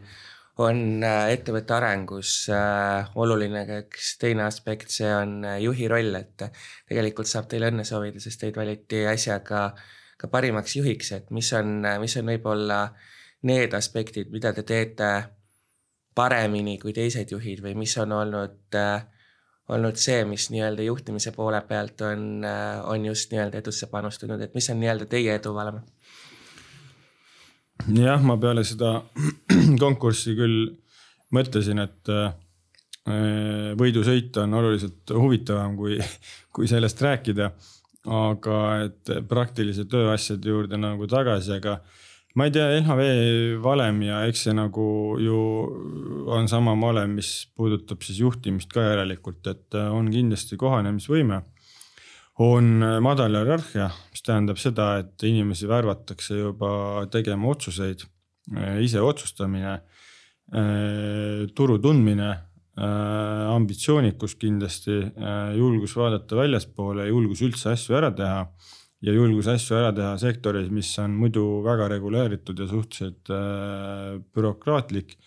on 0.61 0.81
äh, 1.03 1.31
ettevõtte 1.33 1.73
arengus 1.73 2.33
oluline 3.17 3.63
ka 3.65 3.79
üks 3.81 4.11
teine 4.21 4.45
aspekt, 4.45 4.93
see 4.93 5.09
on 5.09 5.41
juhi 5.63 5.89
roll, 5.89 6.13
et 6.21 6.45
tegelikult 6.89 7.29
saab 7.29 7.49
teile 7.49 7.71
õnne 7.71 7.85
soovida, 7.87 8.21
sest 8.21 8.43
teid 8.43 8.61
valiti 8.61 9.01
äsja 9.09 9.39
ka, 9.47 9.71
ka 10.21 10.29
parimaks 10.29 10.77
juhiks, 10.77 11.11
et 11.17 11.33
mis 11.33 11.49
on, 11.57 11.81
mis 12.03 12.17
on 12.21 12.29
võib-olla 12.29 12.83
need 13.49 13.73
aspektid, 13.73 14.29
mida 14.29 14.53
te 14.53 14.61
teete 14.61 15.11
paremini 16.17 16.79
kui 16.81 16.95
teised 16.97 17.31
juhid 17.31 17.61
või 17.61 17.75
mis 17.77 17.93
on 18.01 18.15
olnud 18.17 18.77
äh, 18.77 19.05
olnud 19.73 19.99
see, 19.99 20.23
mis 20.27 20.47
nii-öelda 20.53 20.85
juhtimise 20.85 21.33
poole 21.35 21.59
pealt 21.67 22.01
on, 22.07 22.27
äh, 22.47 22.79
on 22.87 23.05
just 23.05 23.31
nii-öelda 23.33 23.61
edusse 23.61 23.89
panustanud, 23.91 24.41
et 24.41 24.55
mis 24.55 24.69
on 24.71 24.79
nii-öelda 24.81 25.07
teie 25.11 25.35
eduvalem? 25.35 25.81
jah, 27.93 28.23
ma 28.23 28.37
peale 28.41 28.63
seda 28.67 28.97
konkurssi 29.83 30.35
küll 30.37 30.69
mõtlesin, 31.35 31.83
et 31.83 32.13
äh, 32.13 32.29
võidusõit 33.79 34.35
on 34.41 34.55
oluliselt 34.59 35.15
huvitavam 35.15 35.75
kui, 35.79 35.99
kui 36.55 36.67
sellest 36.67 37.01
rääkida. 37.01 37.51
aga 38.07 38.57
et 38.85 39.09
praktilise 39.27 39.83
töö 39.91 40.13
asjade 40.13 40.47
juurde 40.47 40.77
nagu 40.79 41.07
tagasi, 41.11 41.57
aga 41.57 41.81
ma 42.37 42.45
ei 42.45 42.51
tea, 42.53 42.67
LHV 42.77 43.61
valem 43.65 44.03
ja 44.05 44.21
eks 44.29 44.43
see 44.45 44.53
nagu 44.53 44.85
ju 45.17 45.37
on 46.29 46.45
sama 46.49 46.75
valem, 46.77 47.15
mis 47.17 47.31
puudutab 47.57 48.03
siis 48.05 48.19
juhtimist 48.21 48.69
ka 48.73 48.83
järelikult, 48.85 49.41
et 49.49 49.77
äh, 49.77 49.87
on 49.93 50.11
kindlasti 50.13 50.59
kohanemisvõime. 50.61 51.41
on 52.37 52.83
äh, 52.85 52.99
madal 53.01 53.33
hierarhia, 53.33 53.89
mis 54.13 54.21
tähendab 54.21 54.61
seda, 54.61 54.99
et 55.01 55.23
inimesi 55.25 55.65
värvatakse 55.67 56.37
juba 56.37 57.07
tegema 57.09 57.49
otsuseid, 57.49 58.05
äh, 58.53 58.83
ise 58.85 59.01
otsustamine, 59.01 59.79
turu 61.57 61.73
tundmine, 61.83 62.29
ambitsioonikus 63.51 64.37
kindlasti, 64.39 64.93
julgus 65.59 65.95
vaadata 65.99 66.37
väljaspoole, 66.39 67.09
julgus 67.09 67.41
üldse 67.43 67.73
asju 67.73 67.97
ära 67.99 68.13
teha 68.15 68.45
ja 69.05 69.13
julgus 69.13 69.47
asju 69.51 69.77
ära 69.77 69.91
teha 69.95 70.15
sektoris, 70.21 70.69
mis 70.73 70.89
on 71.01 71.15
muidu 71.19 71.45
väga 71.65 71.89
reguleeritud 71.93 72.59
ja 72.59 72.67
suhteliselt 72.69 73.31
äh, 73.33 74.17
bürokraatlik. 74.33 75.17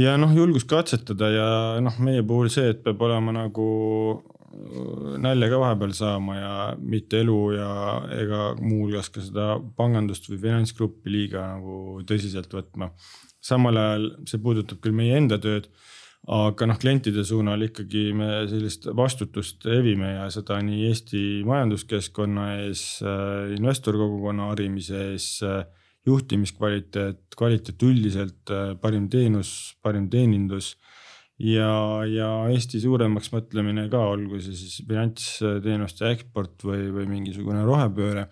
ja 0.00 0.16
noh, 0.16 0.32
julgus 0.32 0.64
katsetada 0.64 1.28
ja 1.34 1.48
noh, 1.84 1.96
meie 2.00 2.24
puhul 2.24 2.48
see, 2.52 2.70
et 2.72 2.84
peab 2.84 3.02
olema 3.04 3.34
nagu 3.36 3.68
äh, 4.16 5.16
nalja 5.20 5.50
ka 5.52 5.60
vahepeal 5.60 5.94
saama 5.96 6.38
ja 6.38 6.52
mitte 6.80 7.20
elu 7.20 7.40
ja 7.58 7.70
ega 8.16 8.42
muuhulgas 8.60 9.12
ka 9.12 9.24
seda 9.24 9.52
pangandust 9.76 10.30
või 10.30 10.40
finantsgruppi 10.48 11.12
liiga 11.12 11.50
nagu 11.56 12.00
tõsiselt 12.08 12.52
võtma. 12.56 12.94
samal 13.40 13.76
ajal 13.76 14.10
see 14.28 14.40
puudutab 14.40 14.80
küll 14.84 14.96
meie 14.96 15.16
enda 15.20 15.36
tööd, 15.40 15.68
aga 16.30 16.68
noh, 16.70 16.78
klientide 16.78 17.24
suunal 17.26 17.64
ikkagi 17.66 18.10
me 18.14 18.28
sellist 18.50 18.86
vastutust 18.96 19.66
evime 19.70 20.12
ja 20.12 20.28
seda 20.30 20.60
nii 20.62 20.84
Eesti 20.90 21.22
majanduskeskkonna 21.48 22.46
ees, 22.60 22.84
äh, 23.02 23.50
investorkogukonna 23.56 24.52
harimise 24.52 25.00
ees, 25.10 25.26
äh, 25.46 25.64
juhtimiskvaliteet, 26.06 27.34
kvaliteet 27.36 27.82
üldiselt, 27.86 28.44
äh, 28.54 28.76
parim 28.80 29.08
teenus, 29.10 29.74
parim 29.82 30.06
teenindus 30.12 30.76
ja, 31.40 31.72
ja 32.06 32.30
Eesti 32.52 32.80
suuremaks 32.84 33.32
mõtlemine 33.34 33.88
ka, 33.90 34.04
olgu 34.14 34.38
see 34.44 34.54
siis 34.54 34.78
finantsteenuste 34.86 36.14
eksport 36.14 36.62
või, 36.68 36.86
või 36.94 37.10
mingisugune 37.10 37.66
rohepööre 37.66 38.28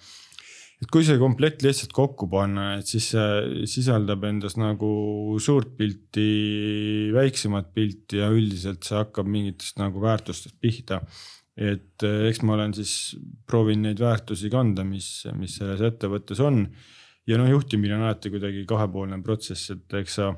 et 0.78 0.90
kui 0.94 1.06
see 1.06 1.18
komplekt 1.18 1.64
lihtsalt 1.66 1.92
kokku 1.94 2.28
panna, 2.30 2.76
et 2.78 2.86
siis 2.86 3.08
see 3.12 3.66
sisaldab 3.70 4.22
endas 4.28 4.54
nagu 4.60 4.90
suurt 5.42 5.72
pilti, 5.78 6.28
väiksemat 7.14 7.72
pilti 7.74 8.20
ja 8.22 8.30
üldiselt 8.34 8.86
see 8.86 8.98
hakkab 9.00 9.26
mingitest 9.30 9.82
nagu 9.82 10.02
väärtustest 10.04 10.58
pihta. 10.62 11.02
et 11.58 12.04
eh, 12.06 12.28
eks 12.28 12.44
ma 12.46 12.54
olen 12.54 12.70
siis 12.76 13.16
proovin 13.50 13.82
neid 13.82 13.98
väärtusi 13.98 14.46
kanda, 14.50 14.84
mis, 14.86 15.26
mis 15.34 15.56
selles 15.58 15.82
ettevõttes 15.82 16.38
on. 16.38 16.68
ja 17.26 17.38
noh, 17.40 17.50
juhtimine 17.50 17.96
on 17.96 18.06
alati 18.06 18.30
kuidagi 18.30 18.62
kahepoolne 18.68 19.18
protsess, 19.22 19.72
et 19.74 19.98
eks 19.98 20.20
sa 20.20 20.30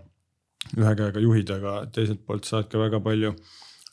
ühe 0.77 0.95
käega 0.97 1.21
juhid, 1.21 1.53
aga 1.53 1.83
teiselt 1.93 2.25
poolt 2.25 2.49
saad 2.49 2.69
ka 2.73 2.81
väga 2.81 3.01
palju 3.05 3.35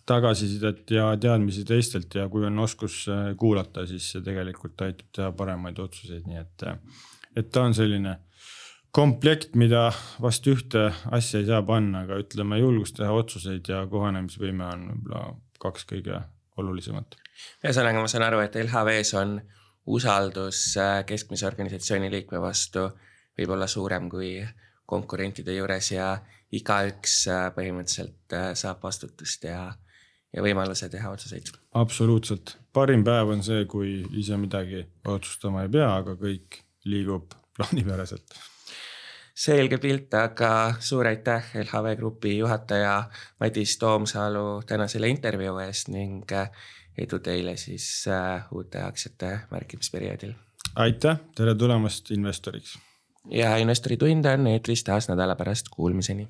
tagasisidet 0.08 0.92
ja 0.92 1.10
teadmisi 1.20 1.66
teistelt 1.68 2.16
ja 2.16 2.28
kui 2.32 2.46
on 2.48 2.60
oskus 2.64 3.02
äh, 3.12 3.34
kuulata, 3.38 3.86
siis 3.90 4.08
see 4.14 4.24
tegelikult 4.24 4.80
aitab 4.86 5.10
teha 5.16 5.32
paremaid 5.36 5.80
otsuseid, 5.84 6.24
nii 6.30 6.40
et, 6.40 6.66
äh, 6.68 7.04
et 7.42 7.52
ta 7.52 7.66
on 7.68 7.76
selline 7.76 8.16
komplekt, 8.96 9.58
mida 9.60 9.90
vast 10.24 10.48
ühte 10.48 10.88
asja 11.14 11.42
ei 11.42 11.50
saa 11.50 11.62
panna, 11.68 12.06
aga 12.08 12.22
ütleme, 12.24 12.60
julgus 12.62 12.96
teha 12.96 13.12
otsuseid 13.14 13.68
ja 13.70 13.84
kohanemisvõime 13.92 14.70
on 14.72 14.86
võib-olla 14.94 15.26
kaks 15.62 15.86
kõige 15.90 16.22
olulisemat. 16.58 17.18
ühesõnaga, 17.66 18.02
ma 18.02 18.12
saan 18.12 18.26
aru, 18.30 18.40
et 18.46 18.56
LHV-s 18.64 19.14
on 19.20 19.36
usaldus 19.98 20.62
äh, 20.80 21.02
keskmise 21.10 21.50
organisatsiooni 21.50 22.12
liikme 22.14 22.40
vastu 22.42 22.88
võib-olla 23.38 23.68
suurem 23.68 24.08
kui 24.10 24.38
konkurentide 24.88 25.52
juures 25.58 25.92
ja 25.92 26.14
igaüks 26.56 27.26
põhimõtteliselt 27.58 28.36
saab 28.56 28.80
vastutust 28.88 29.44
ja 29.44 29.66
ja 30.36 30.44
võimaluse 30.44 30.90
teha 30.92 31.12
otsuseid. 31.14 31.52
absoluutselt, 31.80 32.58
parim 32.74 33.04
päev 33.08 33.34
on 33.36 33.44
see, 33.44 33.66
kui 33.70 34.02
ise 34.20 34.38
midagi 34.38 34.84
otsustama 35.08 35.66
ei 35.66 35.74
pea, 35.74 35.90
aga 36.02 36.18
kõik 36.20 36.62
liigub 36.86 37.34
plaanipäraselt. 37.58 38.40
selge 39.38 39.78
pilt, 39.78 40.14
aga 40.14 40.52
suur 40.80 41.08
aitäh 41.08 41.54
LHV 41.64 41.96
Grupi 42.00 42.38
juhataja 42.38 42.98
Madis 43.40 43.78
Toomsalu 43.78 44.64
täna 44.68 44.88
selle 44.92 45.10
intervjuu 45.14 45.60
eest 45.66 45.94
ning 45.94 46.34
äh, 46.34 46.52
edu 46.98 47.20
teile 47.24 47.56
siis 47.58 47.88
äh, 48.10 48.48
uute 48.52 48.82
aktsiate 48.82 49.40
märkimisperioodil. 49.52 50.34
aitäh, 50.76 51.20
tere 51.36 51.56
tulemast 51.56 52.12
investoriks. 52.12 52.78
ja 53.32 53.56
investori 53.58 53.98
tund 53.98 54.26
on 54.26 54.48
eetris 54.48 54.84
taas 54.84 55.10
nädala 55.10 55.36
pärast, 55.36 55.70
kuulmiseni 55.70 56.28